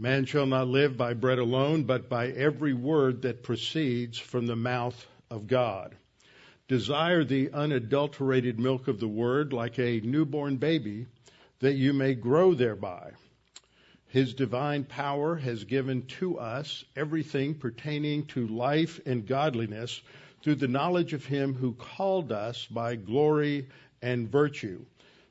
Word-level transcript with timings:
Man 0.00 0.26
shall 0.26 0.46
not 0.46 0.68
live 0.68 0.96
by 0.96 1.12
bread 1.14 1.40
alone, 1.40 1.82
but 1.82 2.08
by 2.08 2.28
every 2.28 2.72
word 2.72 3.22
that 3.22 3.42
proceeds 3.42 4.16
from 4.16 4.46
the 4.46 4.54
mouth 4.54 5.08
of 5.28 5.48
God. 5.48 5.96
Desire 6.68 7.24
the 7.24 7.50
unadulterated 7.50 8.60
milk 8.60 8.86
of 8.86 9.00
the 9.00 9.08
word 9.08 9.52
like 9.52 9.76
a 9.80 9.98
newborn 9.98 10.56
baby, 10.56 11.06
that 11.58 11.74
you 11.74 11.92
may 11.92 12.14
grow 12.14 12.54
thereby. 12.54 13.10
His 14.06 14.34
divine 14.34 14.84
power 14.84 15.34
has 15.34 15.64
given 15.64 16.06
to 16.20 16.38
us 16.38 16.84
everything 16.94 17.56
pertaining 17.56 18.26
to 18.26 18.46
life 18.46 19.00
and 19.04 19.26
godliness 19.26 20.00
through 20.44 20.54
the 20.54 20.68
knowledge 20.68 21.12
of 21.12 21.26
him 21.26 21.54
who 21.54 21.72
called 21.72 22.30
us 22.30 22.66
by 22.66 22.94
glory 22.94 23.66
and 24.00 24.30
virtue 24.30 24.84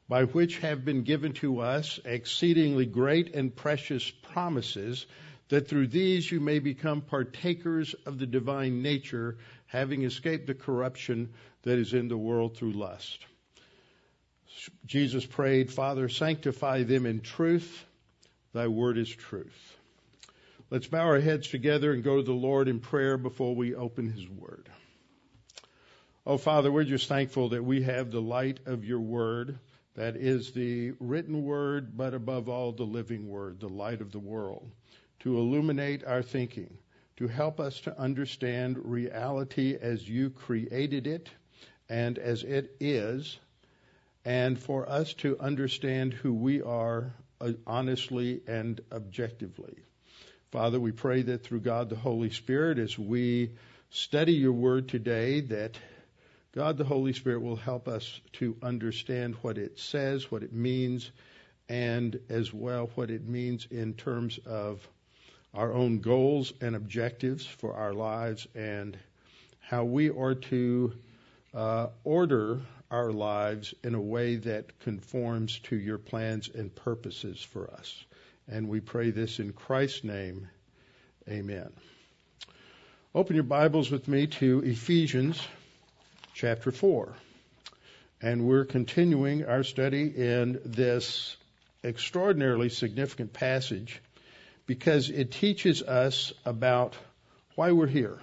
by 0.10 0.24
which 0.24 0.60
have 0.60 0.86
been 0.86 1.04
given 1.04 1.34
to 1.34 1.60
us 1.60 2.00
exceedingly 2.05 2.86
great 2.86 3.36
and 3.36 3.56
precious 3.56 4.10
promises, 4.10 5.06
that 5.50 5.68
through 5.68 5.88
these 5.88 6.32
you 6.32 6.39
may 6.39 6.60
become 6.60 7.02
partakers 7.02 7.93
of 8.06 8.18
the 8.18 8.25
divine 8.25 8.82
nature, 8.82 9.38
having 9.66 10.04
escaped 10.04 10.47
the 10.47 10.54
corruption 10.54 11.33
that 11.64 11.78
is 11.78 11.93
in 11.93 12.07
the 12.07 12.18
world 12.18 12.56
through 12.56 12.71
lust. 12.71 13.25
Jesus 14.86 15.25
prayed, 15.25 15.71
Father, 15.71 16.10
sanctify 16.10 16.83
them 16.83 17.05
in 17.05 17.21
truth. 17.21 17.86
Thy 18.54 18.68
word 18.68 18.97
is 18.97 19.10
truth. 19.10 19.78
Let's 20.69 20.88
bow 20.88 21.05
our 21.05 21.19
heads 21.19 21.47
together 21.47 21.94
and 21.94 22.04
go 22.04 22.18
to 22.18 22.24
the 22.24 22.33
Lord 22.33 22.68
in 22.68 22.80
prayer 22.80 23.18
before 23.18 23.55
we 23.55 23.75
open 23.75 24.11
his 24.11 24.28
word. 24.28 24.68
Oh, 26.25 26.38
Father, 26.38 26.71
we're 26.71 26.83
just 26.83 27.08
thankful 27.08 27.50
that 27.50 27.64
we 27.64 27.83
have 27.83 28.11
the 28.11 28.21
light 28.21 28.60
of 28.66 28.83
your 28.83 29.00
word 29.00 29.60
that 29.97 30.15
is 30.15 30.51
the 30.51 30.93
written 31.00 31.43
word, 31.43 31.97
but 31.97 32.14
above 32.14 32.47
all, 32.47 32.72
the 32.72 32.83
living 32.83 33.28
word, 33.28 33.59
the 33.59 33.67
light 33.67 34.00
of 34.00 34.11
the 34.11 34.19
world, 34.19 34.69
to 35.19 35.38
illuminate 35.38 36.05
our 36.05 36.22
thinking, 36.22 36.77
to 37.17 37.27
help 37.27 37.59
us 37.59 37.81
to 37.81 37.99
understand 37.99 38.77
reality 38.77 39.75
as 39.75 40.07
you 40.07 40.30
created 40.30 41.07
it 41.07 41.30
and 41.89 42.19
as 42.19 42.44
it 42.44 42.75
is, 42.80 43.39
and 44.23 44.59
for 44.59 44.88
us 44.88 45.13
to 45.16 45.39
understand 45.39 46.13
who 46.13 46.31
we 46.31 46.61
are 46.61 47.16
uh, 47.41 47.53
honestly 47.66 48.41
and 48.47 48.79
objectively. 48.91 49.77
Father, 50.52 50.79
we 50.79 50.91
pray 50.91 51.23
that 51.23 51.44
through 51.44 51.61
God 51.61 51.89
the 51.89 51.95
Holy 51.95 52.29
Spirit, 52.29 52.77
as 52.77 53.00
we 53.00 53.53
study 53.89 54.33
your 54.33 54.53
word 54.53 54.89
today, 54.89 55.41
that 55.41 55.75
God 56.58 56.77
the 56.77 56.83
Holy 56.83 57.13
Spirit 57.13 57.44
will 57.44 57.55
help 57.55 57.88
us 57.88 58.19
to 58.33 58.58
understand 58.63 59.36
what 59.44 59.59
it 59.59 59.77
says, 59.77 60.31
what 60.31 60.41
it 60.41 60.53
means, 60.53 61.11
and 61.69 62.19
as 62.30 62.52
well 62.52 62.89
what 62.95 63.11
it 63.11 63.27
means 63.27 63.67
in 63.69 63.94
terms 63.94 64.39
of 64.44 64.88
our 65.53 65.72
own 65.72 66.00
goals 66.00 66.52
and 66.59 66.75
objectives 66.75 67.45
for 67.45 67.75
our 67.75 67.94
lives 67.94 68.47
and 68.55 68.97
how 69.59 69.83
we 69.83 70.09
are 70.09 70.33
to 70.33 70.94
uh, 71.53 71.89
order 72.03 72.59
our 72.89 73.11
lives 73.11 73.75
in 73.83 73.94
a 73.94 74.02
way 74.02 74.38
that 74.38 74.80
conforms 74.80 75.59
to 75.59 75.75
your 75.75 76.00
plans 76.00 76.50
and 76.50 76.73
purposes 76.73 77.39
for 77.39 77.69
us. 77.69 78.03
And 78.47 78.67
we 78.67 78.80
pray 78.80 79.11
this 79.11 79.38
in 79.38 79.53
Christ's 79.53 80.03
name. 80.03 80.47
Amen. 81.30 81.69
Open 83.13 83.35
your 83.35 83.44
Bibles 83.44 83.91
with 83.91 84.08
me 84.08 84.25
to 84.25 84.63
Ephesians 84.66 85.39
chapter 86.38 86.71
4. 86.71 87.16
And 88.21 88.47
we're 88.47 88.66
continuing 88.66 89.45
our 89.45 89.63
study 89.63 90.03
in 90.03 90.61
this 90.63 91.35
extraordinarily 91.83 92.69
significant 92.69 93.33
passage 93.33 93.99
because 94.67 95.09
it 95.09 95.31
teaches 95.31 95.81
us 95.81 96.33
about 96.45 96.95
why 97.55 97.71
we're 97.71 97.88
here, 97.88 98.19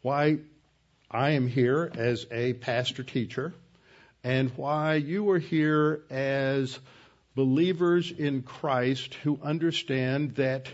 why 0.00 0.38
I 1.10 1.30
am 1.30 1.48
here 1.48 1.90
as 1.96 2.24
a 2.30 2.52
pastor 2.52 3.02
teacher, 3.02 3.52
and 4.22 4.50
why 4.50 4.94
you 4.94 5.28
are 5.30 5.40
here 5.40 6.02
as 6.10 6.78
believers 7.34 8.12
in 8.12 8.42
Christ 8.42 9.14
who 9.24 9.40
understand 9.42 10.36
that 10.36 10.68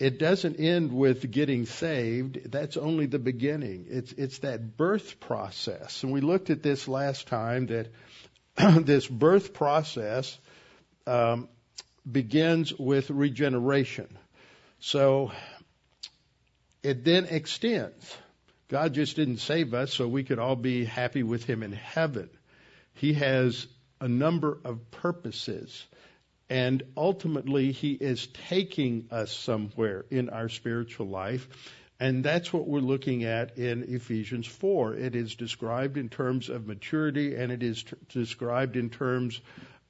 it 0.00 0.18
doesn't 0.18 0.56
end 0.58 0.92
with 0.92 1.30
getting 1.30 1.66
saved. 1.66 2.50
That's 2.50 2.78
only 2.78 3.04
the 3.04 3.18
beginning. 3.18 3.86
It's 3.90 4.12
it's 4.12 4.38
that 4.38 4.78
birth 4.78 5.20
process, 5.20 6.02
and 6.02 6.10
we 6.10 6.22
looked 6.22 6.48
at 6.48 6.62
this 6.62 6.88
last 6.88 7.28
time. 7.28 7.66
That 7.66 7.92
this 8.86 9.06
birth 9.06 9.52
process 9.52 10.36
um, 11.06 11.48
begins 12.10 12.72
with 12.72 13.10
regeneration. 13.10 14.08
So 14.80 15.32
it 16.82 17.04
then 17.04 17.26
extends. 17.26 18.16
God 18.68 18.94
just 18.94 19.16
didn't 19.16 19.38
save 19.38 19.74
us 19.74 19.92
so 19.92 20.08
we 20.08 20.24
could 20.24 20.38
all 20.38 20.56
be 20.56 20.86
happy 20.86 21.22
with 21.22 21.44
Him 21.44 21.62
in 21.62 21.72
heaven. 21.72 22.30
He 22.94 23.12
has 23.14 23.66
a 24.00 24.08
number 24.08 24.58
of 24.64 24.90
purposes 24.92 25.84
and 26.50 26.82
ultimately, 26.96 27.70
He 27.70 27.92
is 27.92 28.26
taking 28.48 29.06
us 29.12 29.32
somewhere 29.32 30.04
in 30.10 30.28
our 30.30 30.48
spiritual 30.48 31.06
life. 31.06 31.48
And 32.00 32.24
that's 32.24 32.52
what 32.52 32.66
we're 32.66 32.80
looking 32.80 33.24
at 33.24 33.56
in 33.56 33.84
Ephesians 33.94 34.48
4. 34.48 34.94
It 34.96 35.14
is 35.14 35.36
described 35.36 35.96
in 35.96 36.08
terms 36.08 36.48
of 36.48 36.66
maturity 36.66 37.36
and 37.36 37.52
it 37.52 37.62
is 37.62 37.82
t- 37.84 37.94
described 38.08 38.76
in 38.76 38.90
terms 38.90 39.40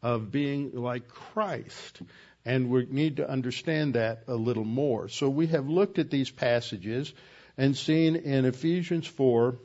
of 0.03 0.31
being 0.31 0.73
like 0.75 1.09
Christ. 1.09 2.03
And 2.45 2.69
we 2.69 2.87
need 2.91 3.19
to 3.19 3.31
understand 3.31 3.95
that 3.95 4.25
a 4.27 4.35
little 4.35 4.65
more. 4.65 5.09
So 5.09 5.31
we 5.31 5.47
have 5.47 5.69
looked 5.69 5.99
at 5.99 6.11
these 6.11 6.31
passages 6.31 7.13
and 7.57 7.77
seen 7.77 8.17
in 8.17 8.45
Ephesians 8.45 9.07
4 9.07 9.57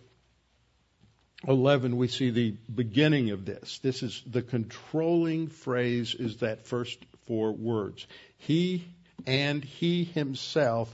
11, 1.47 1.97
we 1.97 2.07
see 2.07 2.31
the 2.31 2.55
beginning 2.73 3.31
of 3.31 3.45
this. 3.45 3.79
This 3.79 4.01
is 4.01 4.21
the 4.25 4.41
controlling 4.41 5.47
phrase 5.47 6.15
is 6.15 6.37
that 6.37 6.65
first 6.65 6.97
four 7.27 7.51
words. 7.51 8.07
He 8.37 8.85
and 9.27 9.63
he 9.63 10.03
himself 10.03 10.93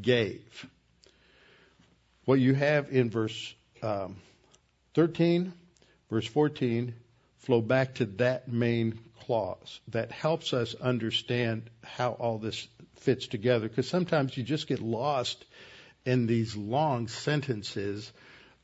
gave. 0.00 0.66
What 2.24 2.38
you 2.38 2.54
have 2.54 2.90
in 2.90 3.10
verse 3.10 3.54
um, 3.82 4.16
13, 4.94 5.52
verse 6.10 6.26
14, 6.26 6.94
flow 7.38 7.60
back 7.60 7.94
to 7.96 8.06
that 8.06 8.48
main 8.48 8.98
clause 9.20 9.80
that 9.88 10.12
helps 10.12 10.52
us 10.52 10.74
understand 10.74 11.70
how 11.82 12.12
all 12.12 12.38
this 12.38 12.68
fits 12.96 13.26
together. 13.26 13.68
Because 13.68 13.88
sometimes 13.88 14.36
you 14.36 14.42
just 14.42 14.66
get 14.66 14.80
lost 14.80 15.44
in 16.04 16.26
these 16.26 16.56
long 16.56 17.08
sentences 17.08 18.12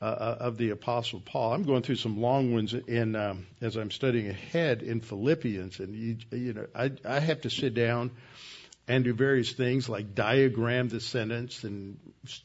uh, 0.05 0.37
of 0.41 0.59
the 0.59 0.71
Apostle 0.71 1.21
Paul. 1.21 1.53
I'm 1.53 1.63
going 1.63 1.83
through 1.83 1.97
some 1.97 2.21
long 2.21 2.53
ones 2.53 2.75
in 2.75 3.17
um, 3.17 3.47
as 3.61 3.77
I'm 3.77 3.91
studying 3.91 4.29
ahead 4.29 4.83
in 4.83 5.01
Philippians, 5.01 5.81
and 5.81 5.95
you, 5.95 6.17
you 6.31 6.53
know 6.53 6.67
I, 6.75 6.93
I 7.05 7.21
have 7.21 7.43
to 7.43 7.51
sit 7.51 7.75
down 7.75 8.11
and 8.87 9.05
do 9.05 9.15
various 9.15 9.53
things 9.53 9.89
like 9.89 10.15
diagram 10.15 10.89
the 10.89 11.01
sentence 11.01 11.65
and 11.65 11.97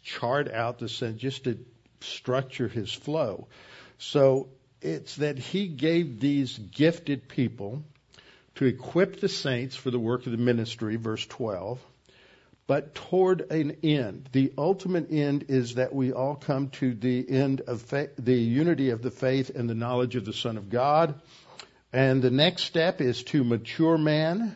chart 0.04 0.52
out 0.52 0.80
the 0.80 0.88
sentence 0.88 1.22
just 1.22 1.44
to 1.44 1.60
structure 2.00 2.70
his 2.70 2.94
flow. 2.94 3.48
So 3.98 4.48
it's 4.82 5.18
that 5.18 5.38
he 5.38 5.68
gave 5.68 6.22
these 6.22 6.58
gifted 6.58 7.28
people 7.28 7.84
to 8.56 8.66
equip 8.66 9.20
the 9.20 9.28
saints 9.28 9.76
for 9.76 9.92
the 9.92 10.00
work 10.00 10.26
of 10.26 10.32
the 10.32 10.38
ministry, 10.38 10.96
verse 10.96 11.26
12 11.26 11.80
but 12.70 12.94
toward 12.94 13.50
an 13.50 13.78
end. 13.82 14.30
The 14.32 14.54
ultimate 14.56 15.12
end 15.12 15.46
is 15.48 15.74
that 15.74 15.92
we 15.92 16.14
all 16.14 16.36
come 16.36 16.70
to 16.70 16.94
the 16.94 17.28
end 17.28 17.62
of 17.62 17.82
fa- 17.82 18.12
the 18.20 18.36
unity 18.36 18.92
of 18.92 19.02
the 19.02 19.10
faith 19.10 19.50
and 19.50 19.68
the 19.68 19.74
knowledge 19.74 20.16
of 20.16 20.24
the 20.24 20.34
Son 20.34 20.56
of 20.56 20.70
God. 20.70 21.20
And 21.92 22.22
the 22.22 22.30
next 22.30 22.66
step 22.66 23.02
is 23.02 23.24
to 23.24 23.44
mature 23.44 23.98
man, 23.98 24.56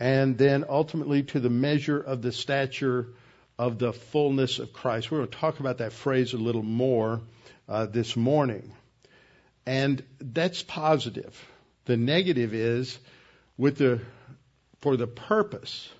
and 0.00 0.38
then 0.38 0.64
ultimately 0.66 1.24
to 1.24 1.40
the 1.40 1.50
measure 1.50 2.00
of 2.00 2.22
the 2.22 2.32
stature 2.32 3.08
of 3.58 3.78
the 3.78 3.92
fullness 3.92 4.58
of 4.58 4.72
Christ. 4.72 5.10
We're 5.10 5.18
going 5.18 5.28
to 5.28 5.36
talk 5.36 5.60
about 5.60 5.76
that 5.76 5.92
phrase 5.92 6.32
a 6.32 6.38
little 6.38 6.62
more 6.62 7.20
uh, 7.68 7.84
this 7.84 8.16
morning. 8.16 8.72
And 9.66 10.02
that's 10.18 10.62
positive. 10.62 11.38
The 11.84 11.98
negative 11.98 12.54
is 12.54 12.98
with 13.58 13.76
the 13.76 14.00
for 14.80 14.96
the 14.96 15.06
purpose 15.06 15.90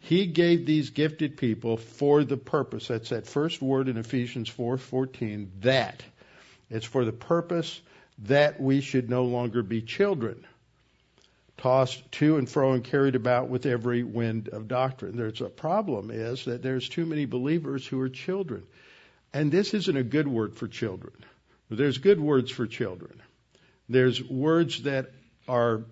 he 0.00 0.26
gave 0.26 0.66
these 0.66 0.90
gifted 0.90 1.36
people 1.36 1.76
for 1.76 2.24
the 2.24 2.36
purpose. 2.36 2.88
That's 2.88 3.10
that 3.10 3.26
first 3.26 3.62
word 3.62 3.88
in 3.88 3.96
Ephesians 3.96 4.48
4:14, 4.48 5.48
that. 5.60 6.02
It's 6.70 6.86
for 6.86 7.04
the 7.04 7.12
purpose 7.12 7.80
that 8.24 8.60
we 8.60 8.80
should 8.80 9.10
no 9.10 9.24
longer 9.24 9.62
be 9.62 9.82
children, 9.82 10.46
tossed 11.56 12.10
to 12.12 12.36
and 12.36 12.48
fro 12.48 12.72
and 12.72 12.84
carried 12.84 13.14
about 13.14 13.48
with 13.48 13.66
every 13.66 14.02
wind 14.02 14.48
of 14.48 14.68
doctrine. 14.68 15.16
There's 15.16 15.40
a 15.40 15.48
problem 15.48 16.10
is 16.10 16.44
that 16.46 16.62
there's 16.62 16.88
too 16.88 17.06
many 17.06 17.26
believers 17.26 17.86
who 17.86 18.00
are 18.00 18.08
children. 18.08 18.62
And 19.32 19.52
this 19.52 19.74
isn't 19.74 19.96
a 19.96 20.02
good 20.02 20.26
word 20.26 20.56
for 20.56 20.66
children. 20.66 21.12
There's 21.68 21.98
good 21.98 22.20
words 22.20 22.50
for 22.50 22.66
children. 22.66 23.20
There's 23.88 24.22
words 24.22 24.82
that 24.84 25.12
are 25.46 25.82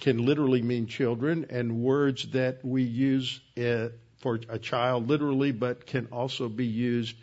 can 0.00 0.24
literally 0.24 0.62
mean 0.62 0.86
children, 0.86 1.46
and 1.50 1.82
words 1.82 2.30
that 2.32 2.64
we 2.64 2.82
use 2.82 3.40
uh, 3.58 3.88
for 4.18 4.40
a 4.48 4.58
child 4.58 5.08
literally, 5.08 5.52
but 5.52 5.86
can 5.86 6.06
also 6.06 6.48
be 6.48 6.66
used 6.66 7.16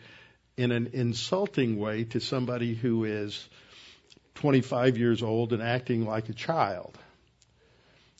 in 0.56 0.72
an 0.72 0.90
insulting 0.92 1.78
way 1.78 2.04
to 2.04 2.20
somebody 2.20 2.74
who 2.74 3.04
is 3.04 3.48
25 4.36 4.98
years 4.98 5.22
old 5.22 5.52
and 5.52 5.62
acting 5.62 6.04
like 6.04 6.28
a 6.28 6.32
child. 6.32 6.98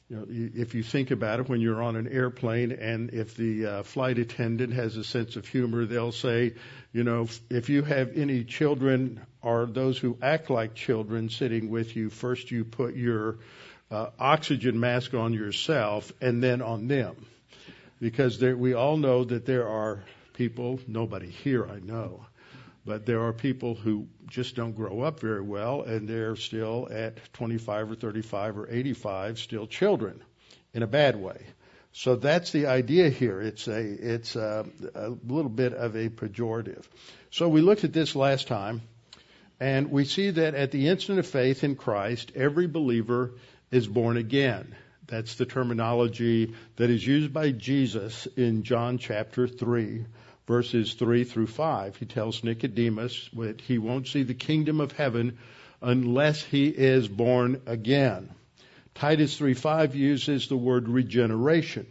You 0.08 0.16
know, 0.16 0.26
if 0.28 0.75
you 0.75 0.82
think 0.82 1.11
about 1.11 1.40
it, 1.40 1.49
when 1.50 1.61
you're 1.61 1.82
on 1.82 1.94
an 1.96 2.08
airplane 2.08 2.72
and 2.72 3.11
if 3.11 3.37
the 3.37 3.66
uh, 3.66 3.82
flight 3.82 4.19
attendant 4.19 4.72
has 4.72 4.96
a 4.96 5.04
sense 5.04 5.37
of 5.37 5.46
humor, 5.46 5.84
they'll 5.84 6.12
say, 6.12 6.54
you 6.93 7.04
know, 7.04 7.28
if 7.50 7.69
you 7.69 7.82
have 7.82 8.16
any 8.16 8.44
children 8.44 9.20
or 9.43 9.66
those 9.66 9.99
who 9.99 10.16
act 10.22 10.49
like 10.49 10.75
children 10.75 11.28
sitting 11.28 11.69
with 11.69 11.94
you, 11.94 12.08
first 12.08 12.50
you 12.50 12.64
put 12.64 12.96
your 12.96 13.38
uh, 13.90 14.11
oxygen 14.19 14.79
mask 14.79 15.14
on 15.14 15.32
yourself 15.32 16.12
and 16.20 16.43
then 16.43 16.62
on 16.62 16.88
them. 16.88 17.26
Because 18.00 18.38
there, 18.38 18.56
we 18.56 18.75
all 18.75 18.96
know 18.96 19.25
that 19.25 19.46
there 19.46 19.67
are 19.69 20.05
people, 20.35 20.81
nobody 20.87 21.29
here 21.29 21.67
I 21.67 21.81
know, 21.81 22.25
but 22.85 23.06
there 23.06 23.23
are 23.26 23.32
people 23.32 23.75
who 23.75 24.06
just 24.29 24.55
don't 24.55 24.73
grow 24.76 25.00
up 25.00 25.20
very 25.20 25.40
well 25.40 25.82
and 25.82 26.08
they're 26.08 26.37
still 26.37 26.88
at 26.90 27.32
25 27.35 27.93
or 27.93 27.94
35 27.96 28.58
or 28.58 28.70
85 28.70 29.38
still 29.38 29.67
children 29.67 30.23
in 30.75 30.82
a 30.82 30.87
bad 30.87 31.17
way. 31.17 31.38
So 31.93 32.17
that's 32.17 32.52
the 32.52 32.67
idea 32.67 33.08
here. 33.08 33.40
It's 33.40 33.67
a 33.67 33.81
it's 33.81 34.37
a, 34.37 34.67
a 34.94 35.08
little 35.08 35.50
bit 35.50 35.73
of 35.73 35.96
a 35.96 36.08
pejorative. 36.08 36.85
So 37.31 37.49
we 37.49 37.61
looked 37.61 37.82
at 37.82 37.93
this 37.93 38.14
last 38.14 38.46
time, 38.46 38.82
and 39.58 39.90
we 39.90 40.05
see 40.05 40.31
that 40.31 40.55
at 40.55 40.70
the 40.70 40.88
instant 40.88 41.19
of 41.19 41.26
faith 41.26 41.64
in 41.64 41.75
Christ, 41.76 42.32
every 42.37 42.69
believer 42.69 43.32
is 43.70 43.86
born 43.86 44.16
again. 44.16 44.74
That's 45.06 45.36
the 45.36 45.46
terminology 45.46 46.54
that 46.76 46.90
is 46.90 47.06
used 47.06 47.32
by 47.32 47.52
Jesus 47.52 48.26
in 48.36 48.62
John 48.62 48.98
chapter 48.98 49.48
3 49.48 50.04
verses 50.48 50.94
3 50.94 51.24
through 51.24 51.46
5. 51.46 51.96
He 51.96 52.06
tells 52.06 52.42
Nicodemus 52.42 53.28
that 53.34 53.60
he 53.60 53.78
won't 53.78 54.08
see 54.08 54.22
the 54.22 54.34
kingdom 54.34 54.80
of 54.80 54.92
heaven 54.92 55.38
unless 55.80 56.42
he 56.42 56.66
is 56.66 57.06
born 57.06 57.60
again. 57.66 58.30
Titus 58.94 59.38
3:5 59.38 59.94
uses 59.94 60.48
the 60.48 60.56
word 60.56 60.88
regeneration. 60.88 61.86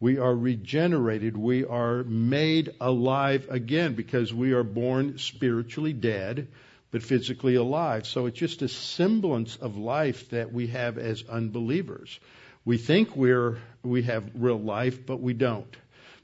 We 0.00 0.18
are 0.18 0.34
regenerated. 0.34 1.36
We 1.36 1.64
are 1.64 2.02
made 2.02 2.74
alive 2.80 3.46
again 3.48 3.94
because 3.94 4.34
we 4.34 4.52
are 4.52 4.64
born 4.64 5.18
spiritually 5.18 5.92
dead, 5.92 6.48
but 6.92 7.02
physically 7.02 7.56
alive. 7.56 8.06
So 8.06 8.26
it's 8.26 8.38
just 8.38 8.62
a 8.62 8.68
semblance 8.68 9.56
of 9.56 9.76
life 9.76 10.30
that 10.30 10.52
we 10.52 10.68
have 10.68 10.98
as 10.98 11.24
unbelievers. 11.28 12.20
We 12.64 12.78
think 12.78 13.16
we're, 13.16 13.58
we 13.82 14.02
have 14.02 14.30
real 14.34 14.60
life, 14.60 15.04
but 15.04 15.20
we 15.20 15.32
don't 15.34 15.76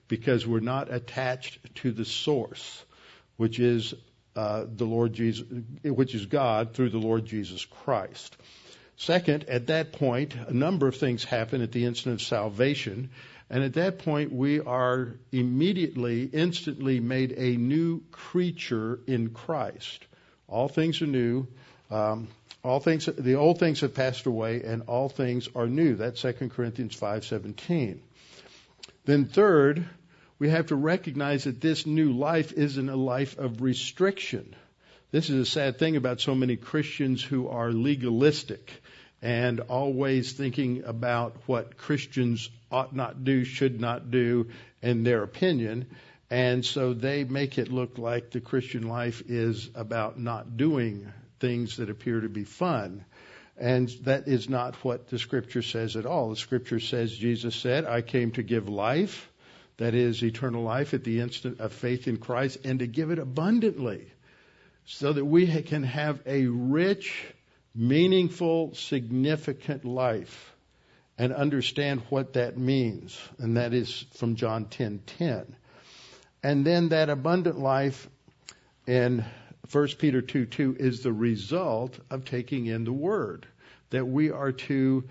because 0.07 0.47
we're 0.47 0.61
not 0.61 0.93
attached 0.93 1.59
to 1.77 1.91
the 1.91 2.05
source, 2.05 2.85
which 3.37 3.59
is 3.59 3.95
uh, 4.37 4.65
the 4.69 4.85
Lord 4.85 5.13
Jesus, 5.13 5.47
which 5.83 6.15
is 6.15 6.27
God 6.27 6.75
through 6.75 6.91
the 6.91 6.99
Lord 6.99 7.27
Jesus 7.27 7.65
Christ. 7.65 8.37
Second, 8.97 9.49
at 9.49 9.69
that 9.69 9.93
point, 9.93 10.35
a 10.35 10.53
number 10.53 10.89
of 10.89 10.97
things 10.97 11.25
happen 11.25 11.63
at 11.63 11.73
the 11.73 11.85
instant 11.85 12.15
of 12.15 12.23
salvation, 12.23 13.11
and 13.51 13.63
at 13.63 13.75
that 13.75 14.01
point, 14.01 14.33
we 14.33 14.61
are 14.61 15.15
immediately, 15.33 16.25
instantly 16.25 17.01
made 17.01 17.33
a 17.33 17.57
new 17.57 18.03
creature 18.11 18.99
in 19.07 19.31
Christ. 19.31 20.07
All 20.49 20.69
things 20.69 21.03
are 21.03 21.07
new. 21.07 21.47
Um, 21.91 22.29
all 22.65 22.81
things, 22.81 23.07
the 23.07 23.35
old 23.35 23.59
things 23.59 23.81
have 23.81 23.95
passed 23.95 24.27
away, 24.27 24.63
and 24.63 24.83
all 24.89 25.09
things 25.09 25.49
are 25.55 25.67
new. 25.67 25.95
That's 25.95 26.21
2 26.21 26.51
Corinthians 26.51 26.97
5:17. 26.97 28.01
Then 29.05 29.27
third, 29.27 29.87
we 30.39 30.49
have 30.51 30.67
to 30.67 30.77
recognize 30.77 31.45
that 31.45 31.61
this 31.61 31.87
new 31.87 32.13
life 32.13 32.53
isn't 32.53 32.89
a 32.89 32.97
life 32.97 33.39
of 33.39 33.63
restriction. 33.63 34.55
This 35.11 35.31
is 35.31 35.37
a 35.37 35.51
sad 35.51 35.79
thing 35.79 35.97
about 35.97 36.21
so 36.21 36.35
many 36.35 36.57
Christians 36.57 37.23
who 37.23 37.49
are 37.49 37.73
legalistic 37.73 38.71
and 39.23 39.61
always 39.61 40.33
thinking 40.33 40.85
about 40.85 41.37
what 41.47 41.77
Christians 41.77 42.51
ought 42.71 42.95
not 42.95 43.25
do, 43.25 43.45
should 43.45 43.81
not 43.81 44.11
do, 44.11 44.49
in 44.83 45.03
their 45.03 45.23
opinion. 45.23 45.87
And 46.31 46.65
so 46.65 46.93
they 46.93 47.25
make 47.25 47.59
it 47.59 47.73
look 47.73 47.99
like 47.99 48.31
the 48.31 48.41
Christian 48.41 48.87
life 48.89 49.23
is 49.29 49.71
about 49.75 50.19
not 50.19 50.57
doing 50.57 51.11
things 51.41 51.77
that 51.79 51.91
appear 51.91 52.21
to 52.21 52.29
be 52.29 52.45
fun. 52.45 53.05
And 53.57 53.89
that 54.03 54.29
is 54.29 54.49
not 54.49 54.77
what 54.85 55.09
the 55.09 55.19
scripture 55.19 55.63
says 55.63 55.97
at 55.97 56.07
all. 56.07 56.31
The 56.31 56.37
scripture 56.37 56.81
says, 56.81 57.17
Jesus 57.17 57.57
said, 57.57 57.87
I 57.87 58.03
came 58.03 58.33
to 58.33 58.43
give 58.43 58.69
life 58.69 59.31
that 59.79 59.95
is 59.95 60.23
eternal 60.23 60.63
life 60.63 60.93
at 60.93 61.05
the 61.05 61.21
instant 61.21 61.61
of 61.61 61.73
faith 61.73 62.07
in 62.09 62.19
Christ, 62.19 62.59
and 62.65 62.81
to 62.81 62.87
give 62.87 63.11
it 63.11 63.19
abundantly, 63.19 64.13
so 64.85 65.13
that 65.13 65.25
we 65.25 65.47
can 65.63 65.85
have 65.85 66.21
a 66.27 66.47
rich, 66.47 67.25
meaningful, 67.75 68.75
significant 68.75 69.85
life 69.85 70.53
and 71.17 71.33
understand 71.33 72.03
what 72.11 72.35
that 72.35 72.59
means. 72.59 73.19
And 73.39 73.57
that 73.57 73.73
is 73.73 74.05
from 74.15 74.35
John 74.37 74.67
10:10. 74.67 75.01
10. 75.07 75.57
And 76.43 76.65
then 76.65 76.91
that 76.91 77.11
abundant 77.11 77.59
life 77.59 78.09
in 78.87 79.25
1 79.71 79.89
Peter 79.99 80.23
2 80.23 80.47
2 80.47 80.77
is 80.79 81.03
the 81.03 81.13
result 81.13 81.99
of 82.11 82.25
taking 82.25 82.67
in 82.67 82.85
the 82.85 82.93
word. 82.93 83.47
That 83.91 84.07
we 84.07 84.31
are 84.31 84.53
to 84.53 85.05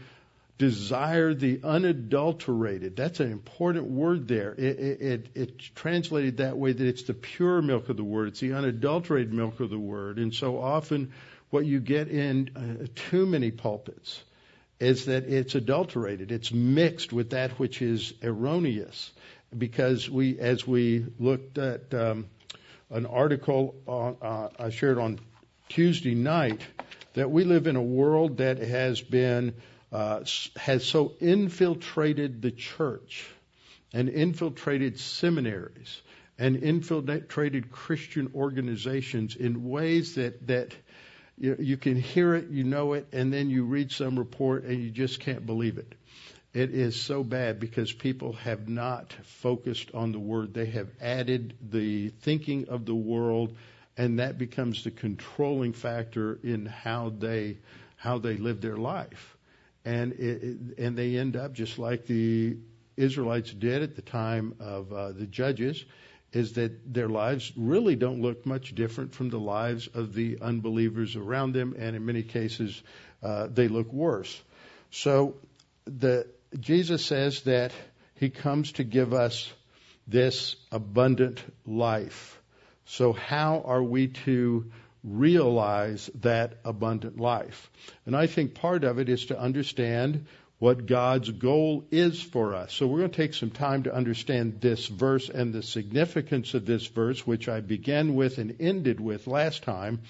desire 0.57 1.33
the 1.33 1.59
unadulterated. 1.63 2.95
That's 2.95 3.19
an 3.19 3.31
important 3.31 3.85
word 3.85 4.27
there. 4.27 4.53
It, 4.53 4.79
it, 4.79 5.01
it, 5.01 5.29
it's 5.35 5.69
translated 5.75 6.37
that 6.37 6.57
way 6.57 6.73
that 6.73 6.87
it's 6.87 7.03
the 7.03 7.13
pure 7.13 7.61
milk 7.61 7.89
of 7.89 7.97
the 7.97 8.03
word. 8.03 8.29
It's 8.29 8.39
the 8.39 8.53
unadulterated 8.53 9.33
milk 9.33 9.59
of 9.59 9.69
the 9.69 9.79
word. 9.79 10.17
And 10.17 10.33
so 10.33 10.59
often 10.59 11.11
what 11.49 11.65
you 11.65 11.79
get 11.79 12.07
in 12.07 12.49
uh, 12.55 12.87
too 12.95 13.25
many 13.25 13.51
pulpits 13.51 14.23
is 14.79 15.05
that 15.05 15.25
it's 15.25 15.55
adulterated. 15.55 16.31
It's 16.31 16.51
mixed 16.51 17.13
with 17.13 17.31
that 17.31 17.51
which 17.51 17.81
is 17.81 18.13
erroneous. 18.23 19.11
Because 19.55 20.09
we, 20.09 20.39
as 20.39 20.67
we 20.67 21.05
looked 21.19 21.57
at 21.57 21.93
um, 21.93 22.27
an 22.89 23.05
article 23.05 23.75
on, 23.85 24.17
uh, 24.21 24.49
I 24.59 24.69
shared 24.69 24.97
on 24.97 25.19
Tuesday 25.69 26.15
night, 26.15 26.61
that 27.13 27.31
we 27.31 27.43
live 27.43 27.67
in 27.67 27.75
a 27.75 27.81
world 27.81 28.37
that 28.37 28.59
has 28.59 29.01
been 29.01 29.53
uh, 29.91 30.23
has 30.57 30.85
so 30.85 31.13
infiltrated 31.19 32.41
the 32.41 32.51
church 32.51 33.27
and 33.93 34.09
infiltrated 34.09 34.99
seminaries 34.99 36.01
and 36.37 36.57
infiltrated 36.57 37.71
Christian 37.71 38.31
organizations 38.35 39.35
in 39.35 39.69
ways 39.69 40.15
that 40.15 40.45
that 40.47 40.75
you, 41.37 41.55
you 41.59 41.77
can 41.77 41.95
hear 41.95 42.35
it, 42.35 42.49
you 42.49 42.63
know 42.63 42.93
it, 42.93 43.07
and 43.11 43.31
then 43.31 43.49
you 43.49 43.63
read 43.63 43.91
some 43.91 44.17
report 44.17 44.63
and 44.63 44.83
you 44.83 44.89
just 44.89 45.19
can't 45.19 45.45
believe 45.45 45.77
it. 45.77 45.93
It 46.57 46.73
is 46.73 46.99
so 46.99 47.23
bad 47.23 47.59
because 47.59 47.93
people 47.93 48.33
have 48.33 48.67
not 48.67 49.13
focused 49.23 49.91
on 49.93 50.11
the 50.11 50.17
word. 50.17 50.55
They 50.55 50.65
have 50.65 50.89
added 50.99 51.53
the 51.61 52.09
thinking 52.09 52.69
of 52.69 52.83
the 52.87 52.95
world, 52.95 53.55
and 53.95 54.17
that 54.17 54.39
becomes 54.39 54.83
the 54.83 54.89
controlling 54.89 55.73
factor 55.73 56.39
in 56.41 56.65
how 56.65 57.09
they 57.09 57.59
how 57.95 58.17
they 58.17 58.37
live 58.37 58.59
their 58.61 58.75
life 58.77 59.37
and 59.85 60.13
it, 60.13 60.79
and 60.79 60.97
they 60.97 61.15
end 61.15 61.35
up 61.35 61.53
just 61.53 61.77
like 61.77 62.07
the 62.07 62.57
Israelites 62.95 63.53
did 63.53 63.83
at 63.83 63.95
the 63.95 64.01
time 64.01 64.55
of 64.59 64.91
uh, 64.91 65.11
the 65.11 65.27
judges, 65.27 65.85
is 66.33 66.53
that 66.53 66.91
their 66.91 67.07
lives 67.07 67.53
really 67.55 67.95
don't 67.95 68.19
look 68.19 68.47
much 68.47 68.73
different 68.73 69.13
from 69.13 69.29
the 69.29 69.39
lives 69.39 69.85
of 69.93 70.15
the 70.15 70.39
unbelievers 70.41 71.15
around 71.15 71.53
them, 71.53 71.75
and 71.77 71.95
in 71.95 72.03
many 72.03 72.23
cases 72.23 72.81
uh, 73.21 73.45
they 73.45 73.67
look 73.67 73.93
worse. 73.93 74.41
So 74.89 75.35
the 75.85 76.25
Jesus 76.59 77.05
says 77.05 77.41
that 77.41 77.71
he 78.15 78.29
comes 78.29 78.71
to 78.73 78.83
give 78.83 79.13
us 79.13 79.51
this 80.07 80.55
abundant 80.71 81.43
life. 81.65 82.39
So 82.85 83.13
how 83.13 83.61
are 83.65 83.83
we 83.83 84.07
to 84.25 84.71
realize 85.07 86.09
that 86.21 86.59
abundant 86.65 87.19
life. 87.19 87.69
And 88.05 88.15
I 88.15 88.27
think 88.27 88.55
part 88.55 88.83
of 88.83 88.99
it 88.99 89.09
is 89.09 89.27
to 89.27 89.39
understand 89.39 90.25
what 90.59 90.87
God's 90.87 91.29
goal 91.29 91.85
is 91.91 92.21
for 92.21 92.55
us. 92.55 92.73
So 92.73 92.87
we're 92.87 92.99
going 92.99 93.11
to 93.11 93.17
take 93.17 93.35
some 93.35 93.51
time 93.51 93.83
to 93.83 93.93
understand 93.93 94.59
this 94.59 94.87
verse 94.87 95.29
and 95.29 95.53
the 95.53 95.61
significance 95.61 96.55
of 96.55 96.65
this 96.65 96.87
verse, 96.87 97.25
which 97.27 97.47
I 97.47 97.61
began 97.61 98.15
with 98.15 98.39
and 98.39 98.55
ended 98.59 98.99
with 98.99 99.27
last 99.27 99.63
time. 99.63 100.01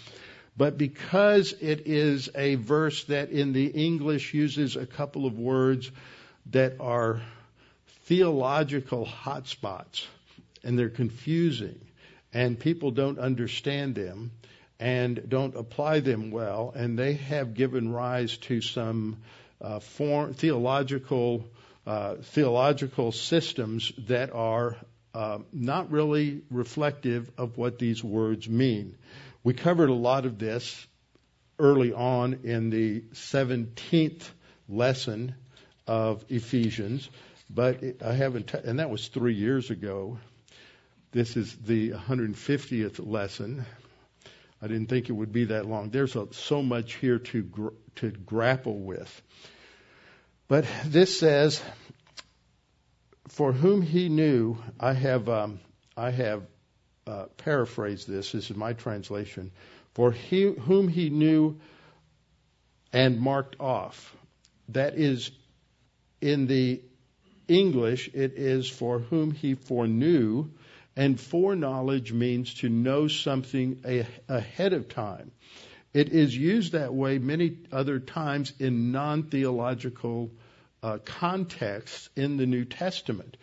But 0.55 0.77
because 0.77 1.53
it 1.59 1.85
is 1.85 2.29
a 2.33 2.55
verse 2.55 3.03
that 3.05 3.29
in 3.29 3.51
the 3.51 3.67
English 3.67 4.33
uses 4.33 4.75
a 4.75 4.85
couple 4.85 5.25
of 5.25 5.37
words 5.37 5.91
that 6.51 6.79
are 6.79 7.21
theological 8.05 9.05
hotspots 9.05 10.05
and 10.63 10.77
they're 10.77 10.89
confusing 10.89 11.79
and 12.33 12.59
people 12.59 12.91
don't 12.91 13.19
understand 13.19 13.95
them, 13.95 14.31
and 14.79 15.27
don't 15.27 15.55
apply 15.55 16.01
them 16.01 16.29
well, 16.29 16.71
and 16.75 16.99
they 16.99 17.13
have 17.13 17.53
given 17.53 17.91
rise 17.91 18.37
to 18.37 18.61
some 18.61 19.17
uh, 19.59 19.79
form, 19.79 20.33
theological 20.33 21.45
uh, 21.87 22.15
theological 22.21 23.13
systems 23.13 23.93
that 24.07 24.33
are 24.33 24.75
uh, 25.13 25.39
not 25.53 25.89
really 25.89 26.41
reflective 26.51 27.31
of 27.37 27.57
what 27.57 27.79
these 27.79 28.03
words 28.03 28.47
mean. 28.47 28.95
We 29.43 29.53
covered 29.53 29.89
a 29.89 29.93
lot 29.93 30.25
of 30.25 30.37
this 30.37 30.85
early 31.57 31.93
on 31.93 32.41
in 32.43 32.69
the 32.69 33.01
17th 33.13 34.29
lesson 34.67 35.33
of 35.87 36.23
Ephesians, 36.29 37.09
but 37.49 37.81
I 38.03 38.13
haven't, 38.13 38.47
t- 38.47 38.59
and 38.63 38.79
that 38.79 38.89
was 38.89 39.07
three 39.07 39.33
years 39.33 39.69
ago. 39.69 40.19
This 41.11 41.37
is 41.37 41.55
the 41.55 41.91
150th 41.91 42.99
lesson. 43.05 43.65
I 44.61 44.67
didn't 44.67 44.87
think 44.87 45.09
it 45.09 45.13
would 45.13 45.31
be 45.31 45.45
that 45.45 45.65
long. 45.65 45.89
There's 45.89 46.15
a, 46.15 46.27
so 46.33 46.61
much 46.61 46.95
here 46.95 47.19
to 47.19 47.43
gr- 47.43 47.67
to 47.95 48.11
grapple 48.11 48.77
with. 48.77 49.21
But 50.47 50.65
this 50.85 51.19
says, 51.19 51.61
"For 53.29 53.51
whom 53.53 53.81
he 53.81 54.09
knew, 54.09 54.57
I 54.79 54.93
have 54.93 55.29
um, 55.29 55.59
I 55.95 56.11
have 56.11 56.43
uh, 57.07 57.25
paraphrased 57.37 58.07
this. 58.07 58.31
This 58.31 58.49
is 58.49 58.57
my 58.57 58.73
translation. 58.73 59.51
For 59.93 60.11
he, 60.11 60.43
whom 60.43 60.87
he 60.87 61.09
knew 61.09 61.59
and 62.93 63.19
marked 63.19 63.55
off. 63.59 64.15
That 64.69 64.95
is 64.95 65.31
in 66.21 66.47
the 66.47 66.81
English. 67.47 68.09
It 68.13 68.33
is 68.33 68.69
for 68.69 68.99
whom 68.99 69.31
he 69.31 69.55
foreknew 69.55 70.49
and 70.95 71.19
foreknowledge 71.19 72.11
means 72.11 72.55
to 72.55 72.69
know 72.69 73.07
something 73.07 73.81
ahead 74.27 74.73
of 74.73 74.89
time. 74.89 75.31
It 75.93 76.09
is 76.09 76.35
used 76.35 76.73
that 76.73 76.93
way 76.93 77.19
many 77.19 77.57
other 77.71 77.99
times 77.99 78.51
in 78.59 78.91
non 78.91 79.23
theological 79.23 80.31
uh, 80.83 80.97
contexts 81.05 82.09
in 82.15 82.37
the 82.37 82.45
New 82.45 82.65
Testament. 82.65 83.37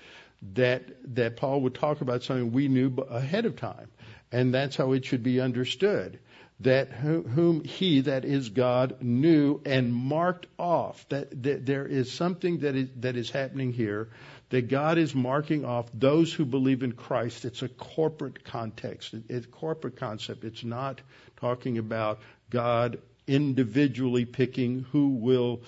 That, 0.55 1.15
that 1.15 1.37
Paul 1.37 1.63
would 1.63 1.75
talk 1.75 2.03
about 2.03 2.23
something 2.23 2.53
we 2.53 2.69
knew 2.69 2.95
ahead 3.09 3.47
of 3.47 3.57
time. 3.57 3.89
And 4.35 4.53
that's 4.53 4.75
how 4.75 4.93
it 4.95 5.05
should 5.05 5.23
be 5.23 5.41
understood. 5.41 6.19
That 6.59 6.89
whom 6.89 7.63
he, 7.63 8.01
that 8.01 8.25
is 8.25 8.49
God, 8.49 9.01
knew 9.01 9.61
and 9.65 9.95
marked 9.95 10.49
off. 10.59 11.09
That, 11.11 11.43
that 11.45 11.65
there 11.67 11.87
is 11.87 12.11
something 12.11 12.59
that 12.59 12.75
is, 12.75 12.89
that 12.97 13.17
is 13.17 13.31
happening 13.31 13.73
here 13.73 14.09
that 14.51 14.69
God 14.69 14.99
is 14.99 15.15
marking 15.15 15.65
off 15.65 15.89
those 15.95 16.33
who 16.33 16.45
believe 16.45 16.83
in 16.83 16.93
Christ. 16.93 17.45
It's 17.45 17.63
a 17.63 17.69
corporate 17.69 18.45
context, 18.45 19.15
it's 19.29 19.47
a 19.47 19.49
corporate 19.49 19.97
concept. 19.97 20.43
It's 20.43 20.65
not 20.65 21.01
talking 21.37 21.79
about 21.79 22.19
God 22.51 22.99
individually 23.29 24.25
picking 24.25 24.85
who 24.91 25.11
will 25.11 25.63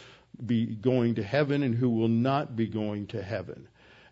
be 0.45 0.67
going 0.67 1.15
to 1.15 1.23
heaven 1.23 1.63
and 1.63 1.75
who 1.75 1.91
will 1.91 2.09
not 2.09 2.57
be 2.57 2.67
going 2.67 3.07
to 3.09 3.23
heaven. 3.23 3.69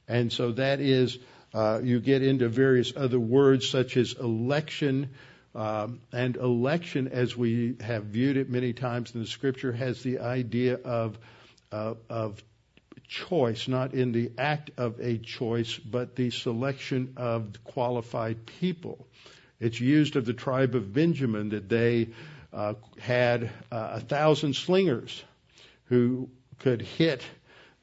And 0.07 0.33
so 0.33 0.53
that 0.53 0.79
is, 0.81 1.19
uh, 1.55 1.81
you 1.83 2.01
get 2.01 2.23
into 2.23 2.49
various 2.49 2.93
other 2.97 3.21
words 3.21 3.69
such 3.69 3.97
as 3.97 4.15
election. 4.15 5.11
Um, 5.55 6.01
and 6.13 6.37
election, 6.37 7.07
as 7.07 7.37
we 7.37 7.77
have 7.81 8.07
viewed 8.07 8.37
it 8.37 8.51
many 8.51 8.73
times 8.73 9.15
in 9.15 9.21
the 9.21 9.27
scripture, 9.27 9.71
has 9.71 10.03
the 10.03 10.19
idea 10.19 10.75
of, 10.75 11.17
uh, 11.71 11.95
of 12.11 12.43
choice, 13.07 13.69
not 13.69 13.95
in 13.95 14.11
the 14.11 14.33
act 14.37 14.73
of 14.77 14.99
a 14.99 15.17
choice, 15.17 15.79
but 15.79 16.17
the 16.17 16.31
selection 16.31 17.15
of 17.17 17.63
qualified 17.63 18.47
people. 18.47 19.07
It's 19.61 19.81
used 19.81 20.17
of 20.17 20.25
the 20.25 20.33
tribe 20.33 20.75
of 20.75 20.93
Benjamin 20.93 21.51
that 21.51 21.69
they 21.69 22.09
uh, 22.53 22.75
had 22.99 23.45
uh, 23.71 23.91
a 23.93 24.01
thousand 24.01 24.57
slingers 24.57 25.23
who 25.85 26.29
could 26.59 26.83
hit, 26.83 27.23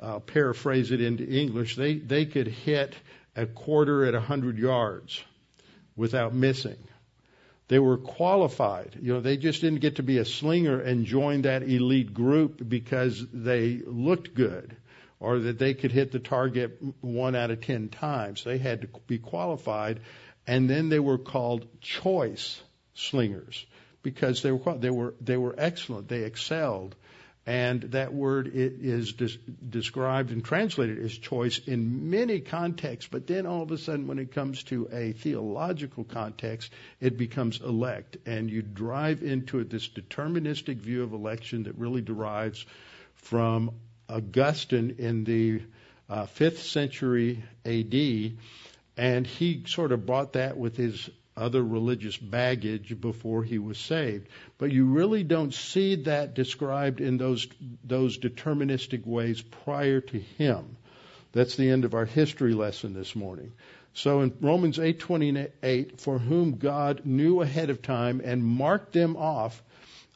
uh, 0.01 0.19
paraphrase 0.19 0.91
it 0.91 1.01
into 1.01 1.25
English, 1.25 1.77
they, 1.77 1.95
they 1.95 2.25
could 2.25 2.47
hit 2.47 2.95
a 3.35 3.45
quarter 3.45 4.05
at 4.05 4.15
a 4.15 4.19
hundred 4.19 4.57
yards 4.57 5.23
without 5.95 6.33
missing. 6.33 6.77
They 7.67 7.79
were 7.79 7.97
qualified. 7.97 8.97
You 9.01 9.13
know, 9.13 9.21
they 9.21 9.37
just 9.37 9.61
didn't 9.61 9.79
get 9.79 9.95
to 9.95 10.03
be 10.03 10.17
a 10.17 10.25
slinger 10.25 10.79
and 10.81 11.05
join 11.05 11.43
that 11.43 11.63
elite 11.63 12.13
group 12.13 12.67
because 12.67 13.25
they 13.31 13.81
looked 13.85 14.33
good 14.33 14.75
or 15.21 15.39
that 15.39 15.59
they 15.59 15.73
could 15.73 15.91
hit 15.91 16.11
the 16.11 16.19
target 16.19 16.77
one 16.99 17.35
out 17.35 17.51
of 17.51 17.61
ten 17.61 17.87
times. 17.87 18.43
They 18.43 18.57
had 18.57 18.81
to 18.81 18.87
be 19.07 19.19
qualified, 19.19 20.01
and 20.45 20.69
then 20.69 20.89
they 20.89 20.99
were 20.99 21.19
called 21.19 21.67
choice 21.79 22.61
slingers 22.93 23.65
because 24.03 24.41
they 24.41 24.51
were 24.51 24.77
they 24.77 24.89
were 24.89 25.13
they 25.21 25.37
were 25.37 25.55
excellent. 25.57 26.09
They 26.09 26.23
excelled, 26.23 26.95
and 27.45 27.81
that 27.81 28.13
word 28.13 28.51
is 28.53 29.13
described 29.13 30.31
and 30.31 30.45
translated 30.45 30.99
as 30.99 31.17
choice 31.17 31.59
in 31.59 32.11
many 32.11 32.39
contexts. 32.39 33.09
But 33.11 33.25
then 33.25 33.47
all 33.47 33.63
of 33.63 33.71
a 33.71 33.79
sudden, 33.79 34.07
when 34.07 34.19
it 34.19 34.31
comes 34.31 34.61
to 34.65 34.87
a 34.91 35.13
theological 35.13 36.03
context, 36.03 36.71
it 36.99 37.17
becomes 37.17 37.59
elect, 37.59 38.17
and 38.27 38.49
you 38.49 38.61
drive 38.61 39.23
into 39.23 39.59
it 39.59 39.71
this 39.71 39.89
deterministic 39.89 40.77
view 40.77 41.01
of 41.01 41.13
election 41.13 41.63
that 41.63 41.77
really 41.77 42.01
derives 42.01 42.63
from 43.15 43.71
Augustine 44.07 44.95
in 44.99 45.23
the 45.23 45.63
uh, 46.09 46.25
5th 46.25 46.57
century 46.57 47.43
AD, 47.65 48.37
and 48.97 49.25
he 49.25 49.63
sort 49.65 49.91
of 49.91 50.05
brought 50.05 50.33
that 50.33 50.57
with 50.57 50.77
his 50.77 51.09
other 51.41 51.63
religious 51.63 52.15
baggage 52.15 52.99
before 53.01 53.43
he 53.43 53.57
was 53.57 53.77
saved. 53.77 54.27
But 54.57 54.71
you 54.71 54.85
really 54.85 55.23
don't 55.23 55.53
see 55.53 55.95
that 56.03 56.35
described 56.35 57.01
in 57.01 57.17
those 57.17 57.47
those 57.83 58.17
deterministic 58.17 59.05
ways 59.05 59.41
prior 59.41 60.01
to 60.01 60.19
him. 60.19 60.77
That's 61.33 61.55
the 61.55 61.69
end 61.69 61.85
of 61.85 61.93
our 61.93 62.05
history 62.05 62.53
lesson 62.53 62.93
this 62.93 63.15
morning. 63.15 63.53
So 63.93 64.21
in 64.21 64.33
Romans 64.39 64.77
8:28, 64.77 65.99
for 65.99 66.19
whom 66.19 66.57
God 66.57 67.01
knew 67.05 67.41
ahead 67.41 67.69
of 67.69 67.81
time 67.81 68.21
and 68.23 68.43
marked 68.43 68.93
them 68.93 69.17
off 69.17 69.61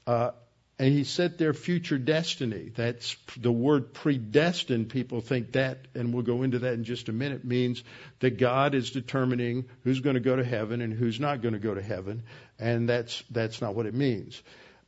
uh, 0.07 0.31
and 0.77 0.91
he 0.91 1.05
set 1.05 1.37
their 1.37 1.53
future 1.53 1.97
destiny. 1.97 2.69
That's 2.75 3.15
the 3.37 3.51
word 3.51 3.93
predestined. 3.93 4.89
People 4.89 5.21
think 5.21 5.53
that, 5.53 5.87
and 5.95 6.13
we'll 6.13 6.23
go 6.23 6.43
into 6.43 6.59
that 6.59 6.73
in 6.73 6.83
just 6.83 7.07
a 7.07 7.13
minute, 7.13 7.45
means 7.45 7.81
that 8.19 8.37
God 8.37 8.75
is 8.75 8.91
determining 8.91 9.65
who's 9.83 10.01
going 10.01 10.15
to 10.15 10.19
go 10.19 10.35
to 10.35 10.43
heaven 10.43 10.81
and 10.81 10.93
who's 10.93 11.19
not 11.19 11.41
going 11.41 11.53
to 11.53 11.59
go 11.59 11.73
to 11.73 11.81
heaven. 11.81 12.23
And 12.59 12.89
that's, 12.89 13.23
that's 13.31 13.61
not 13.61 13.73
what 13.73 13.85
it 13.85 13.93
means. 13.93 14.41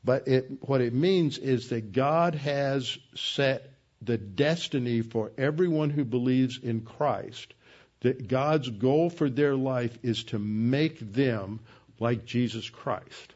But 0.03 0.27
it, 0.27 0.49
what 0.61 0.81
it 0.81 0.93
means 0.93 1.37
is 1.37 1.69
that 1.69 1.93
God 1.93 2.35
has 2.35 2.97
set 3.15 3.71
the 4.01 4.17
destiny 4.17 5.01
for 5.01 5.31
everyone 5.37 5.89
who 5.89 6.03
believes 6.03 6.59
in 6.61 6.81
Christ. 6.81 7.53
That 8.01 8.27
God's 8.27 8.69
goal 8.69 9.09
for 9.09 9.29
their 9.29 9.55
life 9.55 9.97
is 10.03 10.25
to 10.25 10.39
make 10.39 10.99
them 10.99 11.61
like 11.99 12.25
Jesus 12.25 12.69
Christ. 12.69 13.33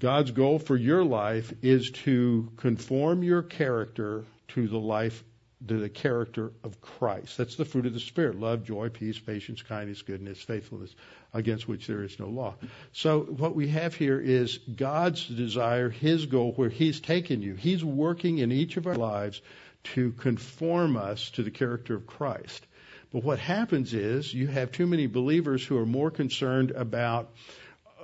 God's 0.00 0.30
goal 0.30 0.58
for 0.58 0.76
your 0.76 1.04
life 1.04 1.52
is 1.60 1.90
to 1.90 2.50
conform 2.56 3.22
your 3.22 3.42
character 3.42 4.24
to 4.48 4.66
the 4.66 4.78
life, 4.78 5.22
to 5.68 5.78
the 5.78 5.90
character 5.90 6.52
of 6.64 6.80
Christ. 6.80 7.36
That's 7.36 7.56
the 7.56 7.66
fruit 7.66 7.84
of 7.84 7.92
the 7.92 8.00
Spirit 8.00 8.40
love, 8.40 8.64
joy, 8.64 8.88
peace, 8.88 9.18
patience, 9.18 9.60
kindness, 9.60 10.00
goodness, 10.00 10.40
faithfulness, 10.40 10.96
against 11.34 11.68
which 11.68 11.86
there 11.86 12.02
is 12.02 12.18
no 12.18 12.28
law. 12.28 12.54
So, 12.92 13.20
what 13.20 13.54
we 13.54 13.68
have 13.68 13.94
here 13.94 14.18
is 14.18 14.56
God's 14.56 15.26
desire, 15.26 15.90
His 15.90 16.24
goal, 16.24 16.52
where 16.52 16.70
He's 16.70 17.00
taken 17.00 17.42
you. 17.42 17.54
He's 17.54 17.84
working 17.84 18.38
in 18.38 18.52
each 18.52 18.78
of 18.78 18.86
our 18.86 18.96
lives 18.96 19.42
to 19.82 20.12
conform 20.12 20.96
us 20.96 21.30
to 21.32 21.42
the 21.42 21.50
character 21.50 21.94
of 21.94 22.06
Christ. 22.06 22.66
But 23.12 23.22
what 23.22 23.38
happens 23.38 23.92
is 23.92 24.32
you 24.32 24.46
have 24.46 24.72
too 24.72 24.86
many 24.86 25.08
believers 25.08 25.62
who 25.66 25.76
are 25.76 25.86
more 25.86 26.10
concerned 26.10 26.70
about 26.70 27.32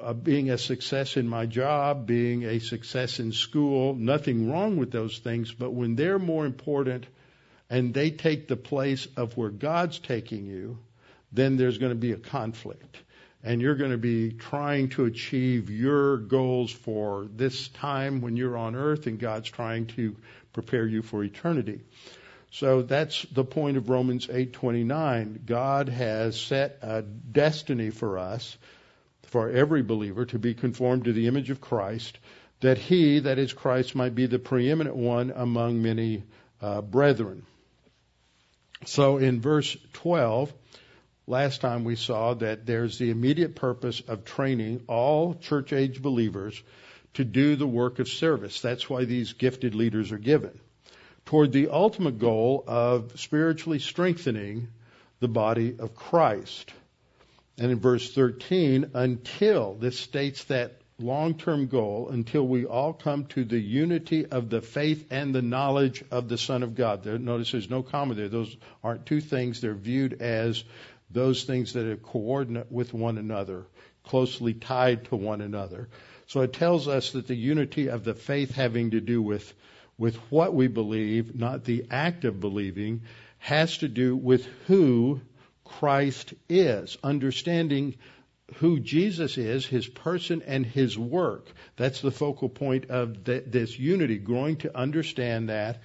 uh, 0.06 0.12
being 0.12 0.50
a 0.50 0.56
success 0.56 1.16
in 1.16 1.26
my 1.26 1.46
job, 1.46 2.06
being 2.06 2.44
a 2.44 2.60
success 2.60 3.18
in 3.18 3.32
school, 3.32 3.92
nothing 3.92 4.48
wrong 4.48 4.76
with 4.76 4.92
those 4.92 5.18
things, 5.18 5.50
but 5.50 5.72
when 5.72 5.96
they're 5.96 6.20
more 6.20 6.46
important 6.46 7.04
and 7.68 7.92
they 7.92 8.12
take 8.12 8.46
the 8.46 8.56
place 8.56 9.08
of 9.16 9.36
where 9.36 9.50
God's 9.50 9.98
taking 9.98 10.46
you, 10.46 10.78
then 11.32 11.56
there's 11.56 11.78
going 11.78 11.90
to 11.90 11.98
be 11.98 12.12
a 12.12 12.18
conflict. 12.18 12.96
And 13.42 13.60
you're 13.60 13.75
going 13.75 13.90
to 13.90 13.98
be 13.98 14.30
trying 14.30 14.90
to 14.90 15.06
achieve 15.06 15.70
your 15.70 16.18
goals 16.18 16.70
for 16.70 17.26
this 17.34 17.66
time 17.66 18.20
when 18.20 18.36
you're 18.36 18.56
on 18.56 18.76
earth, 18.76 19.08
and 19.08 19.18
God's 19.18 19.50
trying 19.50 19.86
to 19.98 20.14
prepare 20.52 20.86
you 20.86 21.02
for 21.02 21.25
eternity. 21.25 21.80
So 22.52 22.82
that's 22.82 23.22
the 23.32 23.44
point 23.44 23.76
of 23.76 23.88
Romans 23.88 24.28
8:29. 24.28 25.44
God 25.46 25.88
has 25.88 26.40
set 26.40 26.78
a 26.82 27.02
destiny 27.02 27.90
for 27.90 28.18
us 28.18 28.56
for 29.36 29.50
every 29.50 29.82
believer 29.82 30.24
to 30.24 30.38
be 30.38 30.54
conformed 30.54 31.04
to 31.04 31.12
the 31.12 31.26
image 31.26 31.50
of 31.50 31.60
Christ, 31.60 32.18
that 32.60 32.78
he, 32.78 33.18
that 33.18 33.38
is 33.38 33.52
Christ, 33.52 33.94
might 33.94 34.14
be 34.14 34.24
the 34.24 34.38
preeminent 34.38 34.96
one 34.96 35.30
among 35.30 35.82
many 35.82 36.24
uh, 36.62 36.80
brethren. 36.80 37.44
So 38.86 39.18
in 39.18 39.42
verse 39.42 39.76
12, 39.92 40.50
last 41.26 41.60
time 41.60 41.84
we 41.84 41.96
saw 41.96 42.32
that 42.32 42.64
there's 42.64 42.96
the 42.96 43.10
immediate 43.10 43.54
purpose 43.54 44.00
of 44.08 44.24
training 44.24 44.84
all 44.88 45.34
church 45.34 45.74
age 45.74 46.00
believers 46.00 46.62
to 47.12 47.22
do 47.22 47.56
the 47.56 47.66
work 47.66 47.98
of 47.98 48.08
service. 48.08 48.62
That's 48.62 48.88
why 48.88 49.04
these 49.04 49.34
gifted 49.34 49.74
leaders 49.74 50.12
are 50.12 50.18
given. 50.32 50.58
Toward 51.26 51.52
the 51.52 51.68
ultimate 51.68 52.18
goal 52.18 52.64
of 52.66 53.20
spiritually 53.20 53.80
strengthening 53.80 54.68
the 55.20 55.28
body 55.28 55.76
of 55.78 55.94
Christ. 55.94 56.72
And 57.58 57.72
in 57.72 57.80
verse 57.80 58.12
13, 58.12 58.90
until, 58.94 59.75
this 59.75 59.98
states 59.98 60.44
that 60.44 60.80
long 60.98 61.34
term 61.34 61.66
goal, 61.66 62.08
until 62.10 62.46
we 62.46 62.64
all 62.64 62.92
come 62.92 63.26
to 63.26 63.44
the 63.44 63.58
unity 63.58 64.26
of 64.26 64.50
the 64.50 64.60
faith 64.60 65.06
and 65.10 65.34
the 65.34 65.42
knowledge 65.42 66.04
of 66.10 66.28
the 66.28 66.38
Son 66.38 66.62
of 66.62 66.75
God. 66.75 67.02
There, 67.02 67.18
notice 67.18 67.52
there's 67.52 67.70
no 67.70 67.82
comma 67.82 68.14
there. 68.14 68.28
Those 68.28 68.56
aren't 68.82 69.06
two 69.06 69.20
things. 69.20 69.60
They're 69.60 69.75
viewed 69.75 70.20
as 70.20 70.64
those 71.10 71.44
things 71.44 71.75
that 71.75 71.86
are 71.86 71.96
coordinate 71.96 72.70
with 72.70 72.92
one 72.92 73.18
another, 73.18 73.66
closely 74.04 74.54
tied 74.54 75.04
to 75.06 75.16
one 75.16 75.40
another. 75.40 75.88
So 76.26 76.40
it 76.40 76.52
tells 76.52 76.88
us 76.88 77.12
that 77.12 77.26
the 77.26 77.36
unity 77.36 77.88
of 77.88 78.04
the 78.04 78.14
faith 78.14 78.54
having 78.54 78.90
to 78.90 79.00
do 79.00 79.22
with, 79.22 79.52
with 79.96 80.16
what 80.30 80.54
we 80.54 80.66
believe, 80.66 81.34
not 81.34 81.64
the 81.64 81.86
act 81.90 82.25
of 82.25 82.40
believing, 82.40 83.02
has 83.38 83.78
to 83.78 83.88
do 83.88 84.16
with 84.16 84.44
who 84.66 85.20
Christ 85.66 86.35
is, 86.49 86.96
understanding 87.02 87.96
who 88.56 88.78
Jesus 88.80 89.38
is, 89.38 89.66
his 89.66 89.87
person 89.87 90.42
and 90.46 90.64
his 90.64 90.96
work. 90.99 91.49
That's 91.76 92.00
the 92.00 92.12
focal 92.12 92.49
point 92.49 92.90
of 92.90 93.25
the, 93.25 93.42
this 93.44 93.78
unity, 93.78 94.18
growing 94.18 94.56
to 94.58 94.76
understand 94.76 95.49
that 95.49 95.82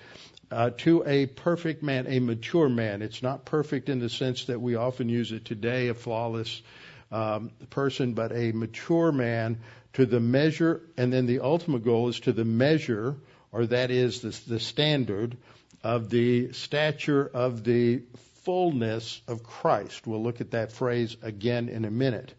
uh, 0.51 0.71
to 0.79 1.03
a 1.07 1.25
perfect 1.25 1.81
man, 1.81 2.07
a 2.07 2.19
mature 2.19 2.69
man. 2.69 3.01
It's 3.01 3.23
not 3.23 3.45
perfect 3.45 3.89
in 3.89 3.99
the 3.99 4.09
sense 4.09 4.45
that 4.45 4.59
we 4.59 4.75
often 4.75 5.07
use 5.09 5.31
it 5.31 5.45
today, 5.45 5.87
a 5.87 5.93
flawless 5.93 6.61
um, 7.11 7.51
person, 7.69 8.13
but 8.13 8.31
a 8.31 8.51
mature 8.51 9.11
man 9.11 9.59
to 9.93 10.05
the 10.05 10.19
measure, 10.19 10.81
and 10.97 11.11
then 11.11 11.25
the 11.25 11.39
ultimate 11.39 11.83
goal 11.83 12.09
is 12.09 12.19
to 12.21 12.33
the 12.33 12.45
measure, 12.45 13.15
or 13.51 13.65
that 13.65 13.91
is 13.91 14.21
the, 14.21 14.53
the 14.53 14.59
standard 14.59 15.37
of 15.83 16.09
the 16.09 16.51
stature 16.53 17.29
of 17.33 17.63
the 17.63 18.01
fullness 18.43 19.21
of 19.27 19.43
Christ. 19.43 20.07
We'll 20.07 20.23
look 20.23 20.41
at 20.41 20.51
that 20.51 20.71
phrase 20.71 21.15
again 21.21 21.69
in 21.69 21.85
a 21.85 21.91
minute. 21.91 22.33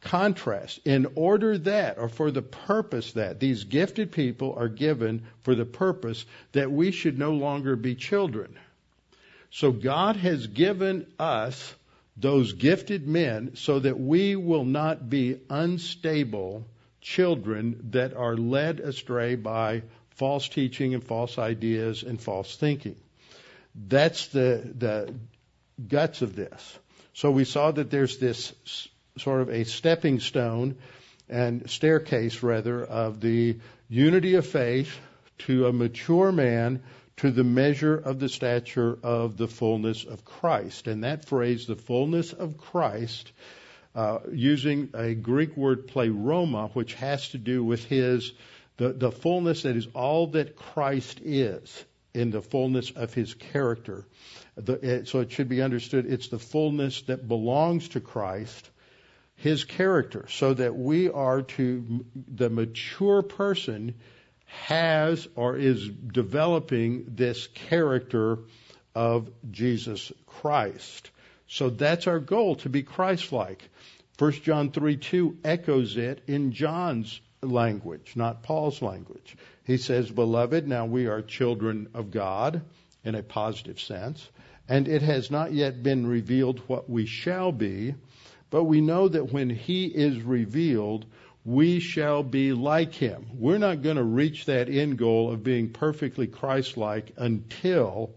Contrast, 0.00 0.80
in 0.84 1.06
order 1.14 1.58
that, 1.58 1.98
or 1.98 2.08
for 2.08 2.30
the 2.30 2.42
purpose 2.42 3.12
that, 3.14 3.40
these 3.40 3.64
gifted 3.64 4.12
people 4.12 4.54
are 4.56 4.68
given 4.68 5.22
for 5.40 5.54
the 5.54 5.64
purpose 5.64 6.24
that 6.52 6.70
we 6.70 6.90
should 6.90 7.18
no 7.18 7.32
longer 7.32 7.76
be 7.76 7.94
children. 7.94 8.56
So 9.50 9.72
God 9.72 10.16
has 10.16 10.46
given 10.46 11.06
us 11.18 11.74
those 12.16 12.52
gifted 12.52 13.06
men 13.06 13.56
so 13.56 13.78
that 13.78 13.98
we 13.98 14.36
will 14.36 14.64
not 14.64 15.08
be 15.08 15.38
unstable 15.50 16.66
children 17.00 17.88
that 17.90 18.14
are 18.14 18.36
led 18.36 18.80
astray 18.80 19.34
by 19.34 19.82
false 20.10 20.48
teaching 20.48 20.94
and 20.94 21.04
false 21.04 21.38
ideas 21.38 22.02
and 22.02 22.20
false 22.20 22.56
thinking. 22.56 22.96
That's 23.76 24.28
the, 24.28 24.62
the 24.76 25.14
guts 25.86 26.22
of 26.22 26.34
this. 26.34 26.78
So 27.12 27.30
we 27.30 27.44
saw 27.44 27.70
that 27.70 27.90
there's 27.90 28.18
this 28.18 28.52
sort 29.18 29.42
of 29.42 29.50
a 29.50 29.64
stepping 29.64 30.20
stone 30.20 30.76
and 31.28 31.68
staircase, 31.68 32.42
rather, 32.42 32.84
of 32.84 33.20
the 33.20 33.58
unity 33.88 34.34
of 34.34 34.46
faith 34.46 34.96
to 35.38 35.66
a 35.66 35.72
mature 35.72 36.32
man 36.32 36.82
to 37.18 37.30
the 37.30 37.44
measure 37.44 37.96
of 37.96 38.18
the 38.18 38.28
stature 38.28 38.98
of 39.02 39.36
the 39.36 39.48
fullness 39.48 40.04
of 40.04 40.24
Christ. 40.24 40.86
And 40.86 41.04
that 41.04 41.24
phrase, 41.24 41.66
the 41.66 41.76
fullness 41.76 42.32
of 42.32 42.58
Christ, 42.58 43.32
uh, 43.94 44.18
using 44.30 44.90
a 44.94 45.14
Greek 45.14 45.56
word 45.56 45.88
pleroma, 45.88 46.68
which 46.74 46.94
has 46.94 47.30
to 47.30 47.38
do 47.38 47.64
with 47.64 47.84
his 47.84 48.32
the, 48.76 48.92
the 48.92 49.10
fullness 49.10 49.62
that 49.62 49.74
is 49.74 49.88
all 49.94 50.26
that 50.28 50.54
Christ 50.54 51.20
is 51.24 51.84
in 52.16 52.30
the 52.30 52.40
fullness 52.40 52.90
of 52.90 53.12
his 53.12 53.34
character. 53.34 54.06
The, 54.56 55.02
so 55.04 55.20
it 55.20 55.30
should 55.30 55.50
be 55.50 55.60
understood 55.60 56.06
it's 56.06 56.28
the 56.28 56.38
fullness 56.38 57.02
that 57.02 57.28
belongs 57.28 57.88
to 57.90 58.00
Christ, 58.00 58.70
his 59.36 59.64
character, 59.64 60.26
so 60.30 60.54
that 60.54 60.74
we 60.74 61.10
are 61.10 61.42
to, 61.42 62.04
the 62.26 62.48
mature 62.48 63.20
person 63.20 63.94
has 64.46 65.28
or 65.34 65.56
is 65.58 65.86
developing 65.88 67.04
this 67.08 67.48
character 67.48 68.38
of 68.94 69.30
Jesus 69.50 70.10
Christ. 70.24 71.10
So 71.48 71.68
that's 71.68 72.06
our 72.06 72.18
goal, 72.18 72.56
to 72.56 72.70
be 72.70 72.82
Christ-like. 72.82 73.68
1 74.18 74.32
John 74.32 74.70
3 74.70 74.96
2 74.96 75.38
echoes 75.44 75.98
it 75.98 76.22
in 76.26 76.52
John's 76.52 77.20
language, 77.42 78.12
not 78.16 78.42
Paul's 78.42 78.80
language. 78.80 79.36
He 79.66 79.78
says, 79.78 80.08
Beloved, 80.08 80.68
now 80.68 80.86
we 80.86 81.08
are 81.08 81.20
children 81.20 81.88
of 81.92 82.12
God 82.12 82.62
in 83.02 83.16
a 83.16 83.22
positive 83.22 83.80
sense, 83.80 84.30
and 84.68 84.86
it 84.86 85.02
has 85.02 85.28
not 85.28 85.52
yet 85.52 85.82
been 85.82 86.06
revealed 86.06 86.60
what 86.68 86.88
we 86.88 87.06
shall 87.06 87.50
be, 87.50 87.96
but 88.48 88.62
we 88.62 88.80
know 88.80 89.08
that 89.08 89.32
when 89.32 89.50
He 89.50 89.86
is 89.86 90.22
revealed, 90.22 91.04
we 91.44 91.80
shall 91.80 92.22
be 92.22 92.52
like 92.52 92.94
Him. 92.94 93.26
We're 93.34 93.58
not 93.58 93.82
going 93.82 93.96
to 93.96 94.04
reach 94.04 94.44
that 94.44 94.68
end 94.68 94.98
goal 94.98 95.32
of 95.32 95.42
being 95.42 95.70
perfectly 95.70 96.28
Christ 96.28 96.76
like 96.76 97.12
until 97.16 98.14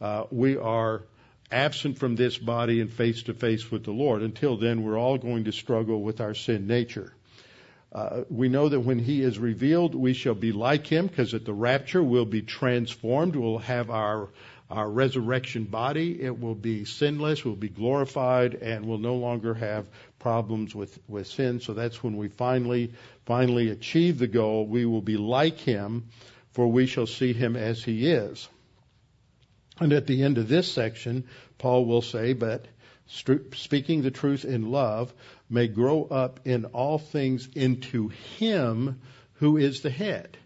uh, 0.00 0.24
we 0.30 0.56
are 0.56 1.02
absent 1.50 1.98
from 1.98 2.16
this 2.16 2.38
body 2.38 2.80
and 2.80 2.90
face 2.90 3.24
to 3.24 3.34
face 3.34 3.70
with 3.70 3.84
the 3.84 3.92
Lord. 3.92 4.22
Until 4.22 4.56
then, 4.56 4.82
we're 4.82 4.98
all 4.98 5.18
going 5.18 5.44
to 5.44 5.52
struggle 5.52 6.02
with 6.02 6.22
our 6.22 6.34
sin 6.34 6.66
nature. 6.66 7.15
Uh, 7.92 8.24
we 8.28 8.48
know 8.48 8.68
that 8.68 8.80
when 8.80 8.98
he 8.98 9.22
is 9.22 9.38
revealed, 9.38 9.94
we 9.94 10.12
shall 10.12 10.34
be 10.34 10.52
like 10.52 10.86
him, 10.86 11.06
because 11.06 11.34
at 11.34 11.44
the 11.44 11.54
rapture 11.54 12.02
we'll 12.02 12.24
be 12.24 12.42
transformed. 12.42 13.36
We'll 13.36 13.58
have 13.58 13.90
our 13.90 14.28
our 14.68 14.90
resurrection 14.90 15.62
body. 15.62 16.20
It 16.20 16.40
will 16.40 16.56
be 16.56 16.84
sinless. 16.84 17.44
We'll 17.44 17.54
be 17.54 17.68
glorified, 17.68 18.54
and 18.54 18.84
we'll 18.84 18.98
no 18.98 19.14
longer 19.14 19.54
have 19.54 19.88
problems 20.18 20.74
with 20.74 20.98
with 21.08 21.28
sin. 21.28 21.60
So 21.60 21.72
that's 21.72 22.02
when 22.02 22.16
we 22.16 22.28
finally 22.28 22.92
finally 23.24 23.70
achieve 23.70 24.18
the 24.18 24.26
goal. 24.26 24.66
We 24.66 24.84
will 24.84 25.02
be 25.02 25.16
like 25.16 25.58
him, 25.58 26.08
for 26.50 26.66
we 26.66 26.86
shall 26.86 27.06
see 27.06 27.32
him 27.32 27.56
as 27.56 27.82
he 27.82 28.10
is. 28.10 28.48
And 29.78 29.92
at 29.92 30.06
the 30.06 30.22
end 30.24 30.38
of 30.38 30.48
this 30.48 30.70
section, 30.70 31.24
Paul 31.58 31.84
will 31.84 32.02
say, 32.02 32.32
"But 32.32 32.66
speaking 33.06 34.02
the 34.02 34.10
truth 34.10 34.44
in 34.44 34.70
love." 34.72 35.14
May 35.48 35.68
grow 35.68 36.04
up 36.04 36.40
in 36.44 36.64
all 36.66 36.98
things 36.98 37.48
into 37.54 38.08
Him 38.38 39.00
who 39.34 39.56
is 39.56 39.80
the 39.80 39.90
head. 39.90 40.36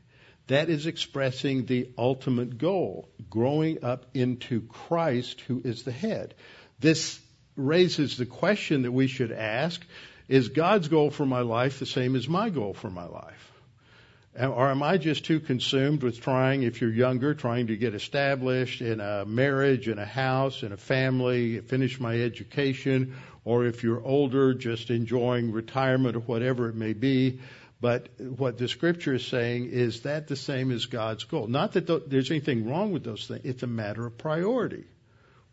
That 0.48 0.68
is 0.68 0.86
expressing 0.86 1.66
the 1.66 1.90
ultimate 1.96 2.58
goal, 2.58 3.08
growing 3.28 3.84
up 3.84 4.06
into 4.14 4.62
Christ 4.62 5.40
who 5.42 5.62
is 5.64 5.84
the 5.84 5.92
head. 5.92 6.34
This 6.80 7.20
raises 7.56 8.16
the 8.16 8.26
question 8.26 8.82
that 8.82 8.92
we 8.92 9.06
should 9.06 9.32
ask 9.32 9.84
is 10.28 10.48
God's 10.48 10.88
goal 10.88 11.10
for 11.10 11.26
my 11.26 11.40
life 11.40 11.78
the 11.78 11.86
same 11.86 12.14
as 12.14 12.28
my 12.28 12.50
goal 12.50 12.74
for 12.74 12.90
my 12.90 13.06
life? 13.06 13.52
Or 14.38 14.70
am 14.70 14.80
I 14.82 14.96
just 14.96 15.24
too 15.24 15.40
consumed 15.40 16.04
with 16.04 16.20
trying, 16.20 16.62
if 16.62 16.80
you're 16.80 16.92
younger, 16.92 17.34
trying 17.34 17.66
to 17.66 17.76
get 17.76 17.96
established 17.96 18.80
in 18.80 19.00
a 19.00 19.24
marriage, 19.24 19.88
in 19.88 19.98
a 19.98 20.06
house, 20.06 20.62
in 20.62 20.70
a 20.72 20.76
family, 20.76 21.58
finish 21.60 21.98
my 21.98 22.14
education, 22.14 23.16
or 23.44 23.64
if 23.64 23.82
you're 23.82 24.02
older, 24.02 24.54
just 24.54 24.90
enjoying 24.90 25.52
retirement 25.52 26.16
or 26.16 26.20
whatever 26.20 26.68
it 26.68 26.74
may 26.74 26.92
be. 26.92 27.40
But 27.80 28.08
what 28.18 28.58
the 28.58 28.68
scripture 28.68 29.14
is 29.14 29.26
saying 29.26 29.70
is 29.70 30.02
that 30.02 30.28
the 30.28 30.36
same 30.36 30.70
as 30.70 30.86
God's 30.86 31.24
goal. 31.24 31.46
Not 31.46 31.72
that 31.72 31.86
th- 31.86 32.02
there's 32.06 32.30
anything 32.30 32.68
wrong 32.68 32.92
with 32.92 33.04
those 33.04 33.26
things. 33.26 33.40
It's 33.44 33.62
a 33.62 33.66
matter 33.66 34.06
of 34.06 34.18
priority. 34.18 34.84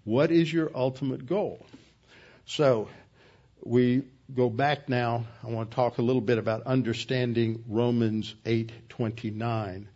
What 0.03 0.31
is 0.31 0.51
your 0.51 0.71
ultimate 0.75 1.25
goal? 1.25 1.65
So 2.45 2.89
we 3.63 4.03
go 4.33 4.49
back 4.49 4.89
now. 4.89 5.25
I 5.43 5.47
want 5.47 5.71
to 5.71 5.75
talk 5.75 5.97
a 5.97 6.01
little 6.01 6.21
bit 6.21 6.37
about 6.37 6.63
understanding 6.63 7.63
Romans 7.67 8.35
8:29. 8.45 9.87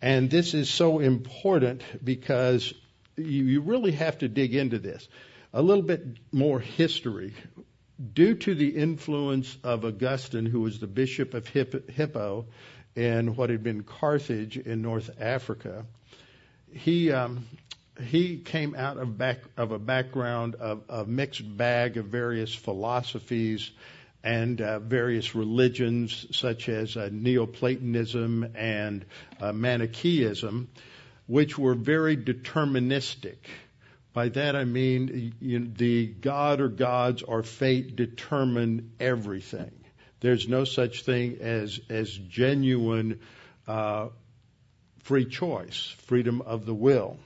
And 0.00 0.30
this 0.30 0.54
is 0.54 0.68
so 0.68 1.00
important 1.00 1.82
because 2.04 2.72
you, 3.16 3.44
you 3.44 3.60
really 3.62 3.92
have 3.92 4.18
to 4.18 4.28
dig 4.28 4.54
into 4.54 4.78
this. 4.78 5.08
A 5.56 5.62
little 5.62 5.84
bit 5.84 6.04
more 6.32 6.58
history. 6.58 7.32
Due 8.12 8.34
to 8.34 8.56
the 8.56 8.70
influence 8.70 9.56
of 9.62 9.84
Augustine, 9.84 10.46
who 10.46 10.62
was 10.62 10.80
the 10.80 10.88
bishop 10.88 11.32
of 11.32 11.46
Hippo 11.46 12.46
in 12.96 13.36
what 13.36 13.50
had 13.50 13.62
been 13.62 13.84
Carthage 13.84 14.56
in 14.56 14.82
North 14.82 15.10
Africa, 15.20 15.86
he 16.72 17.12
um, 17.12 17.46
he 18.02 18.38
came 18.38 18.74
out 18.74 18.96
of 18.96 19.16
back 19.16 19.42
of 19.56 19.70
a 19.70 19.78
background 19.78 20.56
of 20.56 20.82
a 20.88 21.04
mixed 21.04 21.56
bag 21.56 21.98
of 21.98 22.06
various 22.06 22.52
philosophies 22.52 23.70
and 24.24 24.60
uh, 24.60 24.80
various 24.80 25.36
religions 25.36 26.26
such 26.32 26.68
as 26.68 26.96
uh, 26.96 27.10
Neoplatonism 27.12 28.56
and 28.56 29.04
uh, 29.40 29.52
Manichaeism, 29.52 30.68
which 31.28 31.56
were 31.56 31.76
very 31.76 32.16
deterministic. 32.16 33.36
By 34.14 34.30
that 34.30 34.56
I 34.56 34.64
mean 34.64 35.34
you 35.40 35.58
know, 35.58 35.70
the 35.76 36.06
God 36.06 36.60
or 36.62 36.68
gods 36.68 37.22
or 37.22 37.42
fate 37.42 37.96
determine 37.96 38.92
everything. 38.98 39.72
there's 40.20 40.48
no 40.48 40.64
such 40.64 41.02
thing 41.02 41.38
as 41.40 41.80
as 41.90 42.10
genuine 42.10 43.20
uh, 43.66 44.08
free 45.00 45.26
choice, 45.26 45.94
freedom 46.06 46.40
of 46.40 46.64
the 46.64 46.74
will. 46.74 47.18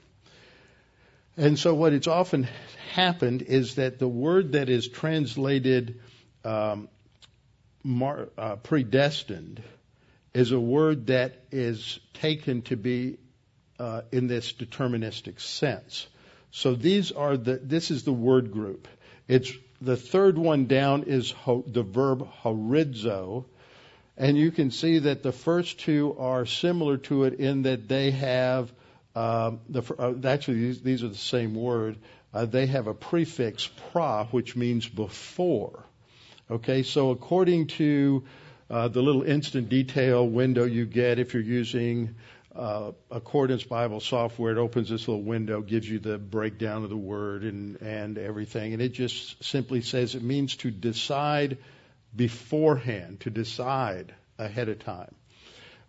And 1.36 1.56
so, 1.56 1.74
what 1.74 1.92
it's 1.92 2.08
often 2.08 2.48
happened 2.94 3.42
is 3.42 3.76
that 3.76 3.98
the 4.00 4.08
word 4.08 4.52
that 4.52 4.68
is 4.68 4.88
translated 4.88 6.00
um, 6.44 6.88
mar- 7.84 8.30
uh, 8.36 8.56
predestined 8.56 9.62
is 10.34 10.50
a 10.50 10.58
word 10.58 11.06
that 11.08 11.44
is 11.52 12.00
taken 12.14 12.62
to 12.62 12.76
be 12.76 13.18
uh, 13.78 14.02
in 14.10 14.26
this 14.26 14.52
deterministic 14.52 15.40
sense. 15.40 16.08
So 16.50 16.74
these 16.74 17.12
are 17.12 17.36
the. 17.36 17.56
This 17.56 17.90
is 17.90 18.04
the 18.04 18.12
word 18.12 18.52
group. 18.52 18.88
It's 19.26 19.52
the 19.80 19.96
third 19.96 20.38
one 20.38 20.66
down 20.66 21.04
is 21.04 21.30
ho, 21.30 21.62
the 21.66 21.82
verb 21.82 22.28
horizo, 22.42 23.44
and 24.16 24.36
you 24.36 24.50
can 24.50 24.70
see 24.70 25.00
that 25.00 25.22
the 25.22 25.32
first 25.32 25.78
two 25.80 26.16
are 26.18 26.46
similar 26.46 26.96
to 26.96 27.24
it 27.24 27.34
in 27.34 27.62
that 27.62 27.88
they 27.88 28.10
have 28.10 28.72
um, 29.14 29.60
the, 29.68 29.82
uh, 29.98 30.14
actually, 30.28 30.60
these, 30.60 30.80
these, 30.80 31.02
are 31.02 31.08
the 31.08 31.16
same 31.16 31.54
word. 31.54 31.96
Uh, 32.32 32.44
they 32.44 32.66
have 32.66 32.86
a 32.86 32.94
prefix 32.94 33.66
pra, 33.90 34.28
which 34.30 34.54
means 34.54 34.86
before. 34.86 35.82
Okay, 36.48 36.84
so 36.84 37.10
according 37.10 37.66
to 37.66 38.22
uh, 38.70 38.86
the 38.86 39.02
little 39.02 39.22
instant 39.22 39.68
detail 39.68 40.28
window 40.28 40.64
you 40.64 40.86
get 40.86 41.18
if 41.18 41.34
you're 41.34 41.42
using 41.42 42.14
uh, 42.58 42.92
Accordance 43.10 43.62
Bible 43.62 44.00
software, 44.00 44.50
it 44.50 44.58
opens 44.58 44.88
this 44.88 45.06
little 45.06 45.22
window, 45.22 45.60
gives 45.62 45.88
you 45.88 46.00
the 46.00 46.18
breakdown 46.18 46.82
of 46.82 46.90
the 46.90 46.96
word 46.96 47.44
and, 47.44 47.80
and 47.80 48.18
everything, 48.18 48.72
and 48.72 48.82
it 48.82 48.92
just 48.92 49.42
simply 49.44 49.80
says 49.80 50.16
it 50.16 50.22
means 50.22 50.56
to 50.56 50.70
decide 50.70 51.58
beforehand, 52.14 53.20
to 53.20 53.30
decide 53.30 54.12
ahead 54.38 54.68
of 54.68 54.80
time. 54.80 55.14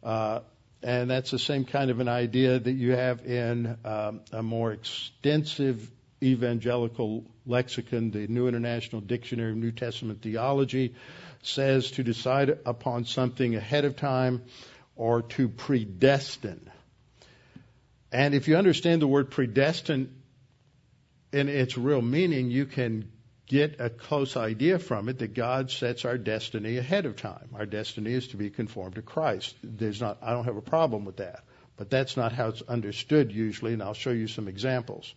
Uh, 0.03 0.41
and 0.83 1.09
that's 1.09 1.31
the 1.31 1.39
same 1.39 1.65
kind 1.65 1.89
of 1.89 1.99
an 1.99 2.07
idea 2.07 2.59
that 2.59 2.71
you 2.71 2.91
have 2.91 3.25
in 3.25 3.77
um, 3.83 4.21
a 4.31 4.43
more 4.43 4.71
extensive 4.71 5.89
evangelical 6.23 7.25
lexicon. 7.45 8.11
The 8.11 8.27
New 8.27 8.47
International 8.47 9.01
Dictionary 9.01 9.51
of 9.51 9.57
New 9.57 9.71
Testament 9.71 10.21
Theology 10.21 10.93
says 11.41 11.91
to 11.91 12.03
decide 12.03 12.59
upon 12.65 13.05
something 13.05 13.55
ahead 13.55 13.85
of 13.85 13.95
time 13.95 14.43
or 14.99 15.21
to 15.21 15.47
predestine. 15.47 16.69
And 18.11 18.35
if 18.35 18.49
you 18.49 18.57
understand 18.57 19.01
the 19.01 19.07
word 19.07 19.31
predestine 19.31 20.13
in 21.31 21.47
its 21.47 21.77
real 21.77 22.01
meaning, 22.01 22.51
you 22.51 22.65
can 22.65 23.09
get 23.47 23.79
a 23.79 23.89
close 23.89 24.35
idea 24.35 24.77
from 24.77 25.07
it 25.07 25.19
that 25.19 25.33
God 25.33 25.71
sets 25.71 26.03
our 26.03 26.17
destiny 26.17 26.77
ahead 26.77 27.05
of 27.05 27.15
time. 27.15 27.49
Our 27.55 27.65
destiny 27.65 28.11
is 28.11 28.27
to 28.29 28.37
be 28.37 28.49
conformed 28.49 28.95
to 28.95 29.01
Christ. 29.01 29.55
There's 29.63 30.01
not, 30.01 30.17
I 30.21 30.33
don't 30.33 30.43
have 30.43 30.57
a 30.57 30.61
problem 30.61 31.05
with 31.05 31.17
that. 31.17 31.45
But 31.77 31.89
that's 31.89 32.17
not 32.17 32.33
how 32.33 32.49
it's 32.49 32.61
understood 32.63 33.31
usually, 33.31 33.71
and 33.71 33.81
I'll 33.81 33.93
show 33.93 34.11
you 34.11 34.27
some 34.27 34.49
examples. 34.49 35.13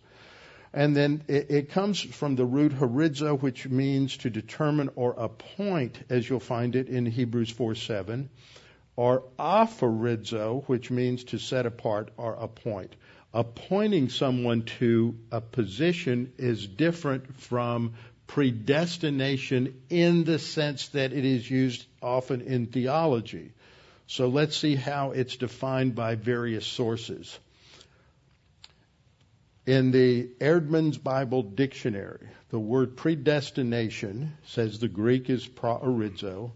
And 0.73 0.95
then 0.95 1.23
it, 1.27 1.51
it 1.51 1.69
comes 1.71 1.99
from 1.99 2.37
the 2.37 2.45
root 2.45 2.71
horizo, 2.71 3.39
which 3.39 3.67
means 3.67 4.15
to 4.17 4.29
determine 4.29 4.91
or 4.95 5.11
appoint, 5.11 5.99
as 6.09 6.27
you'll 6.27 6.39
find 6.39 6.77
it 6.77 6.87
in 6.87 7.05
Hebrews 7.05 7.49
4 7.49 7.75
7, 7.75 8.29
or 8.95 9.23
aphorizo, 9.39 10.63
which 10.67 10.91
means 10.91 11.23
to 11.25 11.37
set 11.37 11.65
apart 11.65 12.11
or 12.17 12.33
appoint. 12.33 12.95
Appointing 13.33 14.09
someone 14.09 14.61
to 14.63 15.17
a 15.31 15.41
position 15.41 16.31
is 16.37 16.67
different 16.67 17.35
from 17.39 17.93
predestination 18.27 19.81
in 19.89 20.23
the 20.23 20.39
sense 20.39 20.89
that 20.89 21.13
it 21.13 21.25
is 21.25 21.49
used 21.49 21.85
often 22.01 22.41
in 22.41 22.67
theology. 22.67 23.51
So 24.07 24.27
let's 24.27 24.55
see 24.55 24.75
how 24.75 25.11
it's 25.11 25.37
defined 25.37 25.95
by 25.95 26.15
various 26.15 26.65
sources. 26.65 27.37
In 29.65 29.91
the 29.91 30.27
Eerdmans 30.39 31.01
Bible 31.01 31.41
Dictionary, 31.41 32.27
the 32.49 32.59
word 32.59 32.97
predestination 32.97 34.33
says 34.47 34.77
the 34.77 34.89
Greek 34.89 35.29
is 35.29 35.47
proorizo. 35.47 36.51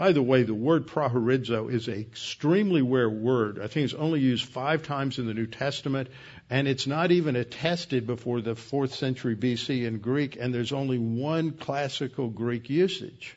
By 0.00 0.12
the 0.12 0.22
way, 0.22 0.44
the 0.44 0.54
word 0.54 0.86
proorizo 0.86 1.70
is 1.70 1.86
an 1.86 2.00
extremely 2.00 2.80
rare 2.80 3.10
word. 3.10 3.58
I 3.58 3.66
think 3.66 3.84
it's 3.84 3.92
only 3.92 4.20
used 4.20 4.46
five 4.46 4.82
times 4.82 5.18
in 5.18 5.26
the 5.26 5.34
New 5.34 5.46
Testament, 5.46 6.08
and 6.48 6.66
it's 6.66 6.86
not 6.86 7.12
even 7.12 7.36
attested 7.36 8.06
before 8.06 8.40
the 8.40 8.54
fourth 8.54 8.94
century 8.94 9.36
BC 9.36 9.86
in 9.86 9.98
Greek, 9.98 10.38
and 10.40 10.54
there's 10.54 10.72
only 10.72 10.96
one 10.96 11.50
classical 11.50 12.30
Greek 12.30 12.70
usage. 12.70 13.36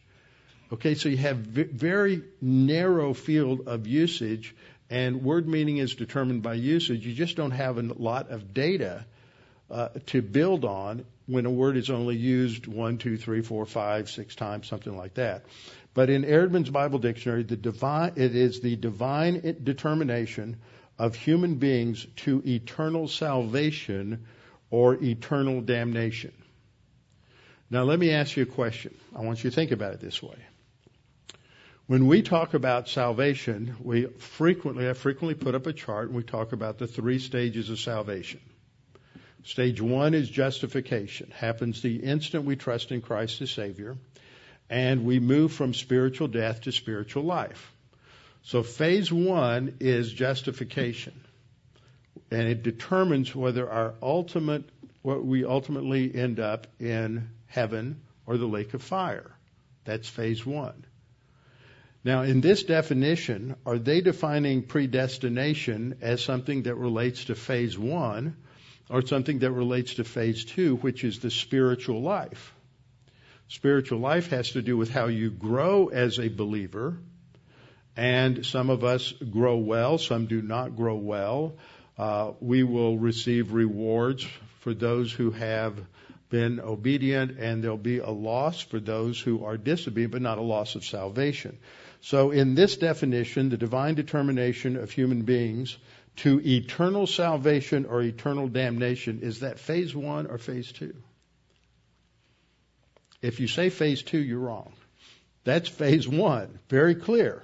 Okay, 0.72 0.96
so 0.96 1.10
you 1.10 1.18
have 1.18 1.36
very 1.36 2.22
narrow 2.40 3.14
field 3.14 3.68
of 3.68 3.86
usage, 3.86 4.56
and 4.90 5.22
word 5.22 5.50
meaning 5.50 5.80
is 5.80 5.96
determined 5.96 6.44
by 6.44 6.54
usage. 6.54 7.06
You 7.06 7.14
just 7.14 7.36
don't 7.36 7.52
have 7.52 7.78
a 7.78 7.82
lot 7.82 8.32
of 8.32 8.54
data 8.54 9.06
uh, 9.70 9.90
to 10.06 10.22
build 10.22 10.64
on 10.64 11.06
when 11.26 11.46
a 11.46 11.52
word 11.52 11.76
is 11.76 11.90
only 11.90 12.16
used 12.16 12.68
one, 12.68 12.98
two, 12.98 13.18
three, 13.18 13.42
four, 13.42 13.66
five, 13.66 14.10
six 14.10 14.36
times, 14.36 14.68
something 14.68 14.96
like 14.96 15.16
that. 15.16 15.44
But 15.94 16.10
in 16.10 16.24
Eerdmans 16.24 16.72
Bible 16.72 17.00
Dictionary, 17.00 17.44
the 17.44 17.56
divine, 17.56 18.14
it 18.16 18.36
is 18.36 18.62
the 18.62 18.76
divine 18.76 19.58
determination 19.64 20.58
of 20.98 21.16
human 21.16 21.56
beings 21.56 22.06
to 22.18 22.42
eternal 22.46 23.08
salvation 23.08 24.26
or 24.70 24.96
eternal 25.04 25.62
damnation. 25.62 26.34
Now, 27.70 27.84
let 27.84 28.00
me 28.00 28.12
ask 28.12 28.36
you 28.36 28.44
a 28.44 28.48
question. 28.48 28.96
I 29.16 29.22
want 29.22 29.44
you 29.44 29.50
to 29.50 29.56
think 29.56 29.72
about 29.72 29.94
it 29.94 30.00
this 30.00 30.22
way. 30.22 30.38
When 31.86 32.08
we 32.08 32.22
talk 32.22 32.54
about 32.54 32.88
salvation, 32.88 33.76
we 33.82 34.06
frequently, 34.06 34.90
I 34.90 34.94
frequently 34.94 35.36
put 35.36 35.54
up 35.54 35.68
a 35.68 35.74
chart 35.74 36.08
and 36.08 36.16
we 36.16 36.24
talk 36.24 36.54
about 36.54 36.78
the 36.78 36.88
three 36.88 37.20
stages 37.20 37.70
of 37.70 37.80
salvation. 37.80 38.40
Stage 39.44 39.82
one 39.82 40.14
is 40.14 40.30
justification. 40.30 41.32
Happens 41.32 41.82
the 41.82 41.98
instant 41.98 42.46
we 42.46 42.56
trust 42.56 42.92
in 42.92 43.02
Christ 43.02 43.42
as 43.42 43.52
Savior, 43.52 43.98
and 44.70 45.06
we 45.06 45.20
move 45.20 45.54
from 45.54 45.74
spiritual 45.74 46.28
death 46.28 46.62
to 46.62 46.72
spiritual 46.72 47.24
life. 47.24 47.72
So 48.44 48.64
phase 48.64 49.12
one 49.12 49.78
is 49.80 50.12
justification. 50.12 51.14
And 52.32 52.48
it 52.48 52.64
determines 52.64 53.36
whether 53.36 53.70
our 53.70 53.94
ultimate, 54.02 54.64
what 55.02 55.24
we 55.24 55.46
ultimately 55.46 56.14
end 56.14 56.40
up 56.40 56.68
in 56.80 57.30
heaven 57.48 58.02
or 58.26 58.38
the 58.38 58.48
lake 58.48 58.74
of 58.74 58.82
fire. 58.82 59.32
That's 59.86 60.10
phase 60.10 60.46
one. 60.46 60.86
Now, 62.04 62.24
in 62.24 62.42
this 62.42 62.64
definition, 62.64 63.56
are 63.66 63.78
they 63.78 64.02
defining 64.02 64.64
predestination 64.64 66.00
as 66.02 66.22
something 66.22 66.64
that 66.64 66.76
relates 66.76 67.26
to 67.26 67.36
phase 67.36 67.78
one 67.78 68.36
or 68.90 69.06
something 69.06 69.40
that 69.40 69.52
relates 69.52 69.96
to 69.96 70.04
phase 70.04 70.44
two, 70.44 70.76
which 70.78 71.06
is 71.06 71.20
the 71.20 71.32
spiritual 71.32 72.02
life? 72.02 72.53
Spiritual 73.48 74.00
life 74.00 74.30
has 74.30 74.52
to 74.52 74.62
do 74.62 74.78
with 74.78 74.90
how 74.90 75.08
you 75.08 75.30
grow 75.30 75.88
as 75.88 76.20
a 76.20 76.28
believer 76.28 76.98
and 77.96 78.46
some 78.46 78.70
of 78.70 78.84
us 78.84 79.12
grow 79.12 79.58
well, 79.58 79.98
some 79.98 80.26
do 80.26 80.42
not 80.42 80.76
grow 80.76 80.96
well. 80.96 81.56
Uh, 81.98 82.32
we 82.40 82.64
will 82.64 82.98
receive 82.98 83.54
rewards 83.54 84.26
for 84.62 84.74
those 84.74 85.12
who 85.12 85.32
have 85.32 85.78
been 86.30 86.60
obedient, 86.60 87.38
and 87.38 87.64
there'll 87.64 87.78
be 87.78 88.00
a 88.00 88.10
loss 88.10 88.60
for 88.62 88.80
those 88.80 89.20
who 89.20 89.46
are 89.46 89.58
disobedient, 89.58 90.12
but 90.12 90.22
not 90.24 90.40
a 90.40 90.42
loss 90.42 90.74
of 90.74 90.84
salvation. 90.84 91.60
So, 92.02 92.32
in 92.32 92.56
this 92.56 92.78
definition, 92.78 93.50
the 93.50 93.58
divine 93.58 93.94
determination 93.94 94.76
of 94.78 94.90
human 94.90 95.22
beings 95.22 95.78
to 96.18 96.42
eternal 96.44 97.06
salvation 97.06 97.86
or 97.86 98.02
eternal 98.02 98.48
damnation, 98.48 99.20
is 99.22 99.42
that 99.42 99.60
phase 99.60 99.96
one 99.96 100.26
or 100.26 100.40
phase 100.40 100.72
two? 100.72 100.96
If 103.24 103.40
you 103.40 103.48
say 103.48 103.70
phase 103.70 104.04
two, 104.04 104.20
you're 104.20 104.38
wrong. 104.38 104.74
That's 105.46 105.70
phase 105.70 106.08
one. 106.08 106.60
Very 106.68 106.94
clear. 106.94 107.42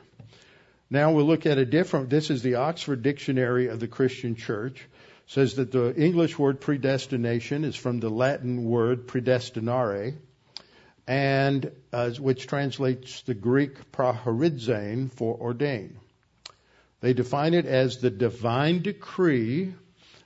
Now 0.90 1.14
we'll 1.14 1.26
look 1.26 1.46
at 1.46 1.58
a 1.58 1.66
different, 1.66 2.10
this 2.10 2.30
is 2.30 2.44
the 2.44 2.56
Oxford 2.56 3.02
Dictionary 3.02 3.68
of 3.68 3.80
the 3.80 3.88
Christian 3.88 4.36
Church. 4.36 4.76
It 4.82 5.32
says 5.32 5.56
that 5.56 5.72
the 5.72 5.96
English 5.96 6.38
word 6.38 6.60
predestination 6.60 7.64
is 7.64 7.78
from 7.78 8.02
the 8.02 8.10
Latin 8.10 8.66
word 8.66 9.08
predestinare, 9.08 10.16
and 11.08 11.72
uh, 11.94 12.10
which 12.12 12.46
translates 12.46 13.22
the 13.22 13.34
Greek 13.34 13.92
prohorizein 13.94 15.10
for 15.10 15.38
ordain. 15.40 15.98
They 17.00 17.14
define 17.14 17.54
it 17.54 17.66
as 17.66 18.00
the 18.00 18.10
divine 18.10 18.82
decree 18.82 19.74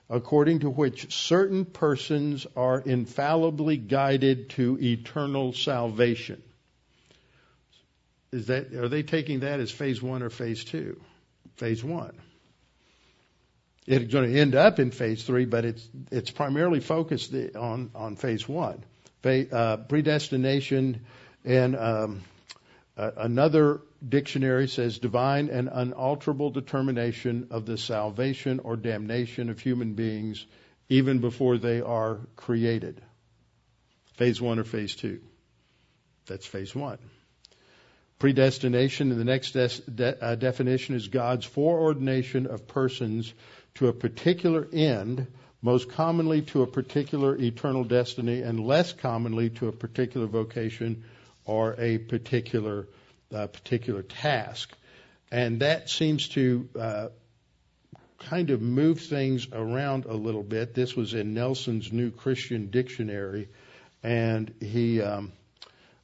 according 0.10 0.60
to 0.60 0.70
which 0.70 1.14
certain 1.14 1.66
persons 1.66 2.46
are 2.56 2.80
infallibly 2.80 3.78
guided 3.78 4.50
to 4.52 4.78
eternal 4.82 5.54
salvation 5.54 6.42
is 8.34 8.48
that 8.48 8.74
are 8.74 8.90
they 8.90 9.04
taking 9.04 9.42
that 9.42 9.60
as 9.60 9.72
phase 9.72 10.02
one 10.02 10.24
or 10.24 10.30
phase 10.32 10.64
two? 10.64 11.00
Phase 11.58 11.84
one. 11.84 12.18
It's 13.86 14.12
going 14.12 14.32
to 14.32 14.40
end 14.40 14.56
up 14.56 14.80
in 14.80 14.90
phase 14.90 15.24
three, 15.24 15.46
but 15.46 15.66
it's 15.66 15.88
it's 16.12 16.32
primarily 16.32 16.80
focused 16.80 17.34
on 17.56 17.92
on 17.94 18.16
phase 18.16 18.50
one. 18.50 18.84
Uh, 19.24 19.78
predestination 19.78 21.06
and 21.46 21.76
um, 21.76 22.22
Uh, 22.96 23.10
another 23.18 23.82
dictionary 24.08 24.68
says 24.68 25.00
divine 25.00 25.50
and 25.50 25.70
unalterable 25.72 26.50
determination 26.50 27.48
of 27.52 27.66
the 27.66 27.78
salvation 27.78 28.60
or 28.60 28.76
damnation 28.76 29.50
of 29.50 29.60
human 29.60 29.94
beings 29.94 30.46
even 30.90 31.20
before 31.20 31.58
they 31.58 31.82
are 31.82 32.20
created. 32.36 33.02
Phase 34.16 34.42
one 34.42 34.60
or 34.60 34.64
phase 34.64 34.96
two. 34.96 35.22
That's 36.28 36.46
phase 36.46 36.76
one. 36.76 37.00
Predestination 38.20 39.12
in 39.12 39.18
the 39.18 39.26
next 39.26 39.52
de- 39.52 39.92
de- 39.92 40.24
uh, 40.24 40.36
definition 40.36 40.96
is 40.96 41.08
God's 41.08 41.46
foreordination 41.46 42.46
of 42.46 42.68
persons 42.68 43.34
to 43.76 43.88
a 43.88 43.94
particular 43.94 44.68
end, 44.72 45.28
most 45.62 45.90
commonly 45.90 46.42
to 46.44 46.62
a 46.62 46.68
particular 46.68 47.36
eternal 47.36 47.84
destiny, 47.84 48.42
and 48.42 48.60
less 48.60 48.94
commonly 48.94 49.50
to 49.50 49.68
a 49.68 49.72
particular 49.72 50.28
vocation 50.28 51.04
or 51.46 51.76
a 51.78 51.98
particular 51.98 52.88
uh, 53.34 53.48
particular 53.48 54.04
task. 54.04 54.72
And 55.32 55.62
that 55.62 55.90
seems 55.90 56.30
to 56.30 56.70
uh, 56.80 57.08
kind 58.20 58.50
of 58.50 58.62
move 58.62 59.02
things 59.02 59.48
around 59.52 60.06
a 60.06 60.14
little 60.14 60.44
bit. 60.44 60.74
This 60.74 60.96
was 60.96 61.14
in 61.14 61.34
Nelson's 61.34 61.92
New 61.92 62.12
Christian 62.12 62.70
Dictionary, 62.70 63.50
and 64.04 64.54
he 64.62 65.02
um, 65.02 65.32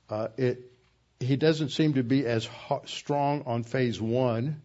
uh, 0.09 0.29
it 0.37 0.71
he 1.19 1.35
doesn't 1.35 1.69
seem 1.69 1.93
to 1.95 2.03
be 2.03 2.25
as 2.25 2.47
strong 2.85 3.43
on 3.45 3.63
phase 3.63 4.01
one, 4.01 4.61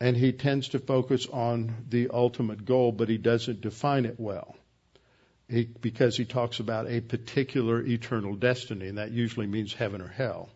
and 0.00 0.16
he 0.16 0.32
tends 0.32 0.68
to 0.68 0.78
focus 0.78 1.26
on 1.26 1.74
the 1.88 2.08
ultimate 2.12 2.64
goal, 2.64 2.92
but 2.92 3.08
he 3.08 3.18
doesn't 3.18 3.60
define 3.60 4.04
it 4.04 4.18
well. 4.18 4.54
He, 5.48 5.64
because 5.64 6.16
he 6.16 6.26
talks 6.26 6.60
about 6.60 6.88
a 6.88 7.00
particular 7.00 7.82
eternal 7.82 8.36
destiny, 8.36 8.86
and 8.86 8.98
that 8.98 9.10
usually 9.10 9.46
means 9.46 9.72
heaven 9.72 10.00
or 10.00 10.08
hell. 10.08 10.50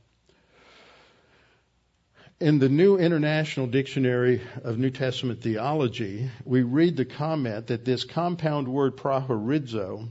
In 2.42 2.58
the 2.58 2.68
New 2.68 2.96
International 2.96 3.68
Dictionary 3.68 4.40
of 4.64 4.76
New 4.76 4.90
Testament 4.90 5.42
Theology, 5.42 6.28
we 6.44 6.62
read 6.62 6.96
the 6.96 7.04
comment 7.04 7.68
that 7.68 7.84
this 7.84 8.02
compound 8.02 8.66
word 8.66 8.96
prohorizo 8.96 10.08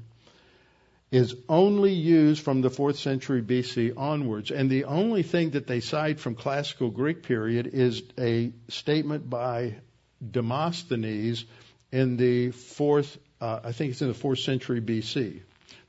is 1.12 1.36
only 1.50 1.92
used 1.92 2.42
from 2.42 2.62
the 2.62 2.70
4th 2.70 2.96
century 2.96 3.42
BC 3.42 3.98
onwards. 3.98 4.50
And 4.50 4.70
the 4.70 4.86
only 4.86 5.24
thing 5.24 5.50
that 5.50 5.68
they 5.68 5.82
cite 5.82 6.22
from 6.22 6.36
classical 6.36 6.90
Greek 6.90 7.24
period 7.24 7.68
is 7.68 8.02
a 8.18 8.54
statement 8.70 9.30
by 9.30 9.76
Demosthenes 10.26 11.44
in 11.92 12.16
the 12.16 12.52
4th, 12.52 13.18
uh, 13.42 13.60
I 13.62 13.74
think 13.74 13.92
it's 13.92 14.02
in 14.02 14.08
the 14.08 14.14
4th 14.14 14.40
century 14.40 14.80
BC. 14.80 15.42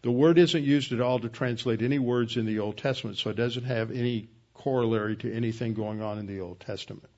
The 0.03 0.11
word 0.11 0.39
isn't 0.39 0.65
used 0.65 0.91
at 0.91 1.01
all 1.01 1.21
to 1.21 1.29
translate 1.29 1.83
any 1.83 2.01
words 2.01 2.37
in 2.37 2.47
the 2.47 2.59
Old 2.59 2.79
Testament, 2.79 3.19
so 3.19 3.31
it 3.31 3.37
doesn't 3.37 3.63
have 3.63 3.93
any 3.93 4.27
corollary 4.62 5.16
to 5.16 5.33
anything 5.33 5.75
going 5.75 6.03
on 6.03 6.18
in 6.18 6.27
the 6.27 6.40
Old 6.40 6.61
Testament. 6.61 7.09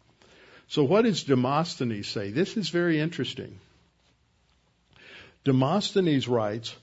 So 0.69 0.85
what 0.85 1.03
does 1.03 1.25
Demosthenes 1.25 2.09
say? 2.09 2.31
This 2.31 2.57
is 2.57 2.71
very 2.71 2.99
interesting. 3.01 3.59
Demosthenes 5.45 6.27
writes, 6.27 6.75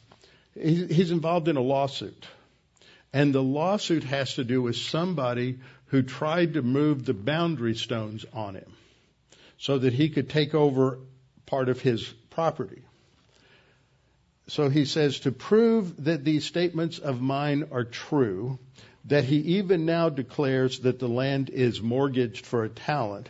he's 0.53 1.11
involved 1.11 1.47
in 1.47 1.57
a 1.57 1.61
lawsuit. 1.61 2.27
And 3.13 3.33
the 3.33 3.43
lawsuit 3.43 4.03
has 4.03 4.35
to 4.35 4.43
do 4.43 4.61
with 4.61 4.75
somebody 4.75 5.59
who 5.87 6.03
tried 6.03 6.53
to 6.53 6.61
move 6.61 7.05
the 7.05 7.13
boundary 7.13 7.75
stones 7.75 8.25
on 8.33 8.55
him 8.55 8.71
so 9.57 9.79
that 9.79 9.93
he 9.93 10.09
could 10.09 10.29
take 10.29 10.55
over 10.55 10.99
part 11.45 11.67
of 11.69 11.81
his 11.81 12.07
property. 12.29 12.83
So 14.47 14.69
he 14.69 14.85
says, 14.85 15.21
to 15.21 15.31
prove 15.31 16.05
that 16.05 16.23
these 16.23 16.45
statements 16.45 16.99
of 16.99 17.21
mine 17.21 17.69
are 17.71 17.83
true, 17.83 18.59
that 19.05 19.23
he 19.23 19.37
even 19.37 19.85
now 19.85 20.09
declares 20.09 20.79
that 20.79 20.99
the 20.99 21.07
land 21.07 21.49
is 21.49 21.81
mortgaged 21.81 22.45
for 22.45 22.63
a 22.63 22.69
talent, 22.69 23.29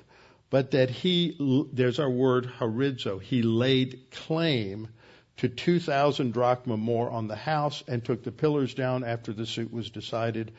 but 0.49 0.71
that 0.71 0.89
he, 0.89 1.67
there's 1.71 1.99
our 1.99 2.09
word 2.09 2.45
horizo, 2.59 3.21
he 3.21 3.41
laid 3.41 4.11
claim 4.11 4.89
to 5.37 5.49
2,000 5.49 6.33
drachma 6.33 6.77
more 6.77 7.09
on 7.09 7.27
the 7.27 7.35
house 7.35 7.83
and 7.87 8.03
took 8.03 8.23
the 8.23 8.31
pillars 8.31 8.73
down 8.73 9.03
after 9.03 9.33
the 9.33 9.45
suit 9.45 9.71
was 9.71 9.89
decided. 9.89 10.51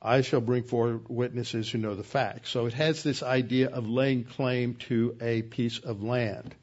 I 0.00 0.22
shall 0.22 0.40
bring 0.40 0.62
forward 0.62 1.08
witnesses 1.08 1.70
who 1.70 1.78
know 1.78 1.94
the 1.94 2.02
facts. 2.02 2.50
So 2.50 2.66
it 2.66 2.72
has 2.72 3.02
this 3.02 3.22
idea 3.22 3.68
of 3.68 3.88
laying 3.88 4.24
claim 4.24 4.74
to 4.88 5.16
a 5.20 5.42
piece 5.42 5.78
of 5.80 6.02
land. 6.02 6.54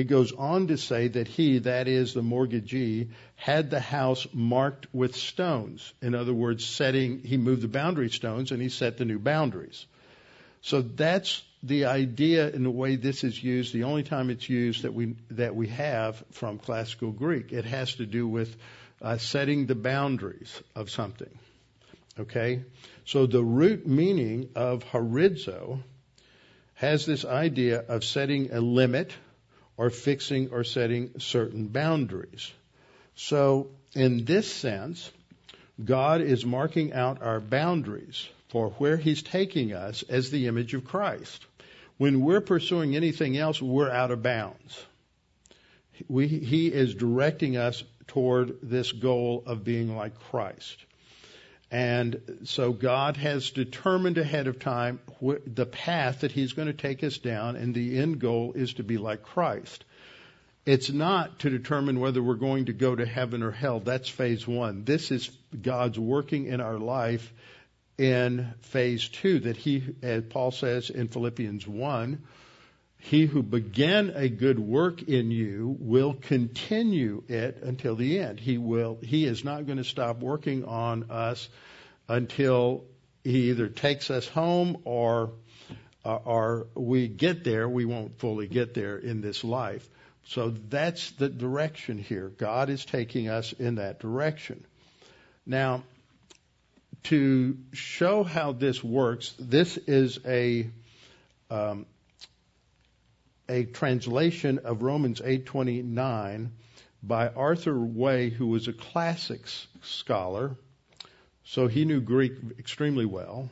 He 0.00 0.04
goes 0.04 0.32
on 0.32 0.68
to 0.68 0.78
say 0.78 1.08
that 1.08 1.28
he, 1.28 1.58
that 1.58 1.86
is 1.86 2.14
the 2.14 2.22
mortgagee, 2.22 3.10
had 3.36 3.68
the 3.68 3.80
house 3.80 4.26
marked 4.32 4.86
with 4.94 5.14
stones. 5.14 5.92
In 6.00 6.14
other 6.14 6.32
words, 6.32 6.64
setting, 6.64 7.22
he 7.22 7.36
moved 7.36 7.60
the 7.60 7.68
boundary 7.68 8.08
stones 8.08 8.50
and 8.50 8.62
he 8.62 8.70
set 8.70 8.96
the 8.96 9.04
new 9.04 9.18
boundaries. 9.18 9.84
So 10.62 10.80
that's 10.80 11.42
the 11.62 11.84
idea 11.84 12.48
in 12.48 12.62
the 12.62 12.70
way 12.70 12.96
this 12.96 13.24
is 13.24 13.44
used, 13.44 13.74
the 13.74 13.84
only 13.84 14.02
time 14.02 14.30
it's 14.30 14.48
used 14.48 14.84
that 14.84 14.94
we 14.94 15.16
that 15.32 15.54
we 15.54 15.66
have 15.68 16.24
from 16.30 16.56
classical 16.56 17.10
Greek, 17.10 17.52
it 17.52 17.66
has 17.66 17.96
to 17.96 18.06
do 18.06 18.26
with 18.26 18.56
uh, 19.02 19.18
setting 19.18 19.66
the 19.66 19.74
boundaries 19.74 20.62
of 20.74 20.88
something. 20.88 21.38
Okay, 22.18 22.64
so 23.04 23.26
the 23.26 23.44
root 23.44 23.86
meaning 23.86 24.48
of 24.54 24.82
horizo 24.82 25.82
has 26.72 27.04
this 27.04 27.26
idea 27.26 27.80
of 27.80 28.02
setting 28.02 28.50
a 28.50 28.62
limit 28.62 29.12
or 29.80 29.88
fixing 29.88 30.50
or 30.50 30.62
setting 30.62 31.10
certain 31.20 31.66
boundaries. 31.66 32.52
So 33.14 33.68
in 33.94 34.26
this 34.26 34.52
sense, 34.52 35.10
God 35.82 36.20
is 36.20 36.44
marking 36.44 36.92
out 36.92 37.22
our 37.22 37.40
boundaries 37.40 38.28
for 38.50 38.68
where 38.72 38.98
He's 38.98 39.22
taking 39.22 39.72
us 39.72 40.02
as 40.02 40.30
the 40.30 40.48
image 40.48 40.74
of 40.74 40.84
Christ. 40.84 41.46
When 41.96 42.20
we're 42.20 42.42
pursuing 42.42 42.94
anything 42.94 43.38
else, 43.38 43.62
we're 43.62 43.90
out 43.90 44.10
of 44.10 44.22
bounds. 44.22 44.84
We, 46.08 46.28
he 46.28 46.66
is 46.66 46.94
directing 46.94 47.56
us 47.56 47.82
toward 48.06 48.58
this 48.62 48.92
goal 48.92 49.44
of 49.46 49.64
being 49.64 49.96
like 49.96 50.20
Christ. 50.30 50.76
And 51.70 52.40
so 52.44 52.72
God 52.72 53.16
has 53.16 53.50
determined 53.50 54.18
ahead 54.18 54.48
of 54.48 54.58
time 54.58 54.98
the 55.46 55.66
path 55.66 56.20
that 56.20 56.32
He's 56.32 56.52
going 56.52 56.66
to 56.66 56.74
take 56.74 57.04
us 57.04 57.18
down, 57.18 57.56
and 57.56 57.74
the 57.74 57.98
end 57.98 58.18
goal 58.18 58.52
is 58.54 58.74
to 58.74 58.82
be 58.82 58.98
like 58.98 59.22
Christ. 59.22 59.84
It's 60.66 60.90
not 60.90 61.40
to 61.40 61.50
determine 61.50 62.00
whether 62.00 62.22
we're 62.22 62.34
going 62.34 62.66
to 62.66 62.72
go 62.72 62.94
to 62.94 63.06
heaven 63.06 63.42
or 63.42 63.50
hell. 63.50 63.80
That's 63.80 64.08
phase 64.08 64.46
one. 64.46 64.84
This 64.84 65.10
is 65.10 65.30
God's 65.62 65.98
working 65.98 66.46
in 66.46 66.60
our 66.60 66.78
life 66.78 67.32
in 67.96 68.52
phase 68.60 69.08
two 69.08 69.40
that 69.40 69.56
he, 69.56 69.84
as 70.02 70.24
Paul 70.24 70.50
says 70.50 70.90
in 70.90 71.08
Philippians 71.08 71.66
1, 71.66 72.22
he 73.00 73.24
who 73.24 73.42
began 73.42 74.12
a 74.14 74.28
good 74.28 74.58
work 74.58 75.02
in 75.02 75.30
you 75.30 75.74
will 75.80 76.12
continue 76.12 77.22
it 77.28 77.58
until 77.62 77.96
the 77.96 78.20
end. 78.20 78.38
He 78.38 78.58
will, 78.58 78.98
he 79.02 79.24
is 79.24 79.42
not 79.42 79.64
going 79.64 79.78
to 79.78 79.84
stop 79.84 80.20
working 80.20 80.66
on 80.66 81.10
us 81.10 81.48
until 82.08 82.84
he 83.24 83.50
either 83.50 83.68
takes 83.68 84.10
us 84.10 84.28
home 84.28 84.82
or, 84.84 85.32
uh, 86.04 86.16
or 86.16 86.66
we 86.74 87.08
get 87.08 87.42
there. 87.42 87.66
We 87.68 87.86
won't 87.86 88.18
fully 88.18 88.46
get 88.46 88.74
there 88.74 88.98
in 88.98 89.22
this 89.22 89.44
life. 89.44 89.88
So 90.26 90.50
that's 90.50 91.10
the 91.12 91.30
direction 91.30 91.96
here. 91.98 92.28
God 92.28 92.68
is 92.68 92.84
taking 92.84 93.30
us 93.30 93.54
in 93.54 93.76
that 93.76 93.98
direction. 93.98 94.64
Now, 95.46 95.84
to 97.04 97.56
show 97.72 98.24
how 98.24 98.52
this 98.52 98.84
works, 98.84 99.34
this 99.38 99.78
is 99.78 100.18
a 100.26 100.68
um, 101.50 101.86
a 103.50 103.64
translation 103.64 104.58
of 104.60 104.82
Romans 104.82 105.20
8:29 105.20 106.52
by 107.02 107.28
Arthur 107.28 107.78
Way, 107.78 108.30
who 108.30 108.46
was 108.46 108.68
a 108.68 108.72
classics 108.72 109.66
scholar, 109.82 110.56
so 111.44 111.66
he 111.66 111.84
knew 111.84 112.00
Greek 112.00 112.32
extremely 112.58 113.06
well. 113.06 113.50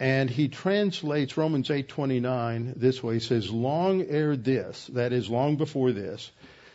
And 0.00 0.28
he 0.28 0.48
translates 0.48 1.36
Romans 1.36 1.70
8:29 1.70 2.74
this 2.76 3.02
way. 3.02 3.14
He 3.14 3.20
says, 3.20 3.50
"Long 3.50 4.02
ere 4.02 4.36
this, 4.36 4.86
that 4.88 5.12
is 5.12 5.30
long 5.30 5.56
before 5.56 5.92
this, 5.92 6.30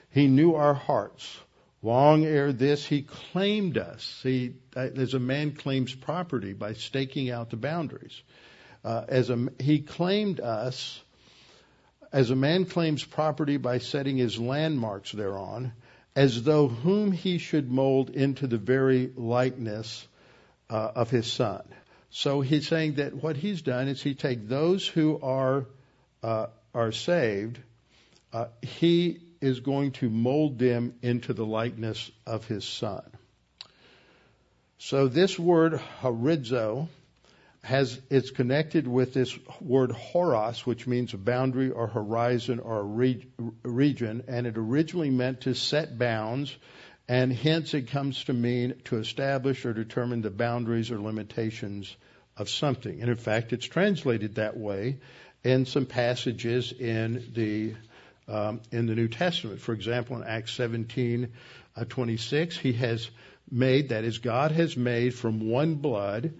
he 0.10 0.28
knew 0.28 0.56
our 0.56 0.73
hearts." 0.73 1.38
Long 1.82 2.25
ere 2.25 2.51
this, 2.51 2.84
he 2.84 3.04
claimed 3.04 3.78
us. 3.78 4.04
See, 4.23 4.56
as 4.75 5.13
a 5.13 5.19
man 5.19 5.51
claims 5.51 5.93
property 5.93 6.54
by 6.54 6.73
staking 6.73 7.30
out 7.30 7.51
the 7.51 7.58
boundaries. 7.58 8.23
Uh, 8.84 9.06
as 9.08 9.30
a, 9.30 9.49
he 9.60 9.82
claimed 9.82 10.39
us 10.39 11.04
as 12.15 12.30
a 12.30 12.36
man 12.36 12.63
claims 12.63 13.04
property 13.04 13.58
by 13.58 13.78
setting 13.78 14.15
his 14.15 14.39
landmarks 14.39 15.12
thereon, 15.12 15.73
as 16.15 16.43
though 16.43 16.69
whom 16.69 17.12
he 17.12 17.38
should 17.38 17.69
mold 17.69 18.10
into 18.10 18.47
the 18.47 18.58
very 18.58 19.12
likeness 19.17 20.08
uh, 20.69 20.91
of 20.95 21.10
his 21.10 21.28
son. 21.28 21.62
So 22.12 22.39
he's 22.39 22.69
saying 22.69 22.93
that 22.95 23.13
what 23.13 23.36
he's 23.36 23.62
done 23.62 23.89
is 23.89 24.01
he 24.01 24.13
take 24.13 24.47
those 24.47 24.88
who 24.88 25.19
are 25.21 25.65
uh, 26.23 26.47
are 26.73 26.93
saved, 26.93 27.60
uh, 28.32 28.45
he 28.62 29.19
is 29.41 29.60
going 29.60 29.91
to 29.91 30.10
mold 30.10 30.58
them 30.58 30.93
into 31.01 31.34
the 31.34 31.45
likeness 31.45 32.10
of 32.25 32.47
his 32.47 32.63
son. 32.63 33.04
So 34.78 35.10
this 35.10 35.38
word 35.38 35.82
horizo 36.01 36.88
has 37.65 37.99
it's 38.12 38.30
connected 38.30 38.88
with 38.88 39.15
this 39.15 39.36
word 39.60 39.89
horos, 39.89 40.60
which 40.67 40.86
means 40.86 41.15
a 41.15 41.17
boundary 41.17 41.71
or 41.71 41.88
horizon 41.88 42.60
or 42.60 42.84
region, 43.63 44.23
and 44.28 44.45
it 44.45 44.56
originally 44.56 45.10
meant 45.10 45.41
to 45.41 45.56
set 45.56 45.97
bounds, 45.97 46.56
and 47.08 47.34
hence 47.34 47.73
it 47.73 47.89
comes 47.89 48.23
to 48.25 48.34
mean 48.34 48.75
to 48.84 48.97
establish 48.97 49.65
or 49.65 49.73
determine 49.73 50.21
the 50.21 50.30
boundaries 50.30 50.91
or 50.91 50.99
limitations 51.01 51.95
of 52.38 52.49
something. 52.49 53.01
And 53.01 53.10
in 53.10 53.17
fact, 53.17 53.51
it's 53.51 53.65
translated 53.65 54.36
that 54.36 54.56
way 54.56 54.99
in 55.43 55.65
some 55.65 55.88
passages 55.88 56.71
in 56.71 57.32
the 57.34 57.73
um, 58.28 58.62
in 58.71 58.86
the 58.86 58.93
New 58.93 59.08
Testament. 59.08 59.60
For 59.60 59.73
example, 59.73 60.17
in 60.17 60.23
Acts 60.23 60.54
17, 60.54 61.32
uh, 61.75 61.86
26, 61.86 62.58
he 62.58 62.73
has 62.73 63.10
made, 63.49 63.89
that 63.89 64.04
is, 64.04 64.19
God 64.19 64.51
has 64.51 64.78
made 64.78 65.15
from 65.15 65.49
one 65.49 65.75
blood 65.75 66.34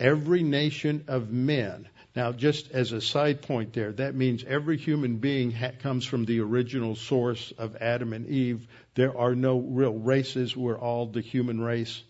every 0.00 0.42
nation 0.42 1.04
of 1.06 1.30
men. 1.30 1.86
Now, 2.16 2.32
just 2.32 2.72
as 2.72 2.90
a 2.90 3.00
side 3.00 3.42
point 3.42 3.72
there, 3.72 3.92
that 3.92 4.16
means 4.16 4.42
every 4.42 4.76
human 4.76 5.18
being 5.18 5.52
ha- 5.52 5.70
comes 5.78 6.04
from 6.04 6.24
the 6.24 6.40
original 6.40 6.96
source 6.96 7.52
of 7.56 7.76
Adam 7.76 8.12
and 8.12 8.26
Eve. 8.26 8.66
There 8.96 9.16
are 9.16 9.36
no 9.36 9.60
real 9.60 9.94
races. 9.94 10.56
We're 10.56 10.78
all 10.78 11.06
the 11.06 11.20
human 11.20 11.60
race, 11.60 12.02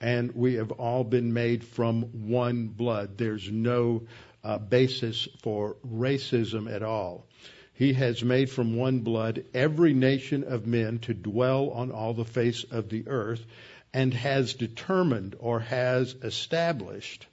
and 0.00 0.32
we 0.36 0.54
have 0.54 0.70
all 0.70 1.02
been 1.02 1.32
made 1.32 1.64
from 1.64 2.28
one 2.28 2.68
blood. 2.68 3.18
There's 3.18 3.50
no 3.50 4.02
uh, 4.44 4.58
basis 4.58 5.26
for 5.42 5.76
racism 5.84 6.72
at 6.72 6.84
all. 6.84 7.26
He 7.74 7.94
has 7.94 8.22
made 8.22 8.50
from 8.50 8.76
one 8.76 9.00
blood 9.00 9.44
every 9.52 9.94
nation 9.94 10.44
of 10.44 10.66
men 10.66 10.98
to 11.00 11.14
dwell 11.14 11.70
on 11.70 11.90
all 11.90 12.14
the 12.14 12.24
face 12.24 12.62
of 12.64 12.88
the 12.88 13.08
earth, 13.08 13.44
and 13.92 14.14
has 14.14 14.54
determined 14.54 15.34
or 15.40 15.58
has 15.58 16.14
established 16.22 17.26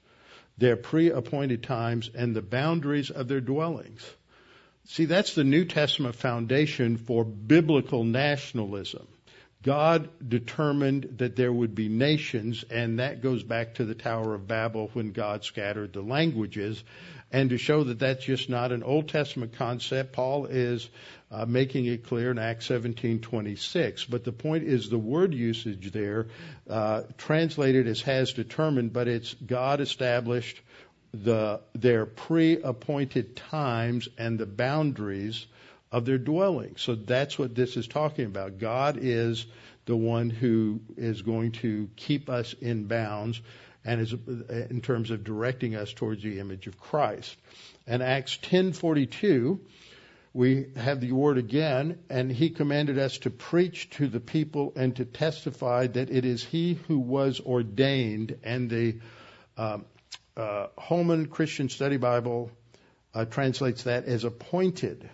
their 0.57 0.75
pre 0.75 1.09
appointed 1.11 1.63
times 1.63 2.09
and 2.13 2.35
the 2.35 2.41
boundaries 2.41 3.09
of 3.09 3.27
their 3.27 3.41
dwellings. 3.41 4.05
See, 4.85 5.05
that's 5.05 5.35
the 5.35 5.43
New 5.43 5.65
Testament 5.65 6.15
foundation 6.15 6.97
for 6.97 7.25
biblical 7.25 8.03
nationalism. 8.03 9.07
God 9.63 10.09
determined 10.25 11.15
that 11.17 11.35
there 11.35 11.51
would 11.51 11.75
be 11.75 11.89
nations, 11.89 12.63
and 12.69 12.99
that 12.99 13.21
goes 13.21 13.43
back 13.43 13.75
to 13.75 13.85
the 13.85 13.95
Tower 13.95 14.33
of 14.33 14.47
Babel 14.47 14.89
when 14.93 15.11
God 15.11 15.43
scattered 15.43 15.91
the 15.91 16.01
languages. 16.01 16.81
And 17.31 17.49
to 17.49 17.57
show 17.57 17.83
that 17.83 17.99
that's 17.99 18.23
just 18.23 18.49
not 18.49 18.71
an 18.71 18.83
Old 18.83 19.09
Testament 19.09 19.53
concept, 19.57 20.13
Paul 20.13 20.45
is 20.45 20.89
uh, 21.29 21.45
making 21.45 21.85
it 21.85 22.05
clear 22.05 22.31
in 22.31 22.39
Acts 22.39 22.67
17:26. 22.69 24.09
But 24.09 24.23
the 24.23 24.31
point 24.31 24.63
is 24.63 24.89
the 24.89 24.97
word 24.97 25.33
usage 25.33 25.91
there, 25.91 26.27
uh, 26.69 27.03
translated 27.17 27.87
as 27.87 28.01
has 28.01 28.31
determined, 28.31 28.93
but 28.93 29.07
it's 29.07 29.33
God 29.33 29.81
established 29.81 30.61
the 31.13 31.61
their 31.73 32.05
pre-appointed 32.05 33.35
times 33.35 34.07
and 34.17 34.39
the 34.39 34.45
boundaries 34.45 35.45
of 35.91 36.05
their 36.05 36.17
dwelling. 36.17 36.75
So 36.77 36.95
that's 36.95 37.39
what 37.39 37.55
this 37.55 37.77
is 37.77 37.87
talking 37.87 38.25
about. 38.25 38.59
God 38.59 38.97
is 39.01 39.45
the 39.85 39.95
one 39.95 40.29
who 40.29 40.81
is 40.97 41.21
going 41.21 41.53
to 41.53 41.89
keep 41.95 42.29
us 42.29 42.53
in 42.53 42.85
bounds 42.85 43.41
and 43.87 44.01
is 44.01 44.13
in 44.69 44.81
terms 44.81 45.09
of 45.09 45.23
directing 45.23 45.75
us 45.75 45.91
towards 45.93 46.21
the 46.21 46.39
image 46.39 46.67
of 46.67 46.79
Christ. 46.79 47.35
And 47.87 48.03
Acts 48.03 48.37
10:42 48.37 49.59
we 50.37 50.67
have 50.75 51.01
the 51.01 51.13
word 51.13 51.39
again, 51.39 51.97
and 52.11 52.31
he 52.31 52.51
commanded 52.51 52.99
us 52.99 53.17
to 53.19 53.31
preach 53.31 53.89
to 53.91 54.07
the 54.07 54.19
people 54.19 54.71
and 54.75 54.95
to 54.97 55.03
testify 55.03 55.87
that 55.87 56.11
it 56.11 56.25
is 56.25 56.43
he 56.43 56.75
who 56.87 56.99
was 56.99 57.39
ordained. 57.39 58.37
And 58.43 58.69
the 58.69 58.97
uh, 59.57 59.79
uh, 60.35 60.67
Holman 60.77 61.25
Christian 61.25 61.69
Study 61.69 61.97
Bible 61.97 62.51
uh, 63.15 63.25
translates 63.25 63.85
that 63.85 64.05
as 64.05 64.25
appointed 64.25 65.09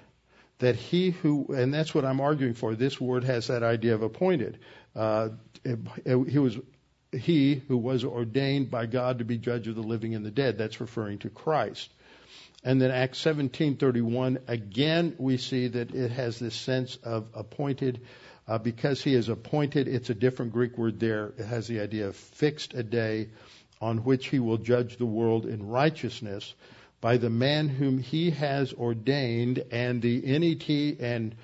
that 0.60 0.76
he 0.76 1.12
who, 1.12 1.54
and 1.56 1.74
that's 1.74 1.96
what 1.96 2.04
I'm 2.04 2.20
arguing 2.20 2.54
for. 2.54 2.76
This 2.76 3.00
word 3.00 3.24
has 3.24 3.48
that 3.48 3.64
idea 3.64 3.96
of 3.96 4.02
appointed. 4.02 4.60
Uh, 4.94 5.30
he 6.06 6.38
was 6.38 6.58
he 7.14 7.62
who 7.68 7.78
was 7.78 8.04
ordained 8.04 8.70
by 8.70 8.86
God 8.86 9.20
to 9.20 9.26
be 9.26 9.38
judge 9.38 9.68
of 9.68 9.76
the 9.76 9.82
living 9.82 10.16
and 10.16 10.26
the 10.26 10.32
dead. 10.32 10.58
That's 10.58 10.82
referring 10.82 11.20
to 11.20 11.30
Christ. 11.30 11.90
And 12.64 12.82
then 12.82 12.92
Acts 12.92 13.24
17:31 13.24 14.42
again 14.48 15.16
we 15.18 15.38
see 15.38 15.68
that 15.68 15.94
it 15.94 16.12
has 16.12 16.40
this 16.40 16.56
sense 16.56 16.98
of 17.04 17.28
appointed 17.34 18.02
uh, 18.48 18.58
because 18.58 19.02
he 19.02 19.14
is 19.14 19.30
appointed 19.30 19.88
it's 19.88 20.10
a 20.10 20.14
different 20.14 20.54
Greek 20.54 20.78
word 20.78 21.00
there 21.00 21.34
it 21.38 21.46
has 21.46 21.68
the 21.68 21.82
idea 21.82 22.08
of 22.08 22.16
fixed 22.16 22.74
a 22.74 22.84
day 22.84 23.30
on 23.82 24.00
which 24.06 24.28
he 24.28 24.40
will 24.40 24.58
judge 24.58 24.96
the 24.98 25.06
world 25.06 25.46
in 25.46 25.68
righteousness 25.68 26.54
by 27.04 27.18
the 27.18 27.30
man 27.30 27.68
whom 27.68 28.00
he 28.00 28.32
has 28.32 28.72
ordained, 28.72 29.62
and 29.72 30.02
the 30.02 30.22
NET 30.22 30.70
and 31.06 31.36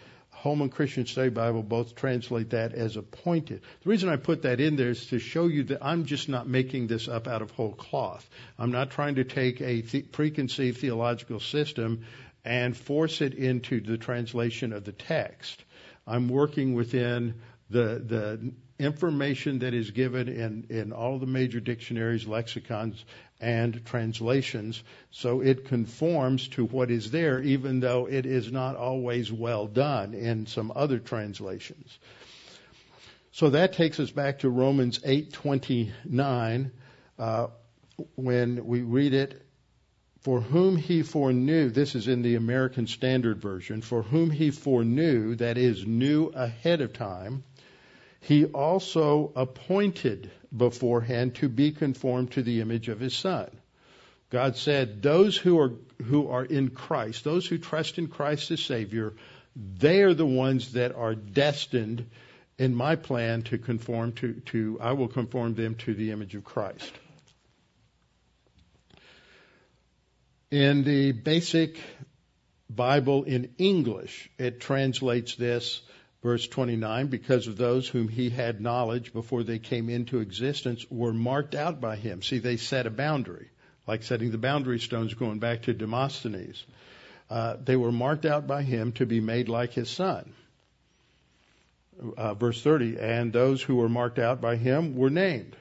Holman 0.41 0.69
Christian 0.69 1.06
Study 1.06 1.30
Bible 1.30 1.63
both 1.63 1.95
translate 1.95 2.52
that 2.52 2.73
as 2.73 2.95
appointed. 2.95 3.62
The 3.84 3.89
reason 3.89 4.08
I 4.08 4.15
put 4.15 4.43
that 4.43 4.62
in 4.62 4.78
there 4.78 4.89
is 4.89 5.08
to 5.08 5.19
show 5.19 5.47
you 5.47 5.63
that 5.65 5.80
I'm 5.82 6.06
just 6.06 6.30
not 6.30 6.47
making 6.47 6.88
this 6.88 7.10
up 7.10 7.28
out 7.28 7.41
of 7.41 7.52
whole 7.52 7.73
cloth. 7.73 8.30
I'm 8.58 8.71
not 8.71 8.91
trying 8.91 9.15
to 9.15 9.25
take 9.25 9.60
a 9.60 9.82
preconceived 9.82 10.80
theological 10.80 11.41
system 11.41 12.06
and 12.45 12.75
force 12.75 13.19
it 13.19 13.34
into 13.34 13.82
the 13.82 13.97
translation 13.97 14.71
of 14.71 14.86
the 14.86 14.93
text. 14.93 15.62
I'm 16.08 16.30
working 16.30 16.73
within 16.73 17.41
the 17.69 18.02
the 18.06 18.54
information 18.80 19.60
that 19.60 19.73
is 19.73 19.91
given 19.91 20.30
in, 20.30 20.65
in 20.69 20.93
all 20.93 21.19
the 21.19 21.25
major 21.25 21.60
dictionaries, 21.60 22.25
lexicons, 22.25 23.04
and 23.39 23.86
translations. 23.86 24.84
So 25.12 25.41
it 25.41 25.65
conforms 25.65 26.47
to 26.49 26.65
what 26.65 26.91
is 26.91 27.12
there, 27.12 27.41
even 27.41 27.80
though 27.80 28.08
it 28.08 28.25
is 28.25 28.52
not 28.52 28.75
always 28.75 29.32
well 29.32 29.67
done 29.67 30.13
in 30.13 30.45
some 30.45 30.71
other 30.75 30.99
translations. 30.99 31.97
So 33.32 33.52
that 33.52 33.73
takes 33.73 33.99
us 33.99 34.12
back 34.12 34.39
to 34.39 34.49
Romans 34.49 34.99
8:29, 35.06 36.71
uh, 37.17 37.47
when 38.15 38.65
we 38.65 38.82
read 38.82 39.13
it. 39.13 39.41
For 40.21 40.41
whom 40.41 40.75
he 40.75 41.02
foreknew, 41.02 41.69
this 41.69 41.95
is 41.95 42.10
in 42.10 42.23
the 42.23 42.36
American 42.36 42.88
Standard 42.88 43.41
Version, 43.41 43.82
for 43.82 44.04
whom 44.04 44.30
he 44.32 44.52
foreknew, 44.52 45.36
that 45.36 45.58
is, 45.58 45.86
knew 45.86 46.28
ahead 46.36 46.82
of 46.82 46.91
time, 46.91 47.45
he 48.21 48.45
also 48.45 49.32
appointed 49.36 50.32
beforehand 50.55 51.36
to 51.36 51.49
be 51.49 51.71
conformed 51.71 52.32
to 52.32 52.41
the 52.41 52.62
image 52.62 52.89
of 52.89 52.99
his 52.99 53.15
son. 53.15 53.49
God 54.29 54.58
said, 54.58 55.01
those 55.01 55.38
who 55.38 55.60
are, 55.60 55.73
who 56.03 56.29
are 56.29 56.45
in 56.45 56.69
Christ, 56.69 57.23
those 57.23 57.47
who 57.47 57.58
trust 57.58 57.97
in 57.97 58.08
Christ 58.08 58.51
as 58.51 58.62
Savior, 58.62 59.13
they 59.55 60.01
are 60.01 60.13
the 60.13 60.25
ones 60.25 60.73
that 60.73 60.95
are 60.95 61.15
destined 61.15 62.05
in 62.58 62.75
my 62.75 62.95
plan 62.95 63.41
to 63.43 63.58
conform 63.58 64.12
to, 64.13 64.34
to 64.47 64.77
I 64.82 64.91
will 64.91 65.08
conform 65.08 65.55
them 65.55 65.75
to 65.75 65.93
the 65.93 66.12
image 66.12 66.36
of 66.36 66.43
Christ. 66.43 66.91
In 70.51 70.84
the 70.84 71.12
basic 71.12 71.79
Bible 72.69 73.23
in 73.23 73.53
English, 73.58 74.29
it 74.38 74.60
translates 74.60 75.36
this 75.36 75.82
Verse 76.21 76.47
29, 76.47 77.08
because 77.08 77.47
of 77.47 77.55
those 77.55 77.88
whom 77.88 78.10
he 78.10 78.29
had 78.29 78.60
knowledge 78.60 79.13
before 79.13 79.43
they 79.43 79.58
came 79.58 79.89
into 79.89 80.19
existence 80.19 80.86
were 80.89 81.13
marked 81.13 81.55
out 81.55 81.79
by 81.79 81.95
him. 81.95 82.21
See, 82.21 82.39
they 82.39 82.58
set 82.58 82.86
a 82.86 82.89
boundary, 82.89 83.47
like 83.88 84.03
setting 84.03 84.32
the 84.32 84.38
boundary 84.38 84.79
stones 84.79 85.13
going 85.13 85.39
back 85.39 85.63
to 85.63 85.73
Demosthenes. 85.73 86.65
Uh, 87.29 87.55
they 87.63 87.77
were 87.77 87.91
marked 87.91 88.25
out 88.25 88.47
by 88.47 88.63
him 88.63 88.91
to 88.93 89.05
be 89.05 89.21
made 89.21 89.47
like 89.47 89.71
his 89.71 89.89
son. 89.89 90.34
Uh, 92.17 92.34
verse 92.34 92.62
30, 92.62 92.97
and 92.99 93.32
those 93.32 93.62
who 93.62 93.75
were 93.75 93.89
marked 93.89 94.19
out 94.19 94.41
by 94.41 94.58
him 94.58 94.95
were 94.95 95.10
named. 95.10 95.55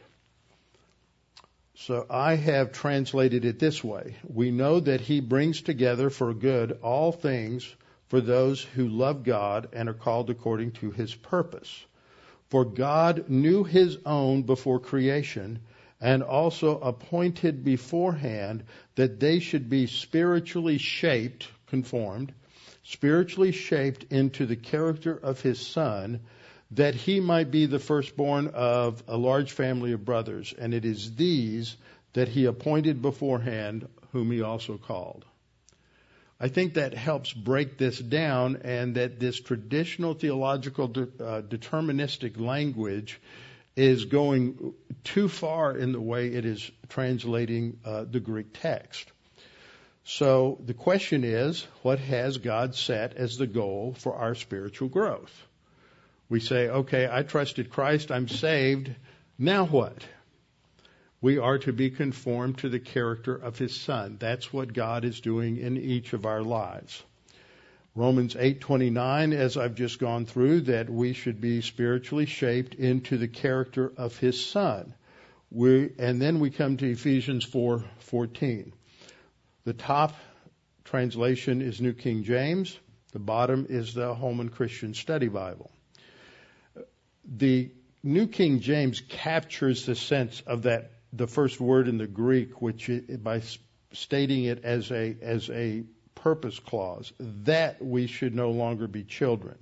So 1.77 2.05
I 2.11 2.35
have 2.35 2.73
translated 2.73 3.44
it 3.44 3.61
this 3.61 3.85
way. 3.85 4.16
We 4.27 4.51
know 4.51 4.81
that 4.81 5.00
he 5.00 5.21
brings 5.21 5.63
together 5.63 6.11
for 6.11 6.35
good 6.35 6.79
all 6.83 7.13
things 7.13 7.73
for 8.09 8.21
those 8.21 8.63
who 8.63 8.88
love 8.88 9.23
God 9.23 9.69
and 9.73 9.88
are 9.88 9.94
called 9.94 10.31
according 10.31 10.73
to 10.73 10.90
his 10.90 11.15
purpose. 11.15 11.85
For 12.48 12.65
God 12.65 13.29
knew 13.29 13.65
his 13.65 13.98
own 14.06 14.42
before 14.42 14.81
creation 14.81 15.61
and 16.00 16.23
also 16.23 16.79
appointed 16.81 17.65
beforehand 17.65 18.65
that 18.94 19.21
they 19.21 19.40
should 19.40 19.69
be 19.69 19.87
spiritually 19.87 20.79
shaped, 20.79 21.48
conformed, 21.67 22.33
spiritually 22.85 23.52
shaped 23.52 24.04
into 24.11 24.46
the 24.46 24.56
character 24.56 25.15
of 25.15 25.40
his 25.42 25.65
son, 25.65 26.21
that 26.71 26.94
he 26.94 27.21
might 27.21 27.50
be 27.50 27.67
the 27.67 27.79
firstborn 27.79 28.48
of 28.48 29.02
a 29.09 29.17
large 29.17 29.52
family 29.52 29.92
of 29.92 30.04
brothers. 30.04 30.54
And 30.59 30.73
it 30.73 30.85
is 30.85 31.15
these 31.15 31.77
that 32.15 32.29
he 32.29 32.46
appointed 32.46 33.02
beforehand, 33.02 33.87
whom 34.13 34.31
he 34.31 34.40
also 34.40 34.79
called. 34.79 35.25
I 36.41 36.49
think 36.49 36.75
that 36.75 36.95
helps 36.95 37.33
break 37.33 37.79
this 37.79 37.99
down 37.99 38.61
and 38.63 38.95
that 38.95 39.19
this 39.19 39.41
traditional 39.41 40.15
theological 40.15 40.87
de- 40.87 41.03
uh, 41.03 41.43
deterministic 41.43 42.39
language 42.39 43.21
is 43.75 44.05
going 44.05 44.75
too 45.03 45.29
far 45.29 45.77
in 45.77 45.93
the 45.93 46.01
way 46.01 46.29
it 46.29 46.45
is 46.45 46.71
translating 46.89 47.79
uh, 47.85 48.05
the 48.09 48.21
Greek 48.21 48.49
text. 48.53 49.11
So 50.05 50.59
the 50.65 50.75
question 50.75 51.23
is, 51.25 51.67
what 51.83 51.99
has 51.99 52.39
God 52.39 52.75
set 52.75 53.17
as 53.17 53.37
the 53.37 53.47
goal 53.47 53.95
for 53.99 54.15
our 54.15 54.35
spiritual 54.35 54.89
growth? 54.89 55.47
We 56.29 56.41
say, 56.41 56.69
okay, 56.69 57.09
I 57.11 57.23
trusted 57.23 57.71
Christ, 57.71 58.11
I'm 58.11 58.29
saved, 58.29 58.91
now 59.39 59.67
what? 59.67 60.03
We 61.21 61.38
are 61.38 61.58
to 61.58 61.73
be 61.73 61.90
conformed 61.90 62.58
to 62.58 62.69
the 62.69 62.79
character 62.79 63.35
of 63.35 63.58
His 63.58 63.75
Son. 63.75 64.16
That's 64.19 64.52
what 64.52 64.73
God 64.73 65.04
is 65.04 65.21
doing 65.21 65.56
in 65.56 65.77
each 65.77 66.12
of 66.12 66.27
our 66.27 66.42
lives. 66.42 67.02
Romans 67.98 68.37
8:29 68.37 69.35
as 69.35 69.56
I've 69.56 69.75
just 69.75 69.98
gone 69.98 70.25
through 70.25 70.60
that 70.62 70.88
we 70.88 71.14
should 71.14 71.40
be 71.40 71.60
spiritually 71.62 72.27
shaped 72.27 72.77
into 72.77 73.19
the 73.19 73.27
character 73.27 73.92
of 73.96 74.16
his 74.16 74.40
son. 74.44 74.94
We, 75.50 75.90
and 75.98 76.23
then 76.23 76.38
we 76.38 76.50
come 76.50 76.77
to 76.77 76.88
Ephesians 76.88 77.44
4:14. 77.44 78.73
The 79.64 79.73
top 79.73 80.14
translation 80.85 81.60
is 81.60 81.81
New 81.81 81.92
King 81.92 82.23
James, 82.23 82.79
the 83.10 83.19
bottom 83.19 83.66
is 83.69 83.94
the 83.94 84.14
Holman 84.14 84.50
Christian 84.50 84.94
Study 84.94 85.29
Bible. 85.29 85.73
The 87.25 87.73
New 88.04 88.29
King 88.29 88.60
James 88.60 89.00
captures 89.00 89.87
the 89.87 89.96
sense 89.96 90.40
of 90.42 90.62
that 90.62 90.92
the 91.13 91.27
first 91.27 91.61
word 91.61 91.88
in 91.88 91.98
the 91.98 92.06
Greek 92.06 92.61
which 92.61 92.90
by 93.23 93.42
stating 93.92 94.44
it 94.44 94.65
as 94.65 94.90
a 94.90 95.17
as 95.23 95.48
a 95.50 95.85
purpose 96.15 96.59
clause 96.59 97.13
that 97.19 97.83
we 97.83 98.06
should 98.06 98.35
no 98.35 98.50
longer 98.50 98.87
be 98.87 99.04
children. 99.04 99.56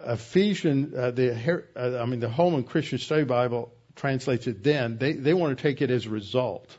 Ephesians, 0.00 0.94
uh, 0.94 1.10
the 1.10 1.64
uh, 1.74 1.98
I 2.00 2.06
mean 2.06 2.20
the 2.20 2.28
Holman 2.28 2.64
Christian 2.64 2.98
Study 2.98 3.24
Bible 3.24 3.72
translates 3.96 4.46
it. 4.46 4.62
Then 4.62 4.98
they 4.98 5.12
they 5.12 5.34
want 5.34 5.56
to 5.56 5.62
take 5.62 5.82
it 5.82 5.90
as 5.90 6.06
a 6.06 6.10
result, 6.10 6.76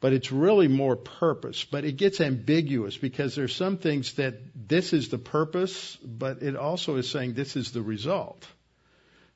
but 0.00 0.12
it's 0.12 0.30
really 0.30 0.68
more 0.68 0.96
purpose. 0.96 1.64
But 1.64 1.84
it 1.84 1.96
gets 1.96 2.20
ambiguous 2.20 2.98
because 2.98 3.34
there's 3.34 3.56
some 3.56 3.78
things 3.78 4.14
that 4.14 4.34
this 4.54 4.92
is 4.92 5.08
the 5.08 5.18
purpose, 5.18 5.96
but 6.04 6.42
it 6.42 6.54
also 6.54 6.96
is 6.96 7.08
saying 7.08 7.32
this 7.32 7.56
is 7.56 7.72
the 7.72 7.82
result. 7.82 8.46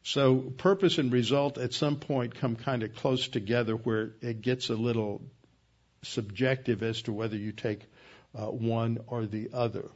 So 0.04 0.36
purpose 0.36 0.98
and 0.98 1.12
result 1.12 1.58
at 1.58 1.72
some 1.72 1.96
point 1.96 2.34
come 2.34 2.56
kind 2.56 2.82
of 2.82 2.94
close 2.96 3.28
together 3.28 3.74
where 3.74 4.14
it 4.20 4.42
gets 4.42 4.68
a 4.68 4.74
little 4.74 5.22
subjective 6.02 6.82
as 6.82 7.02
to 7.02 7.12
whether 7.12 7.36
you 7.36 7.52
take 7.52 7.80
uh, 8.36 8.46
one 8.46 8.98
or 9.06 9.26
the 9.26 9.50
other. 9.52 9.88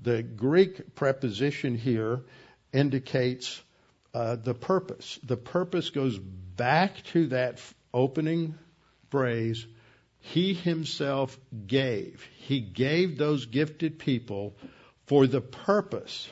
The 0.00 0.22
Greek 0.22 0.94
preposition 0.94 1.76
here 1.76 2.20
indicates 2.72 3.60
uh, 4.12 4.36
the 4.36 4.54
purpose. 4.54 5.18
The 5.24 5.36
purpose 5.36 5.90
goes 5.90 6.16
back 6.18 7.02
to 7.12 7.28
that 7.28 7.60
opening 7.92 8.56
phrase, 9.10 9.66
He 10.20 10.54
Himself 10.54 11.38
gave. 11.66 12.26
He 12.38 12.60
gave 12.60 13.18
those 13.18 13.46
gifted 13.46 13.98
people 13.98 14.56
for 15.06 15.26
the 15.26 15.40
purpose 15.40 16.28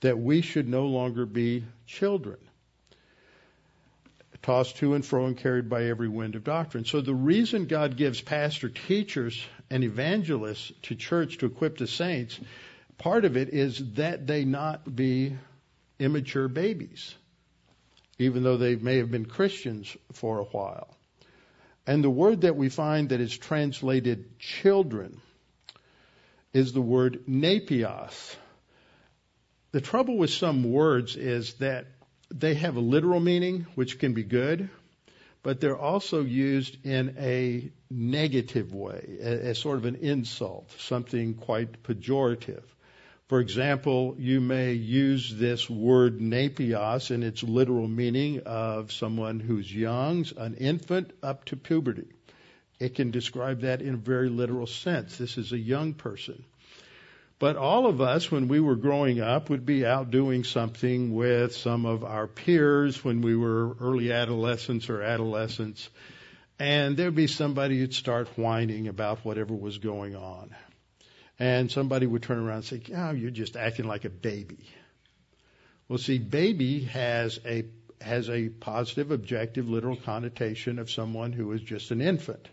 that 0.00 0.18
we 0.18 0.40
should 0.40 0.68
no 0.68 0.86
longer 0.86 1.26
be 1.26 1.64
children 1.86 2.38
tossed 4.46 4.76
to 4.76 4.94
and 4.94 5.04
fro 5.04 5.26
and 5.26 5.36
carried 5.36 5.68
by 5.68 5.86
every 5.86 6.08
wind 6.08 6.36
of 6.36 6.44
doctrine. 6.44 6.84
So 6.84 7.00
the 7.00 7.12
reason 7.12 7.66
God 7.66 7.96
gives 7.96 8.20
pastor, 8.20 8.68
teachers, 8.68 9.44
and 9.70 9.82
evangelists 9.82 10.70
to 10.82 10.94
church 10.94 11.38
to 11.38 11.46
equip 11.46 11.78
the 11.78 11.88
saints, 11.88 12.38
part 12.96 13.24
of 13.24 13.36
it 13.36 13.48
is 13.48 13.82
that 13.94 14.28
they 14.28 14.44
not 14.44 14.94
be 14.94 15.36
immature 15.98 16.46
babies, 16.46 17.12
even 18.20 18.44
though 18.44 18.56
they 18.56 18.76
may 18.76 18.98
have 18.98 19.10
been 19.10 19.26
Christians 19.26 19.96
for 20.12 20.38
a 20.38 20.44
while. 20.44 20.96
And 21.84 22.04
the 22.04 22.10
word 22.10 22.42
that 22.42 22.54
we 22.54 22.68
find 22.68 23.08
that 23.08 23.20
is 23.20 23.36
translated 23.36 24.38
children 24.38 25.20
is 26.52 26.72
the 26.72 26.80
word 26.80 27.24
nepios. 27.28 28.36
The 29.76 29.82
trouble 29.82 30.16
with 30.16 30.30
some 30.30 30.72
words 30.72 31.16
is 31.16 31.52
that 31.58 31.84
they 32.30 32.54
have 32.54 32.76
a 32.76 32.80
literal 32.80 33.20
meaning, 33.20 33.66
which 33.74 33.98
can 33.98 34.14
be 34.14 34.22
good, 34.22 34.70
but 35.42 35.60
they're 35.60 35.76
also 35.76 36.22
used 36.22 36.82
in 36.86 37.14
a 37.18 37.70
negative 37.90 38.72
way, 38.72 39.18
as 39.20 39.58
sort 39.58 39.76
of 39.76 39.84
an 39.84 39.96
insult, 39.96 40.72
something 40.78 41.34
quite 41.34 41.82
pejorative. 41.82 42.62
For 43.28 43.38
example, 43.38 44.16
you 44.18 44.40
may 44.40 44.72
use 44.72 45.34
this 45.36 45.68
word 45.68 46.20
nepios 46.20 47.10
in 47.10 47.22
its 47.22 47.42
literal 47.42 47.86
meaning 47.86 48.40
of 48.46 48.92
someone 48.92 49.40
who's 49.40 49.70
young, 49.70 50.24
an 50.38 50.54
infant 50.54 51.10
up 51.22 51.44
to 51.44 51.56
puberty. 51.56 52.08
It 52.80 52.94
can 52.94 53.10
describe 53.10 53.60
that 53.60 53.82
in 53.82 53.92
a 53.92 53.98
very 53.98 54.30
literal 54.30 54.68
sense. 54.68 55.18
This 55.18 55.36
is 55.36 55.52
a 55.52 55.58
young 55.58 55.92
person. 55.92 56.46
But 57.38 57.56
all 57.56 57.86
of 57.86 58.00
us, 58.00 58.30
when 58.30 58.48
we 58.48 58.60
were 58.60 58.76
growing 58.76 59.20
up, 59.20 59.50
would 59.50 59.66
be 59.66 59.84
out 59.84 60.10
doing 60.10 60.42
something 60.42 61.14
with 61.14 61.54
some 61.54 61.84
of 61.84 62.02
our 62.02 62.26
peers 62.26 63.04
when 63.04 63.20
we 63.20 63.36
were 63.36 63.76
early 63.78 64.10
adolescents 64.10 64.88
or 64.88 65.02
adolescents. 65.02 65.90
And 66.58 66.96
there'd 66.96 67.14
be 67.14 67.26
somebody 67.26 67.78
who'd 67.78 67.92
start 67.92 68.38
whining 68.38 68.88
about 68.88 69.22
whatever 69.22 69.54
was 69.54 69.76
going 69.76 70.16
on. 70.16 70.56
And 71.38 71.70
somebody 71.70 72.06
would 72.06 72.22
turn 72.22 72.38
around 72.38 72.56
and 72.56 72.64
say, 72.64 72.82
Oh, 72.94 73.10
you're 73.10 73.30
just 73.30 73.56
acting 73.56 73.86
like 73.86 74.06
a 74.06 74.10
baby. 74.10 74.66
Well, 75.88 75.98
see, 75.98 76.18
baby 76.18 76.84
has 76.84 77.38
a, 77.44 77.66
has 78.00 78.30
a 78.30 78.48
positive, 78.48 79.10
objective, 79.10 79.68
literal 79.68 79.96
connotation 79.96 80.78
of 80.78 80.90
someone 80.90 81.32
who 81.32 81.52
is 81.52 81.60
just 81.60 81.90
an 81.90 82.00
infant. 82.00 82.48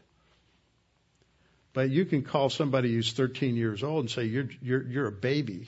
But 1.73 1.89
you 1.89 2.05
can 2.05 2.21
call 2.21 2.49
somebody 2.49 2.93
who's 2.93 3.11
13 3.11 3.55
years 3.55 3.83
old 3.83 4.01
and 4.01 4.11
say 4.11 4.25
you're 4.25 4.49
you're 4.61 4.83
you're 4.83 5.07
a 5.07 5.11
baby, 5.11 5.67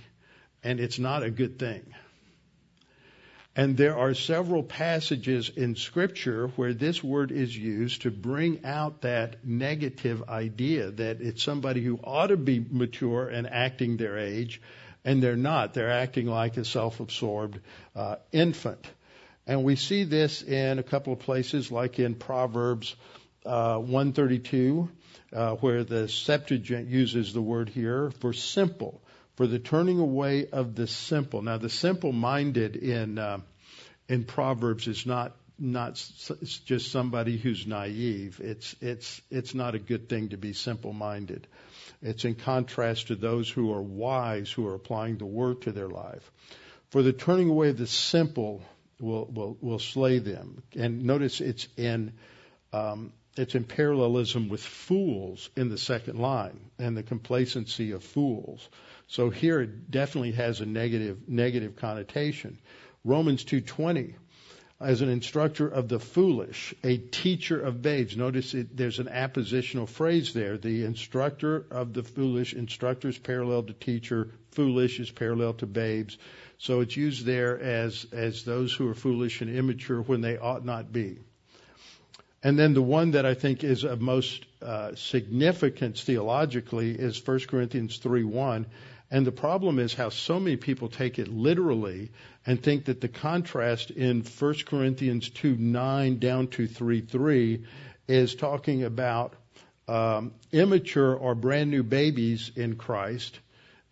and 0.64 0.80
it's 0.80 1.00
not 1.00 1.24
a 1.24 1.32
good 1.32 1.58
thing. 1.58 1.84
And 3.58 3.78
there 3.78 3.98
are 3.98 4.14
several 4.14 4.64
passages 4.64 5.50
in 5.50 5.78
Scripture 5.78 6.50
where 6.58 6.74
this 6.74 7.02
word 7.02 7.32
is 7.32 7.58
used 7.58 8.02
to 8.02 8.12
bring 8.12 8.66
out 8.66 9.02
that 9.02 9.46
negative 9.46 10.28
idea 10.28 10.92
that 10.92 11.22
it's 11.22 11.42
somebody 11.42 11.82
who 11.82 11.98
ought 12.04 12.28
to 12.28 12.38
be 12.38 12.64
mature 12.70 13.30
and 13.30 13.48
acting 13.48 13.96
their 13.96 14.18
age, 14.18 14.62
and 15.06 15.24
they're 15.24 15.38
not. 15.38 15.74
They're 15.74 15.90
acting 15.90 16.28
like 16.28 16.58
a 16.58 16.66
self-absorbed 16.66 17.60
uh, 17.96 18.18
infant. 18.34 18.86
And 19.48 19.64
we 19.64 19.78
see 19.78 20.04
this 20.04 20.42
in 20.42 20.78
a 20.78 20.84
couple 20.84 21.14
of 21.14 21.20
places, 21.20 21.72
like 21.72 21.98
in 21.98 22.16
Proverbs 22.16 22.94
uh, 23.46 23.78
132 23.78 24.90
uh, 25.34 25.56
where 25.56 25.84
the 25.84 26.08
Septuagint 26.08 26.88
uses 26.88 27.34
the 27.34 27.42
word 27.42 27.70
here 27.70 28.12
for 28.20 28.34
simple, 28.34 29.02
for 29.36 29.48
the 29.48 29.60
turning 29.60 30.00
away 30.00 30.48
of 30.48 30.76
the 30.76 30.88
simple. 30.88 31.42
Now, 31.42 31.58
the 31.58 31.70
simple-minded 31.70 32.76
in 32.76 33.18
uh, 33.18 33.40
in 34.08 34.24
Proverbs 34.24 34.88
is 34.88 35.06
not 35.06 35.36
not 35.58 35.92
it's 36.42 36.60
just 36.60 36.92
somebody 36.92 37.38
who's 37.38 37.66
naive. 37.66 38.40
It's 38.42 38.76
it's 38.82 39.22
it's 39.30 39.54
not 39.54 39.76
a 39.76 39.80
good 39.80 40.10
thing 40.10 40.30
to 40.30 40.38
be 40.38 40.54
simple-minded. 40.54 41.48
It's 42.02 42.26
in 42.26 42.36
contrast 42.36 43.08
to 43.08 43.16
those 43.16 43.50
who 43.50 43.74
are 43.74 43.82
wise, 43.82 44.52
who 44.52 44.68
are 44.68 44.76
applying 44.76 45.18
the 45.18 45.26
word 45.26 45.64
to 45.64 45.72
their 45.72 45.90
life. 45.90 46.32
For 46.92 47.02
the 47.02 47.14
turning 47.14 47.50
away 47.50 47.70
of 47.70 47.78
the 47.78 47.88
simple 47.88 48.62
will 49.00 49.26
will 49.26 49.58
will 49.60 49.80
slay 49.80 50.20
them. 50.20 50.64
And 50.78 51.04
notice 51.04 51.42
it's 51.42 51.68
in 51.78 52.14
um, 52.72 53.12
it's 53.38 53.56
in 53.56 53.64
parallelism 53.64 54.50
with 54.50 54.62
fools 54.62 55.50
in 55.56 55.70
the 55.70 55.78
second 55.78 56.20
line 56.20 56.60
and 56.80 56.96
the 56.96 57.04
complacency 57.04 57.92
of 57.92 58.04
fools. 58.04 58.68
So 59.08 59.30
here 59.30 59.62
it 59.62 59.92
definitely 59.92 60.32
has 60.34 60.62
a 60.62 60.66
negative 60.66 61.28
negative 61.28 61.76
connotation. 61.76 62.60
Romans 63.04 63.44
2:20 63.44 64.16
as 64.80 65.02
an 65.02 65.10
instructor 65.10 65.68
of 65.68 65.88
the 65.88 66.00
foolish, 66.00 66.74
a 66.84 66.98
teacher 66.98 67.60
of 67.62 67.82
babes. 67.82 68.18
Notice 68.18 68.54
it, 68.54 68.76
there's 68.76 69.00
an 69.00 69.08
appositional 69.08 69.88
phrase 69.88 70.34
there. 70.34 70.58
The 70.58 70.84
instructor 70.84 71.66
of 71.72 71.94
the 71.94 72.04
foolish, 72.04 72.54
instructor 72.54 73.08
is 73.08 73.18
parallel 73.18 73.64
to 73.64 73.74
teacher, 73.74 74.32
foolish 74.52 75.00
is 75.00 75.10
parallel 75.10 75.54
to 75.56 75.66
babes. 75.66 76.18
So 76.58 76.82
it's 76.82 76.98
used 76.98 77.26
there 77.26 77.60
as 77.60 78.06
as 78.12 78.44
those 78.44 78.74
who 78.74 78.90
are 78.90 78.96
foolish 78.96 79.42
and 79.42 79.56
immature 79.56 80.02
when 80.02 80.22
they 80.22 80.38
ought 80.38 80.66
not 80.66 80.92
be. 80.92 81.20
And 82.46 82.60
then 82.60 82.76
the 82.76 82.82
one 82.84 83.10
that 83.12 83.26
I 83.26 83.34
think 83.34 83.64
is 83.64 83.84
of 83.84 84.02
most 84.02 84.46
uh, 84.62 84.94
significance 84.94 86.04
theologically 86.04 86.92
is 86.92 87.20
1 87.26 87.40
Corinthians 87.48 87.98
3:1. 87.98 88.66
And 89.10 89.26
the 89.26 89.32
problem 89.32 89.80
is 89.80 89.96
how 89.96 90.10
so 90.10 90.40
many 90.40 90.56
people 90.56 90.88
take 90.88 91.18
it 91.18 91.28
literally 91.28 92.12
and 92.46 92.62
think 92.62 92.86
that 92.86 93.02
the 93.02 93.08
contrast 93.08 93.90
in 93.90 94.22
1 94.22 94.54
Corinthians 94.68 95.28
2:9 95.28 96.20
down 96.20 96.48
to 96.50 96.68
3:3 96.68 97.64
is 98.08 98.36
talking 98.36 98.84
about 98.84 99.34
um, 99.88 100.32
immature 100.52 101.16
or 101.16 101.34
brand 101.34 101.72
new 101.72 101.82
babies 101.82 102.52
in 102.56 102.76
Christ, 102.76 103.40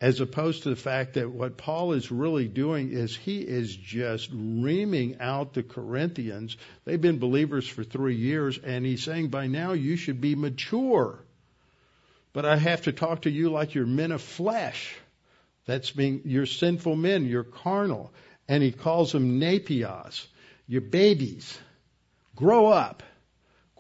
as 0.03 0.19
opposed 0.19 0.63
to 0.63 0.69
the 0.69 0.75
fact 0.75 1.13
that 1.13 1.31
what 1.31 1.55
Paul 1.55 1.93
is 1.93 2.11
really 2.11 2.49
doing 2.49 2.91
is 2.91 3.15
he 3.15 3.39
is 3.39 3.73
just 3.73 4.29
reaming 4.33 5.21
out 5.21 5.53
the 5.53 5.63
Corinthians. 5.63 6.57
They've 6.83 6.99
been 6.99 7.19
believers 7.19 7.65
for 7.65 7.85
three 7.85 8.17
years, 8.17 8.57
and 8.57 8.85
he's 8.85 9.01
saying 9.01 9.29
by 9.29 9.47
now 9.47 9.71
you 9.71 9.95
should 9.95 10.19
be 10.19 10.35
mature. 10.35 11.23
But 12.33 12.43
I 12.43 12.57
have 12.57 12.81
to 12.81 12.91
talk 12.91 13.21
to 13.21 13.31
you 13.31 13.49
like 13.49 13.75
you're 13.75 13.85
men 13.85 14.11
of 14.11 14.21
flesh. 14.21 14.93
That's 15.67 15.91
being, 15.91 16.23
you're 16.25 16.47
sinful 16.47 16.97
men, 16.97 17.23
you're 17.23 17.45
carnal. 17.45 18.11
And 18.49 18.61
he 18.61 18.73
calls 18.73 19.13
them 19.13 19.39
nepios, 19.39 20.27
you're 20.67 20.81
babies. 20.81 21.57
Grow 22.35 22.65
up. 22.65 23.03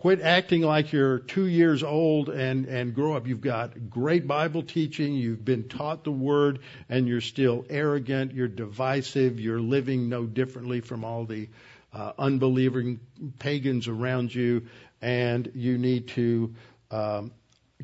Quit 0.03 0.19
acting 0.19 0.63
like 0.63 0.91
you're 0.91 1.19
two 1.19 1.45
years 1.45 1.81
old 1.81 2.27
and, 2.27 2.65
and 2.65 2.93
grow 2.93 3.15
up. 3.15 3.25
You've 3.25 3.39
got 3.39 3.89
great 3.89 4.27
Bible 4.27 4.61
teaching. 4.61 5.13
You've 5.13 5.45
been 5.45 5.69
taught 5.69 6.03
the 6.03 6.11
Word 6.11 6.59
and 6.89 7.07
you're 7.07 7.21
still 7.21 7.65
arrogant. 7.69 8.33
You're 8.33 8.49
divisive. 8.49 9.39
You're 9.39 9.61
living 9.61 10.09
no 10.09 10.25
differently 10.25 10.81
from 10.81 11.05
all 11.05 11.23
the 11.23 11.47
uh, 11.93 12.11
unbelieving 12.19 12.99
pagans 13.39 13.87
around 13.87 14.35
you. 14.35 14.67
And 15.01 15.49
you 15.55 15.77
need 15.77 16.09
to 16.09 16.53
um, 16.91 17.31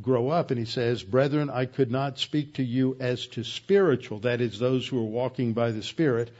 grow 0.01 0.27
up. 0.27 0.51
And 0.51 0.59
he 0.59 0.65
says, 0.65 1.01
Brethren, 1.01 1.49
I 1.49 1.67
could 1.67 1.89
not 1.89 2.19
speak 2.19 2.55
to 2.55 2.63
you 2.63 2.97
as 2.99 3.27
to 3.27 3.45
spiritual, 3.45 4.19
that 4.19 4.41
is, 4.41 4.59
those 4.59 4.85
who 4.85 4.99
are 4.99 5.09
walking 5.09 5.53
by 5.53 5.71
the 5.71 5.83
Spirit, 5.83 6.31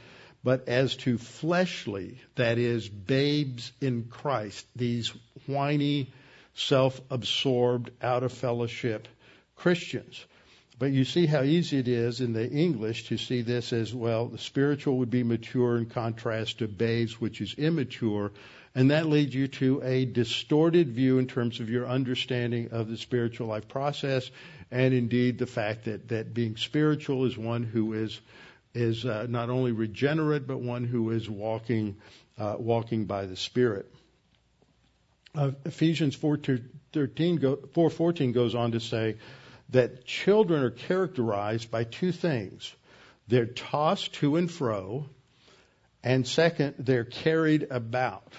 but 0.42 0.68
as 0.68 0.96
to 0.96 1.18
fleshly, 1.18 2.18
that 2.36 2.58
is, 2.58 2.88
babes 2.88 3.72
in 3.80 4.04
Christ, 4.04 4.66
these 4.74 5.12
whiny, 5.46 6.12
self 6.54 7.00
absorbed, 7.10 7.90
out 8.02 8.22
of 8.22 8.32
fellowship 8.32 9.06
Christians. 9.56 10.24
But 10.78 10.92
you 10.92 11.04
see 11.04 11.26
how 11.26 11.42
easy 11.42 11.76
it 11.76 11.88
is 11.88 12.22
in 12.22 12.32
the 12.32 12.48
English 12.48 13.08
to 13.08 13.18
see 13.18 13.42
this 13.42 13.74
as 13.74 13.94
well. 13.94 14.28
The 14.28 14.38
spiritual 14.38 14.96
would 14.98 15.10
be 15.10 15.22
mature 15.22 15.76
in 15.76 15.84
contrast 15.84 16.60
to 16.60 16.68
babes, 16.68 17.20
which 17.20 17.42
is 17.42 17.52
immature. 17.52 18.32
And 18.74 18.90
that 18.90 19.06
leads 19.06 19.34
you 19.34 19.48
to 19.48 19.82
a 19.84 20.06
distorted 20.06 20.88
view 20.88 21.18
in 21.18 21.26
terms 21.26 21.60
of 21.60 21.68
your 21.68 21.86
understanding 21.86 22.70
of 22.70 22.88
the 22.88 22.96
spiritual 22.96 23.48
life 23.48 23.68
process, 23.68 24.30
and 24.70 24.94
indeed 24.94 25.38
the 25.38 25.46
fact 25.46 25.84
that, 25.84 26.08
that 26.08 26.32
being 26.32 26.56
spiritual 26.56 27.26
is 27.26 27.36
one 27.36 27.64
who 27.64 27.92
is 27.92 28.18
is 28.74 29.04
uh, 29.04 29.26
not 29.28 29.50
only 29.50 29.72
regenerate, 29.72 30.46
but 30.46 30.60
one 30.60 30.84
who 30.84 31.10
is 31.10 31.28
walking, 31.28 31.96
uh, 32.38 32.56
walking 32.58 33.04
by 33.04 33.26
the 33.26 33.36
Spirit. 33.36 33.92
Uh, 35.34 35.52
Ephesians 35.64 36.16
4.13 36.16 37.40
go, 37.40 37.56
4.14 37.56 38.32
goes 38.32 38.54
on 38.54 38.72
to 38.72 38.80
say 38.80 39.16
that 39.70 40.04
children 40.04 40.62
are 40.62 40.70
characterized 40.70 41.70
by 41.70 41.84
two 41.84 42.12
things. 42.12 42.74
They're 43.28 43.46
tossed 43.46 44.14
to 44.14 44.36
and 44.36 44.50
fro, 44.50 45.06
and 46.02 46.26
second, 46.26 46.74
they're 46.78 47.04
carried 47.04 47.68
about 47.70 48.32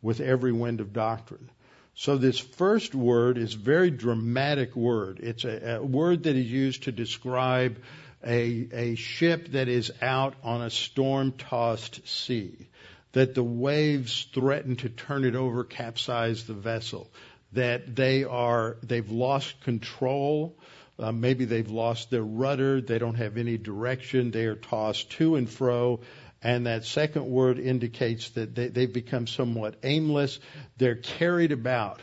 with 0.00 0.20
every 0.20 0.52
wind 0.52 0.80
of 0.80 0.92
doctrine. 0.92 1.50
So 1.94 2.16
this 2.16 2.38
first 2.38 2.94
word 2.94 3.36
is 3.36 3.54
a 3.54 3.58
very 3.58 3.90
dramatic 3.90 4.74
word. 4.74 5.20
It's 5.20 5.44
a, 5.44 5.76
a 5.76 5.82
word 5.82 6.22
that 6.22 6.36
is 6.36 6.50
used 6.50 6.84
to 6.84 6.92
describe 6.92 7.82
a, 8.24 8.68
a 8.72 8.94
ship 8.94 9.48
that 9.52 9.68
is 9.68 9.90
out 10.02 10.34
on 10.42 10.62
a 10.62 10.70
storm 10.70 11.32
tossed 11.32 12.06
sea, 12.06 12.68
that 13.12 13.34
the 13.34 13.42
waves 13.42 14.28
threaten 14.32 14.76
to 14.76 14.88
turn 14.88 15.24
it 15.24 15.34
over, 15.34 15.64
capsize 15.64 16.44
the 16.44 16.54
vessel, 16.54 17.10
that 17.52 17.96
they 17.96 18.24
are, 18.24 18.76
they've 18.82 19.10
lost 19.10 19.60
control, 19.62 20.56
uh, 20.98 21.12
maybe 21.12 21.46
they've 21.46 21.70
lost 21.70 22.10
their 22.10 22.22
rudder, 22.22 22.80
they 22.80 22.98
don't 22.98 23.14
have 23.14 23.36
any 23.36 23.56
direction, 23.56 24.30
they 24.30 24.44
are 24.44 24.54
tossed 24.54 25.10
to 25.12 25.36
and 25.36 25.48
fro, 25.48 26.00
and 26.42 26.66
that 26.66 26.84
second 26.84 27.26
word 27.26 27.58
indicates 27.58 28.30
that 28.30 28.54
they, 28.54 28.68
they've 28.68 28.92
become 28.92 29.26
somewhat 29.26 29.76
aimless. 29.82 30.38
They're 30.78 30.94
carried 30.94 31.52
about 31.52 32.00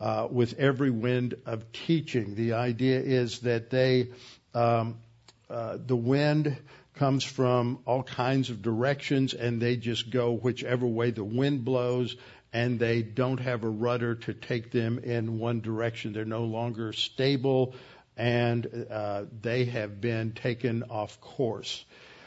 uh, 0.00 0.26
with 0.30 0.58
every 0.58 0.90
wind 0.90 1.34
of 1.46 1.70
teaching. 1.72 2.34
The 2.34 2.54
idea 2.54 3.00
is 3.00 3.40
that 3.40 3.70
they 3.70 4.08
um, 4.54 4.96
uh, 5.50 5.78
the 5.84 5.96
wind 5.96 6.56
comes 6.96 7.24
from 7.24 7.78
all 7.86 8.02
kinds 8.02 8.50
of 8.50 8.60
directions 8.60 9.32
and 9.32 9.62
they 9.62 9.76
just 9.76 10.10
go 10.10 10.32
whichever 10.32 10.86
way 10.86 11.10
the 11.10 11.24
wind 11.24 11.64
blows 11.64 12.16
and 12.52 12.78
they 12.78 13.02
don't 13.02 13.40
have 13.40 13.62
a 13.62 13.68
rudder 13.68 14.14
to 14.16 14.34
take 14.34 14.70
them 14.70 14.98
in 14.98 15.38
one 15.38 15.60
direction. 15.60 16.12
They're 16.12 16.24
no 16.24 16.44
longer 16.44 16.92
stable 16.92 17.74
and 18.16 18.86
uh, 18.90 19.24
they 19.40 19.66
have 19.66 20.00
been 20.00 20.32
taken 20.32 20.82
off 20.90 21.20
course. 21.20 21.84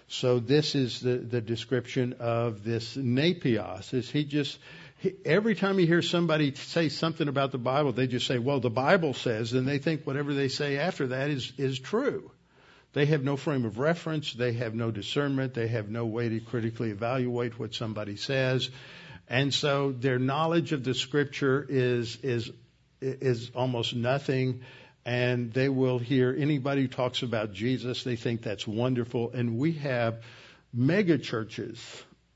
So 0.07 0.39
this 0.39 0.75
is 0.75 0.99
the, 0.99 1.17
the 1.17 1.41
description 1.41 2.15
of 2.19 2.63
this 2.63 2.95
Nepios. 2.95 3.93
Is 3.93 4.09
he 4.09 4.23
just 4.25 4.57
he, 4.97 5.13
every 5.25 5.55
time 5.55 5.79
you 5.79 5.87
hear 5.87 6.01
somebody 6.01 6.53
say 6.53 6.89
something 6.89 7.27
about 7.27 7.51
the 7.51 7.57
Bible, 7.57 7.91
they 7.91 8.07
just 8.07 8.27
say, 8.27 8.37
"Well, 8.37 8.59
the 8.59 8.69
Bible 8.69 9.13
says," 9.13 9.53
and 9.53 9.67
they 9.67 9.79
think 9.79 10.05
whatever 10.05 10.33
they 10.33 10.49
say 10.49 10.77
after 10.77 11.07
that 11.07 11.29
is 11.29 11.53
is 11.57 11.79
true. 11.79 12.29
They 12.93 13.05
have 13.05 13.23
no 13.23 13.37
frame 13.37 13.65
of 13.65 13.79
reference. 13.79 14.33
They 14.33 14.53
have 14.53 14.75
no 14.75 14.91
discernment. 14.91 15.53
They 15.53 15.67
have 15.67 15.89
no 15.89 16.05
way 16.05 16.29
to 16.29 16.39
critically 16.39 16.89
evaluate 16.89 17.57
what 17.57 17.73
somebody 17.73 18.17
says. 18.17 18.69
And 19.29 19.53
so 19.53 19.93
their 19.93 20.19
knowledge 20.19 20.73
of 20.73 20.83
the 20.83 20.93
scripture 20.93 21.65
is, 21.67 22.17
is, 22.17 22.51
is 22.99 23.51
almost 23.55 23.95
nothing. 23.95 24.61
And 25.05 25.53
they 25.53 25.69
will 25.69 25.99
hear 25.99 26.35
anybody 26.37 26.81
who 26.81 26.87
talks 26.89 27.23
about 27.23 27.53
Jesus, 27.53 28.03
they 28.03 28.17
think 28.17 28.43
that's 28.43 28.67
wonderful. 28.67 29.31
And 29.33 29.57
we 29.57 29.73
have 29.73 30.23
mega 30.73 31.17
churches 31.17 31.79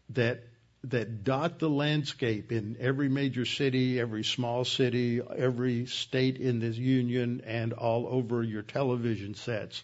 that 0.09 0.43
that 0.89 1.23
dot 1.23 1.57
the 1.57 1.69
landscape 1.69 2.51
in 2.51 2.77
every 2.79 3.09
major 3.09 3.43
city, 3.43 3.99
every 3.99 4.23
small 4.23 4.63
city, 4.63 5.19
every 5.35 5.87
state 5.87 6.37
in 6.37 6.59
this 6.59 6.77
union, 6.77 7.41
and 7.43 7.73
all 7.73 8.07
over 8.07 8.43
your 8.43 8.61
television 8.61 9.33
sets 9.33 9.81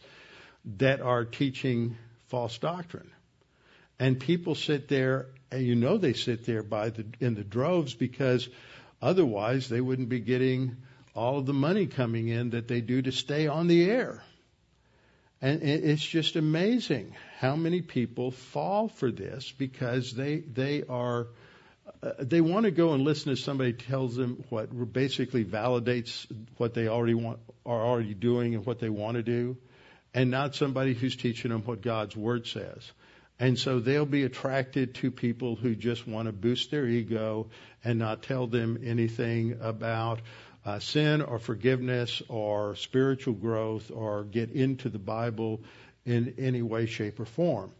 that 0.78 1.02
are 1.02 1.26
teaching 1.26 1.98
false 2.28 2.58
doctrine. 2.58 3.10
And 4.00 4.20
people 4.20 4.56
sit 4.56 4.88
there, 4.88 5.28
and 5.52 5.64
you 5.64 5.76
know 5.76 5.98
they 5.98 6.14
sit 6.14 6.46
there 6.46 6.64
by 6.64 6.90
the, 6.90 7.06
in 7.20 7.36
the 7.36 7.44
droves 7.44 7.94
because 7.94 8.48
otherwise 9.02 9.70
they 9.70 9.82
wouldn't 9.82 10.10
be 10.10 10.20
getting 10.20 10.78
all 11.16 11.40
of 11.40 11.46
the 11.46 11.54
money 11.54 11.88
coming 11.88 12.28
in 12.28 12.52
that 12.52 12.68
they 12.68 12.82
do 12.82 13.02
to 13.02 13.12
stay 13.12 13.48
on 13.48 13.68
the 13.68 13.90
air. 13.90 14.24
And 15.44 15.64
it's 15.64 16.06
just 16.06 16.36
amazing 16.36 17.16
how 17.40 17.56
many 17.56 17.82
people 17.82 18.30
fall 18.30 18.88
for 18.88 19.12
this 19.12 19.52
because 19.58 20.14
they 20.14 20.38
they 20.38 20.84
are 20.88 21.30
uh, 22.04 22.12
they 22.20 22.42
want 22.42 22.66
to 22.66 22.72
go 22.72 22.94
and 22.94 23.04
listen 23.04 23.36
to 23.36 23.42
somebody 23.42 23.74
tells 23.74 24.16
them 24.16 24.44
what 24.50 24.70
basically 24.94 25.44
validates 25.44 26.28
what 26.58 26.76
they 26.76 26.88
already 26.88 27.16
want 27.16 27.40
are 27.66 27.82
already 27.82 28.14
doing 28.14 28.54
and 28.54 28.68
what 28.68 28.80
they 28.80 28.90
want 28.90 29.18
to 29.18 29.24
do 29.24 29.58
and 30.14 30.30
not 30.30 30.56
somebody 30.56 30.94
who's 30.94 31.16
teaching 31.16 31.52
them 31.52 31.62
what 31.64 31.82
God's 31.82 32.16
Word 32.16 32.48
says. 32.48 32.92
And 33.40 33.58
so 33.58 33.80
they'll 33.80 34.06
be 34.06 34.24
attracted 34.24 34.96
to 34.96 35.10
people 35.10 35.56
who 35.56 35.74
just 35.74 36.08
want 36.08 36.28
to 36.28 36.32
boost 36.32 36.70
their 36.70 36.86
ego 36.86 37.48
and 37.84 37.98
not 37.98 38.22
tell 38.22 38.46
them 38.46 38.80
anything 38.86 39.58
about 39.62 40.22
uh, 40.64 40.80
sin 40.80 41.22
or 41.22 41.40
forgiveness 41.40 42.22
or 42.30 42.76
spiritual 42.76 43.34
growth 43.34 43.90
or 43.90 44.26
get 44.26 44.52
into 44.52 44.90
the 44.90 45.00
Bible 45.00 45.62
in 46.06 46.36
any 46.38 46.62
way, 46.62 46.86
shape, 46.86 47.20
or 47.20 47.26
form. 47.26 47.72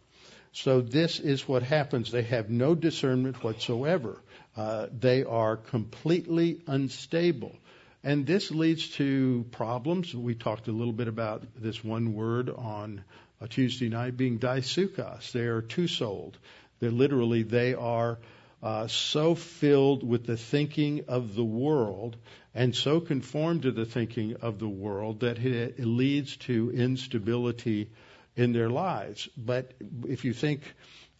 So 0.52 0.80
this 0.80 1.20
is 1.20 1.48
what 1.48 1.62
happens. 1.62 2.10
They 2.10 2.22
have 2.22 2.50
no 2.50 2.74
discernment 2.74 3.42
whatsoever. 3.42 4.18
Uh, 4.56 4.88
they 4.92 5.24
are 5.24 5.56
completely 5.56 6.60
unstable. 6.66 7.56
And 8.04 8.26
this 8.26 8.50
leads 8.50 8.88
to 8.96 9.46
problems. 9.52 10.14
We 10.14 10.34
talked 10.34 10.66
a 10.66 10.72
little 10.72 10.92
bit 10.92 11.06
about 11.06 11.44
this 11.56 11.84
one 11.84 12.14
word 12.14 12.50
on 12.50 13.04
a 13.40 13.46
Tuesday 13.46 13.88
night 13.88 14.16
being 14.16 14.38
dipsuchos. 14.38 15.30
They 15.30 15.46
are 15.46 15.62
two 15.62 15.86
souled. 15.86 16.36
They're 16.80 16.90
literally, 16.90 17.44
they 17.44 17.74
are 17.74 18.18
uh, 18.60 18.88
so 18.88 19.36
filled 19.36 20.02
with 20.02 20.26
the 20.26 20.36
thinking 20.36 21.04
of 21.06 21.34
the 21.36 21.44
world 21.44 22.16
and 22.54 22.74
so 22.74 23.00
conformed 23.00 23.62
to 23.62 23.72
the 23.72 23.84
thinking 23.84 24.34
of 24.42 24.58
the 24.58 24.68
world 24.68 25.20
that 25.20 25.38
it 25.38 25.78
leads 25.78 26.36
to 26.38 26.70
instability 26.72 27.90
in 28.36 28.52
their 28.52 28.68
lives. 28.68 29.28
But 29.36 29.74
if 30.08 30.24
you 30.24 30.32
think, 30.32 30.62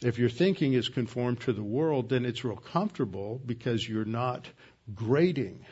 if 0.01 0.19
your 0.19 0.29
thinking 0.29 0.73
is 0.73 0.89
conformed 0.89 1.41
to 1.43 1.53
the 1.53 1.63
world, 1.63 2.09
then 2.09 2.25
it's 2.25 2.45
real 2.45 2.57
comfortable 2.57 3.41
because 3.45 3.89
you're 3.89 4.05
not 4.05 4.49
grading 4.95 5.65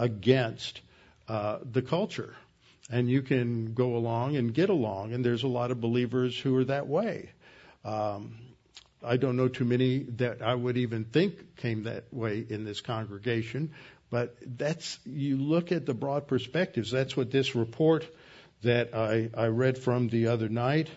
against 0.00 0.80
uh, 1.28 1.58
the 1.70 1.82
culture. 1.82 2.34
And 2.90 3.08
you 3.08 3.22
can 3.22 3.74
go 3.74 3.94
along 3.94 4.36
and 4.36 4.52
get 4.52 4.70
along, 4.70 5.12
and 5.12 5.24
there's 5.24 5.44
a 5.44 5.48
lot 5.48 5.70
of 5.70 5.80
believers 5.80 6.36
who 6.36 6.56
are 6.56 6.64
that 6.64 6.88
way. 6.88 7.30
Um, 7.84 8.34
I 9.04 9.16
don't 9.16 9.36
know 9.36 9.46
too 9.46 9.64
many 9.64 9.98
that 10.16 10.42
I 10.42 10.54
would 10.54 10.76
even 10.76 11.04
think 11.04 11.56
came 11.56 11.84
that 11.84 12.12
way 12.12 12.44
in 12.48 12.64
this 12.64 12.80
congregation, 12.80 13.72
but 14.10 14.36
that's 14.58 14.98
you 15.06 15.36
look 15.36 15.70
at 15.70 15.86
the 15.86 15.94
broad 15.94 16.26
perspectives. 16.26 16.90
That's 16.90 17.16
what 17.16 17.30
this 17.30 17.54
report 17.54 18.04
that 18.62 18.94
I, 18.94 19.30
I 19.36 19.46
read 19.46 19.78
from 19.78 20.08
the 20.08 20.28
other 20.28 20.48
night. 20.48 20.88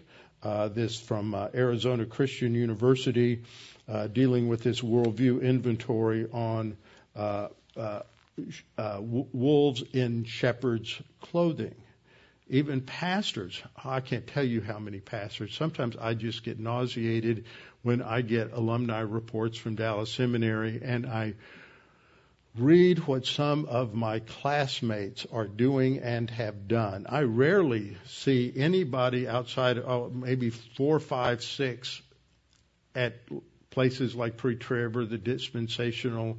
Uh, 0.42 0.68
this 0.68 1.00
from 1.00 1.34
uh, 1.34 1.48
Arizona 1.54 2.06
Christian 2.06 2.54
University, 2.54 3.44
uh, 3.88 4.08
dealing 4.08 4.50
with 4.50 4.62
this 4.62 4.82
worldview 4.82 5.42
inventory 5.42 6.28
on 6.34 6.76
uh, 8.78 9.00
wolves 9.02 9.84
in 9.94 10.24
shepherds' 10.26 11.02
clothing. 11.22 11.76
Even 12.50 12.82
pastors, 12.82 13.62
I 13.84 14.02
can't 14.02 14.28
tell 14.28 14.44
you 14.44 14.62
how 14.62 14.78
many 14.78 15.00
pastors. 15.00 15.56
Sometimes 15.56 15.96
I 15.96 16.14
just 16.14 16.44
get 16.44 16.60
nauseated 16.60 17.46
when 17.82 18.02
I 18.02 18.22
get 18.22 18.52
alumni 18.52 19.00
reports 19.00 19.58
from 19.58 19.76
Dallas 19.76 20.12
Seminary 20.12 20.82
and 20.84 21.06
I 21.06 21.36
read 22.56 23.00
what 23.08 23.26
some 23.26 23.66
of 23.66 23.94
my 23.94 24.20
classmates 24.20 25.26
are 25.32 25.48
doing 25.48 26.00
and 26.00 26.30
have 26.30 26.68
done. 26.68 27.08
I 27.10 27.22
rarely 27.22 27.98
see 28.06 28.54
anybody 28.56 29.28
outside, 29.28 29.80
oh, 29.80 30.12
maybe 30.14 30.52
four, 30.52 31.00
five, 31.00 31.44
six 31.44 32.02
at 32.94 33.16
places 33.72 34.14
like 34.14 34.38
Pre-Trib 34.38 34.96
or 34.96 35.06
the 35.06 35.18
Dispensational 35.18 36.38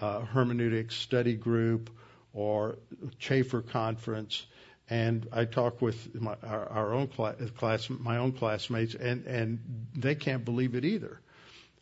uh, 0.00 0.20
Hermeneutics 0.20 0.94
Study 0.94 1.34
Group 1.34 1.90
or 2.32 2.78
Chafer 3.18 3.62
Conference. 3.62 4.46
And 4.90 5.26
I 5.32 5.46
talk 5.46 5.80
with 5.80 6.14
my, 6.14 6.36
our, 6.42 6.68
our 6.68 6.92
own 6.92 7.08
class, 7.08 7.36
class, 7.56 7.88
my 7.88 8.18
own 8.18 8.32
classmates, 8.32 8.94
and, 8.94 9.24
and 9.26 9.86
they 9.94 10.14
can't 10.14 10.44
believe 10.44 10.74
it 10.74 10.84
either. 10.84 11.20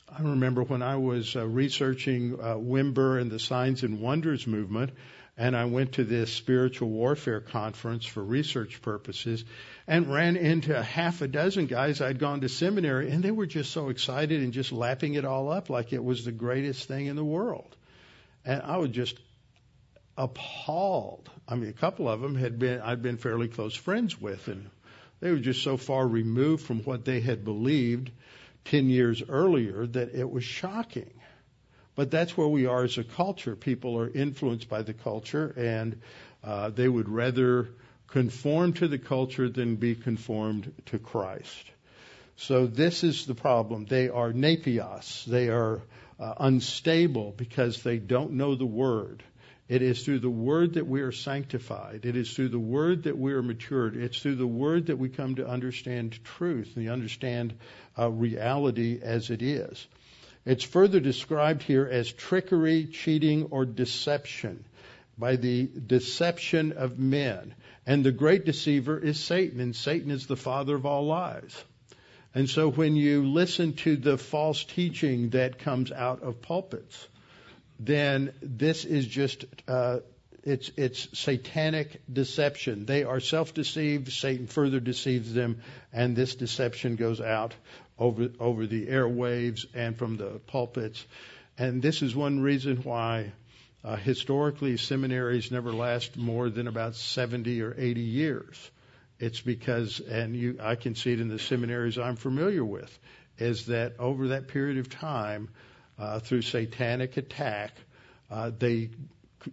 I 0.08 0.22
remember 0.22 0.62
when 0.62 0.82
I 0.82 0.96
was 0.96 1.34
uh, 1.34 1.46
researching 1.46 2.34
uh, 2.34 2.56
Wimber 2.56 3.20
and 3.20 3.30
the 3.30 3.38
Signs 3.38 3.82
and 3.82 4.00
Wonders 4.00 4.46
movement, 4.46 4.92
and 5.38 5.56
I 5.56 5.64
went 5.64 5.92
to 5.92 6.04
this 6.04 6.30
spiritual 6.30 6.90
warfare 6.90 7.40
conference 7.40 8.04
for 8.04 8.22
research 8.22 8.82
purposes 8.82 9.44
and 9.86 10.12
ran 10.12 10.36
into 10.36 10.80
half 10.80 11.22
a 11.22 11.28
dozen 11.28 11.66
guys 11.66 12.02
I'd 12.02 12.18
gone 12.18 12.42
to 12.42 12.48
seminary, 12.50 13.10
and 13.10 13.24
they 13.24 13.30
were 13.30 13.46
just 13.46 13.72
so 13.72 13.88
excited 13.88 14.42
and 14.42 14.52
just 14.52 14.70
lapping 14.70 15.14
it 15.14 15.24
all 15.24 15.50
up 15.50 15.70
like 15.70 15.94
it 15.94 16.04
was 16.04 16.24
the 16.24 16.32
greatest 16.32 16.86
thing 16.86 17.06
in 17.06 17.16
the 17.16 17.24
world. 17.24 17.74
And 18.44 18.62
I 18.62 18.78
was 18.78 18.90
just 18.90 19.18
appalled. 20.16 21.30
I 21.48 21.54
mean, 21.54 21.70
a 21.70 21.74
couple 21.74 22.08
of 22.08 22.20
them 22.20 22.34
had 22.34 22.58
been 22.58 22.80
I'd 22.80 23.02
been 23.02 23.16
fairly 23.16 23.48
close 23.48 23.74
friends 23.74 24.20
with, 24.20 24.48
and 24.48 24.70
they 25.20 25.30
were 25.30 25.38
just 25.38 25.62
so 25.62 25.76
far 25.76 26.06
removed 26.06 26.64
from 26.64 26.80
what 26.80 27.04
they 27.04 27.20
had 27.20 27.44
believed 27.44 28.10
10 28.66 28.88
years 28.88 29.22
earlier 29.28 29.86
that 29.86 30.14
it 30.14 30.30
was 30.30 30.44
shocking. 30.44 31.10
But 31.94 32.10
that's 32.10 32.36
where 32.36 32.48
we 32.48 32.66
are 32.66 32.84
as 32.84 32.98
a 32.98 33.04
culture. 33.04 33.54
People 33.54 33.98
are 33.98 34.08
influenced 34.08 34.68
by 34.68 34.82
the 34.82 34.94
culture, 34.94 35.52
and 35.56 36.00
uh, 36.42 36.70
they 36.70 36.88
would 36.88 37.08
rather 37.08 37.68
conform 38.08 38.72
to 38.74 38.88
the 38.88 38.98
culture 38.98 39.48
than 39.48 39.76
be 39.76 39.94
conformed 39.94 40.72
to 40.86 40.98
Christ. 40.98 41.70
So 42.36 42.66
this 42.66 43.04
is 43.04 43.26
the 43.26 43.34
problem. 43.34 43.84
They 43.84 44.08
are 44.08 44.32
nepios. 44.32 45.24
They 45.24 45.48
are 45.48 45.82
uh, 46.22 46.34
unstable 46.38 47.34
because 47.36 47.82
they 47.82 47.98
don't 47.98 48.34
know 48.34 48.54
the 48.54 48.64
Word. 48.64 49.24
It 49.68 49.82
is 49.82 50.04
through 50.04 50.20
the 50.20 50.30
Word 50.30 50.74
that 50.74 50.86
we 50.86 51.00
are 51.00 51.10
sanctified. 51.10 52.04
It 52.04 52.16
is 52.16 52.32
through 52.32 52.50
the 52.50 52.60
Word 52.60 53.04
that 53.04 53.18
we 53.18 53.32
are 53.32 53.42
matured. 53.42 53.96
It's 53.96 54.20
through 54.20 54.36
the 54.36 54.46
Word 54.46 54.86
that 54.86 54.98
we 54.98 55.08
come 55.08 55.34
to 55.36 55.48
understand 55.48 56.22
truth 56.22 56.74
and 56.76 56.88
understand 56.88 57.54
uh, 57.98 58.08
reality 58.08 59.00
as 59.02 59.30
it 59.30 59.42
is. 59.42 59.84
It's 60.44 60.62
further 60.62 61.00
described 61.00 61.64
here 61.64 61.88
as 61.90 62.12
trickery, 62.12 62.86
cheating, 62.86 63.48
or 63.50 63.64
deception 63.64 64.64
by 65.18 65.36
the 65.36 65.66
deception 65.66 66.72
of 66.72 67.00
men. 67.00 67.54
And 67.84 68.04
the 68.04 68.12
great 68.12 68.44
deceiver 68.44 68.96
is 68.96 69.18
Satan, 69.18 69.58
and 69.58 69.74
Satan 69.74 70.12
is 70.12 70.28
the 70.28 70.36
father 70.36 70.76
of 70.76 70.86
all 70.86 71.06
lies. 71.06 71.64
And 72.34 72.48
so 72.48 72.70
when 72.70 72.96
you 72.96 73.26
listen 73.26 73.74
to 73.74 73.96
the 73.96 74.16
false 74.16 74.64
teaching 74.64 75.30
that 75.30 75.58
comes 75.58 75.92
out 75.92 76.22
of 76.22 76.40
pulpits, 76.40 77.08
then 77.78 78.32
this 78.40 78.84
is 78.84 79.06
just 79.06 79.44
uh, 79.68 79.98
it's 80.44 80.70
it's 80.76 81.08
satanic 81.18 82.00
deception. 82.12 82.86
They 82.86 83.04
are 83.04 83.20
self-deceived. 83.20 84.10
Satan 84.10 84.46
further 84.46 84.80
deceives 84.80 85.32
them, 85.32 85.60
and 85.92 86.16
this 86.16 86.34
deception 86.34 86.96
goes 86.96 87.20
out 87.20 87.54
over 87.98 88.30
over 88.40 88.66
the 88.66 88.86
airwaves 88.86 89.66
and 89.74 89.96
from 89.96 90.16
the 90.16 90.40
pulpits. 90.46 91.04
And 91.58 91.82
this 91.82 92.02
is 92.02 92.16
one 92.16 92.40
reason 92.40 92.78
why 92.78 93.32
uh, 93.84 93.96
historically 93.96 94.76
seminaries 94.78 95.50
never 95.50 95.72
last 95.72 96.16
more 96.16 96.48
than 96.48 96.66
about 96.66 96.96
70 96.96 97.62
or 97.62 97.74
80 97.76 98.00
years. 98.00 98.70
It's 99.22 99.40
because, 99.40 100.00
and 100.00 100.34
you, 100.34 100.58
I 100.60 100.74
can 100.74 100.96
see 100.96 101.12
it 101.12 101.20
in 101.20 101.28
the 101.28 101.38
seminaries 101.38 101.96
I'm 101.96 102.16
familiar 102.16 102.64
with, 102.64 102.98
is 103.38 103.66
that 103.66 103.94
over 104.00 104.28
that 104.28 104.48
period 104.48 104.78
of 104.78 104.90
time, 104.90 105.48
uh, 105.96 106.18
through 106.18 106.42
satanic 106.42 107.16
attack, 107.16 107.70
uh, 108.32 108.50
they 108.58 108.90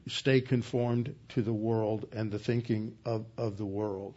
stay 0.08 0.42
conformed 0.42 1.14
to 1.36 1.44
the 1.44 1.54
world 1.54 2.08
and 2.14 2.32
the 2.32 2.40
thinking 2.40 2.98
of, 3.06 3.28
of 3.38 3.58
the 3.58 3.66
world. 3.66 4.16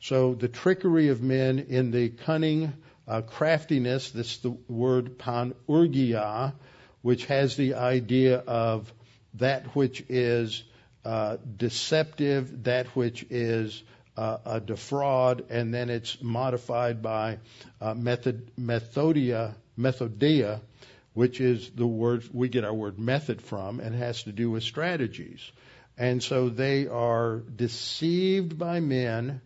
So 0.00 0.34
the 0.34 0.48
trickery 0.48 1.06
of 1.10 1.22
men 1.22 1.60
in 1.60 1.92
the 1.92 2.08
cunning 2.08 2.72
uh, 3.06 3.22
craftiness, 3.22 4.10
this 4.10 4.38
the 4.38 4.56
word 4.66 5.18
panurgia, 5.18 6.52
which 7.02 7.26
has 7.26 7.54
the 7.54 7.74
idea 7.74 8.38
of 8.38 8.92
that 9.34 9.66
which 9.76 10.04
is 10.08 10.64
uh, 11.04 11.36
deceptive, 11.56 12.64
that 12.64 12.88
which 12.88 13.24
is 13.30 13.84
uh, 14.20 14.38
a 14.44 14.60
defraud, 14.60 15.46
and 15.48 15.72
then 15.72 15.88
it's 15.88 16.20
modified 16.20 17.00
by 17.00 17.38
uh, 17.80 17.94
method, 17.94 18.50
methodia, 18.60 19.54
methodia, 19.78 20.60
which 21.14 21.40
is 21.40 21.70
the 21.70 21.86
word 21.86 22.22
we 22.30 22.50
get 22.50 22.62
our 22.62 22.74
word 22.74 22.98
method 22.98 23.40
from, 23.40 23.80
and 23.80 23.94
has 23.94 24.24
to 24.24 24.32
do 24.32 24.50
with 24.50 24.62
strategies. 24.62 25.40
And 25.96 26.22
so 26.22 26.50
they 26.50 26.86
are 26.86 27.36
deceived 27.56 28.58
by 28.58 28.80
men, 28.80 29.40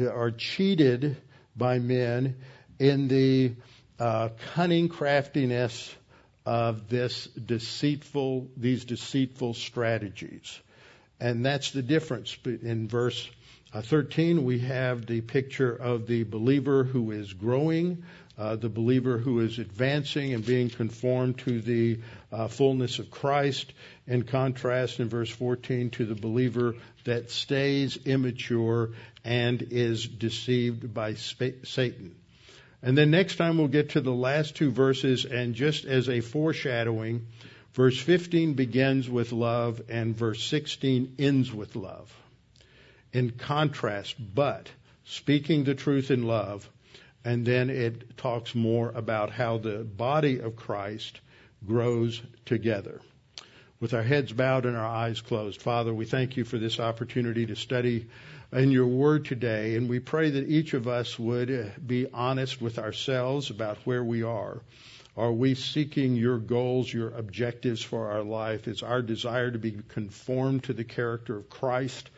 are 0.00 0.30
cheated 0.30 1.18
by 1.54 1.78
men 1.78 2.36
in 2.78 3.08
the 3.08 3.52
uh, 4.00 4.30
cunning 4.54 4.88
craftiness 4.88 5.94
of 6.46 6.88
this 6.88 7.26
deceitful, 7.26 8.48
these 8.56 8.86
deceitful 8.86 9.52
strategies. 9.52 10.58
And 11.20 11.44
that's 11.44 11.72
the 11.72 11.82
difference. 11.82 12.34
In 12.44 12.88
verse 12.88 13.28
uh, 13.76 13.82
13, 13.82 14.42
we 14.42 14.60
have 14.60 15.04
the 15.04 15.20
picture 15.20 15.70
of 15.70 16.06
the 16.06 16.22
believer 16.22 16.82
who 16.82 17.10
is 17.10 17.34
growing, 17.34 18.04
uh, 18.38 18.56
the 18.56 18.70
believer 18.70 19.18
who 19.18 19.40
is 19.40 19.58
advancing 19.58 20.32
and 20.32 20.46
being 20.46 20.70
conformed 20.70 21.36
to 21.36 21.60
the 21.60 21.98
uh, 22.32 22.48
fullness 22.48 23.00
of 23.00 23.10
Christ, 23.10 23.74
in 24.06 24.22
contrast 24.22 24.98
in 24.98 25.10
verse 25.10 25.28
14 25.28 25.90
to 25.90 26.06
the 26.06 26.14
believer 26.14 26.76
that 27.04 27.30
stays 27.30 27.98
immature 28.06 28.92
and 29.26 29.60
is 29.70 30.06
deceived 30.06 30.94
by 30.94 31.12
Satan. 31.12 32.14
And 32.82 32.96
then 32.96 33.10
next 33.10 33.36
time 33.36 33.58
we'll 33.58 33.68
get 33.68 33.90
to 33.90 34.00
the 34.00 34.10
last 34.10 34.56
two 34.56 34.70
verses, 34.70 35.26
and 35.26 35.54
just 35.54 35.84
as 35.84 36.08
a 36.08 36.22
foreshadowing, 36.22 37.26
verse 37.74 38.00
15 38.00 38.54
begins 38.54 39.10
with 39.10 39.32
love, 39.32 39.82
and 39.90 40.16
verse 40.16 40.42
16 40.44 41.16
ends 41.18 41.52
with 41.52 41.76
love. 41.76 42.10
In 43.12 43.30
contrast, 43.30 44.16
but 44.34 44.70
speaking 45.04 45.64
the 45.64 45.74
truth 45.74 46.10
in 46.10 46.24
love, 46.24 46.68
and 47.24 47.44
then 47.44 47.70
it 47.70 48.16
talks 48.16 48.54
more 48.54 48.90
about 48.90 49.30
how 49.30 49.58
the 49.58 49.84
body 49.84 50.40
of 50.40 50.56
Christ 50.56 51.20
grows 51.66 52.22
together. 52.44 53.00
With 53.78 53.94
our 53.94 54.02
heads 54.02 54.32
bowed 54.32 54.64
and 54.64 54.76
our 54.76 54.86
eyes 54.86 55.20
closed, 55.20 55.60
Father, 55.60 55.92
we 55.92 56.06
thank 56.06 56.36
you 56.36 56.44
for 56.44 56.56
this 56.58 56.80
opportunity 56.80 57.46
to 57.46 57.56
study 57.56 58.06
in 58.52 58.70
your 58.70 58.86
word 58.86 59.24
today, 59.24 59.76
and 59.76 59.88
we 59.88 59.98
pray 59.98 60.30
that 60.30 60.48
each 60.48 60.72
of 60.74 60.88
us 60.88 61.18
would 61.18 61.50
uh, 61.50 61.64
be 61.84 62.06
honest 62.12 62.62
with 62.62 62.78
ourselves 62.78 63.50
about 63.50 63.78
where 63.84 64.04
we 64.04 64.22
are. 64.22 64.62
Are 65.16 65.32
we 65.32 65.54
seeking 65.54 66.14
your 66.14 66.38
goals, 66.38 66.92
your 66.92 67.10
objectives 67.10 67.82
for 67.82 68.10
our 68.12 68.22
life? 68.22 68.68
Is 68.68 68.82
our 68.82 69.02
desire 69.02 69.50
to 69.50 69.58
be 69.58 69.80
conformed 69.88 70.64
to 70.64 70.72
the 70.72 70.84
character 70.84 71.36
of 71.36 71.50
Christ? 71.50 72.08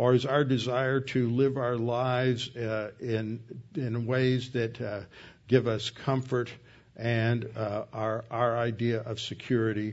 Or 0.00 0.14
is 0.14 0.24
our 0.24 0.44
desire 0.44 0.98
to 0.98 1.28
live 1.28 1.58
our 1.58 1.76
lives 1.76 2.56
uh, 2.56 2.90
in 3.00 3.38
in 3.74 4.06
ways 4.06 4.52
that 4.52 4.80
uh, 4.80 5.00
give 5.46 5.68
us 5.68 5.90
comfort 5.90 6.50
and 6.96 7.46
uh, 7.54 7.84
our 7.92 8.24
our 8.30 8.56
idea 8.56 9.02
of 9.02 9.20
security? 9.20 9.92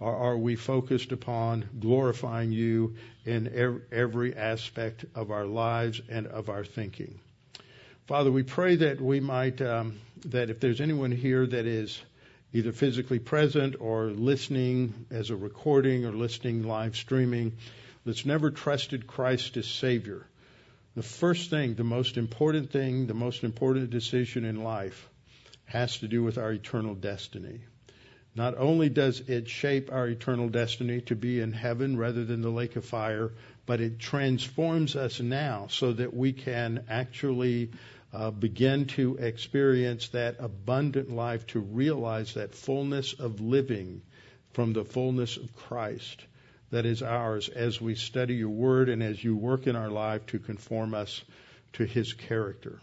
Or 0.00 0.14
are 0.14 0.36
we 0.36 0.54
focused 0.54 1.12
upon 1.12 1.64
glorifying 1.80 2.52
you 2.52 2.96
in 3.24 3.80
every 3.90 4.36
aspect 4.36 5.06
of 5.14 5.30
our 5.30 5.46
lives 5.46 6.02
and 6.10 6.26
of 6.26 6.50
our 6.50 6.66
thinking? 6.66 7.18
Father, 8.06 8.30
we 8.30 8.42
pray 8.42 8.76
that 8.76 9.00
we 9.00 9.18
might 9.18 9.62
um, 9.62 9.98
that 10.26 10.50
if 10.50 10.60
there's 10.60 10.82
anyone 10.82 11.10
here 11.10 11.46
that 11.46 11.64
is 11.64 11.98
either 12.52 12.72
physically 12.72 13.18
present 13.18 13.76
or 13.80 14.08
listening 14.10 15.06
as 15.10 15.30
a 15.30 15.36
recording 15.36 16.04
or 16.04 16.12
listening 16.12 16.64
live 16.64 16.96
streaming 16.96 17.56
that's 18.08 18.24
never 18.24 18.50
trusted 18.50 19.06
Christ 19.06 19.58
as 19.58 19.66
Savior, 19.66 20.26
The 20.94 21.02
first 21.02 21.50
thing, 21.50 21.74
the 21.74 21.84
most 21.84 22.16
important 22.16 22.70
thing, 22.70 23.06
the 23.06 23.12
most 23.12 23.44
important 23.44 23.90
decision 23.90 24.46
in 24.46 24.64
life 24.64 25.10
has 25.66 25.98
to 25.98 26.08
do 26.08 26.22
with 26.22 26.38
our 26.38 26.50
eternal 26.50 26.94
destiny. 26.94 27.60
Not 28.34 28.56
only 28.56 28.88
does 28.88 29.20
it 29.20 29.50
shape 29.50 29.92
our 29.92 30.08
eternal 30.08 30.48
destiny 30.48 31.02
to 31.02 31.16
be 31.16 31.38
in 31.40 31.52
heaven 31.52 31.98
rather 31.98 32.24
than 32.24 32.40
the 32.40 32.48
lake 32.48 32.76
of 32.76 32.86
fire, 32.86 33.32
but 33.66 33.82
it 33.82 33.98
transforms 33.98 34.96
us 34.96 35.20
now 35.20 35.66
so 35.68 35.92
that 35.92 36.14
we 36.14 36.32
can 36.32 36.86
actually 36.88 37.72
uh, 38.14 38.30
begin 38.30 38.86
to 38.86 39.16
experience 39.16 40.08
that 40.08 40.36
abundant 40.38 41.10
life, 41.10 41.46
to 41.48 41.60
realize 41.60 42.32
that 42.34 42.54
fullness 42.54 43.12
of 43.12 43.42
living 43.42 44.00
from 44.54 44.72
the 44.72 44.86
fullness 44.86 45.36
of 45.36 45.54
Christ 45.54 46.24
that 46.70 46.86
is 46.86 47.02
ours 47.02 47.48
as 47.48 47.80
we 47.80 47.94
study 47.94 48.34
your 48.34 48.50
word 48.50 48.88
and 48.88 49.02
as 49.02 49.22
you 49.22 49.36
work 49.36 49.66
in 49.66 49.76
our 49.76 49.88
life 49.88 50.26
to 50.26 50.38
conform 50.38 50.94
us 50.94 51.22
to 51.74 51.84
his 51.84 52.12
character. 52.12 52.78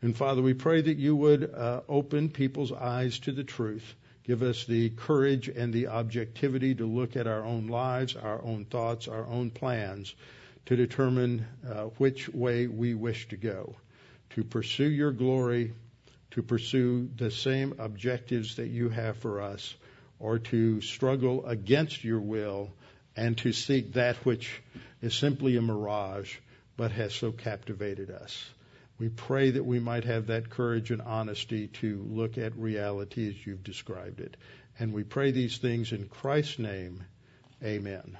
And 0.00 0.16
Father, 0.16 0.42
we 0.42 0.54
pray 0.54 0.80
that 0.80 0.98
you 0.98 1.14
would 1.14 1.54
uh, 1.54 1.82
open 1.88 2.28
people's 2.28 2.72
eyes 2.72 3.20
to 3.20 3.32
the 3.32 3.44
truth. 3.44 3.94
Give 4.24 4.42
us 4.42 4.64
the 4.64 4.90
courage 4.90 5.48
and 5.48 5.72
the 5.72 5.88
objectivity 5.88 6.74
to 6.74 6.86
look 6.86 7.16
at 7.16 7.26
our 7.26 7.44
own 7.44 7.68
lives, 7.68 8.16
our 8.16 8.42
own 8.42 8.64
thoughts, 8.64 9.08
our 9.08 9.26
own 9.26 9.50
plans 9.50 10.14
to 10.66 10.76
determine 10.76 11.46
uh, 11.68 11.84
which 11.98 12.28
way 12.28 12.66
we 12.66 12.94
wish 12.94 13.28
to 13.28 13.36
go. 13.36 13.74
To 14.30 14.44
pursue 14.44 14.88
your 14.88 15.12
glory, 15.12 15.72
to 16.32 16.42
pursue 16.42 17.10
the 17.16 17.30
same 17.30 17.74
objectives 17.78 18.56
that 18.56 18.68
you 18.68 18.88
have 18.88 19.16
for 19.18 19.40
us, 19.40 19.74
or 20.18 20.38
to 20.38 20.80
struggle 20.80 21.44
against 21.46 22.04
your 22.04 22.20
will 22.20 22.70
and 23.16 23.36
to 23.38 23.52
seek 23.52 23.92
that 23.92 24.16
which 24.24 24.60
is 25.00 25.14
simply 25.14 25.56
a 25.56 25.62
mirage 25.62 26.36
but 26.76 26.92
has 26.92 27.14
so 27.14 27.32
captivated 27.32 28.10
us. 28.10 28.50
We 28.98 29.08
pray 29.08 29.50
that 29.50 29.64
we 29.64 29.80
might 29.80 30.04
have 30.04 30.28
that 30.28 30.50
courage 30.50 30.90
and 30.90 31.02
honesty 31.02 31.68
to 31.68 32.06
look 32.08 32.38
at 32.38 32.56
reality 32.56 33.28
as 33.28 33.46
you've 33.46 33.64
described 33.64 34.20
it. 34.20 34.36
And 34.78 34.92
we 34.92 35.02
pray 35.02 35.32
these 35.32 35.58
things 35.58 35.92
in 35.92 36.08
Christ's 36.08 36.58
name. 36.58 37.04
Amen. 37.62 38.16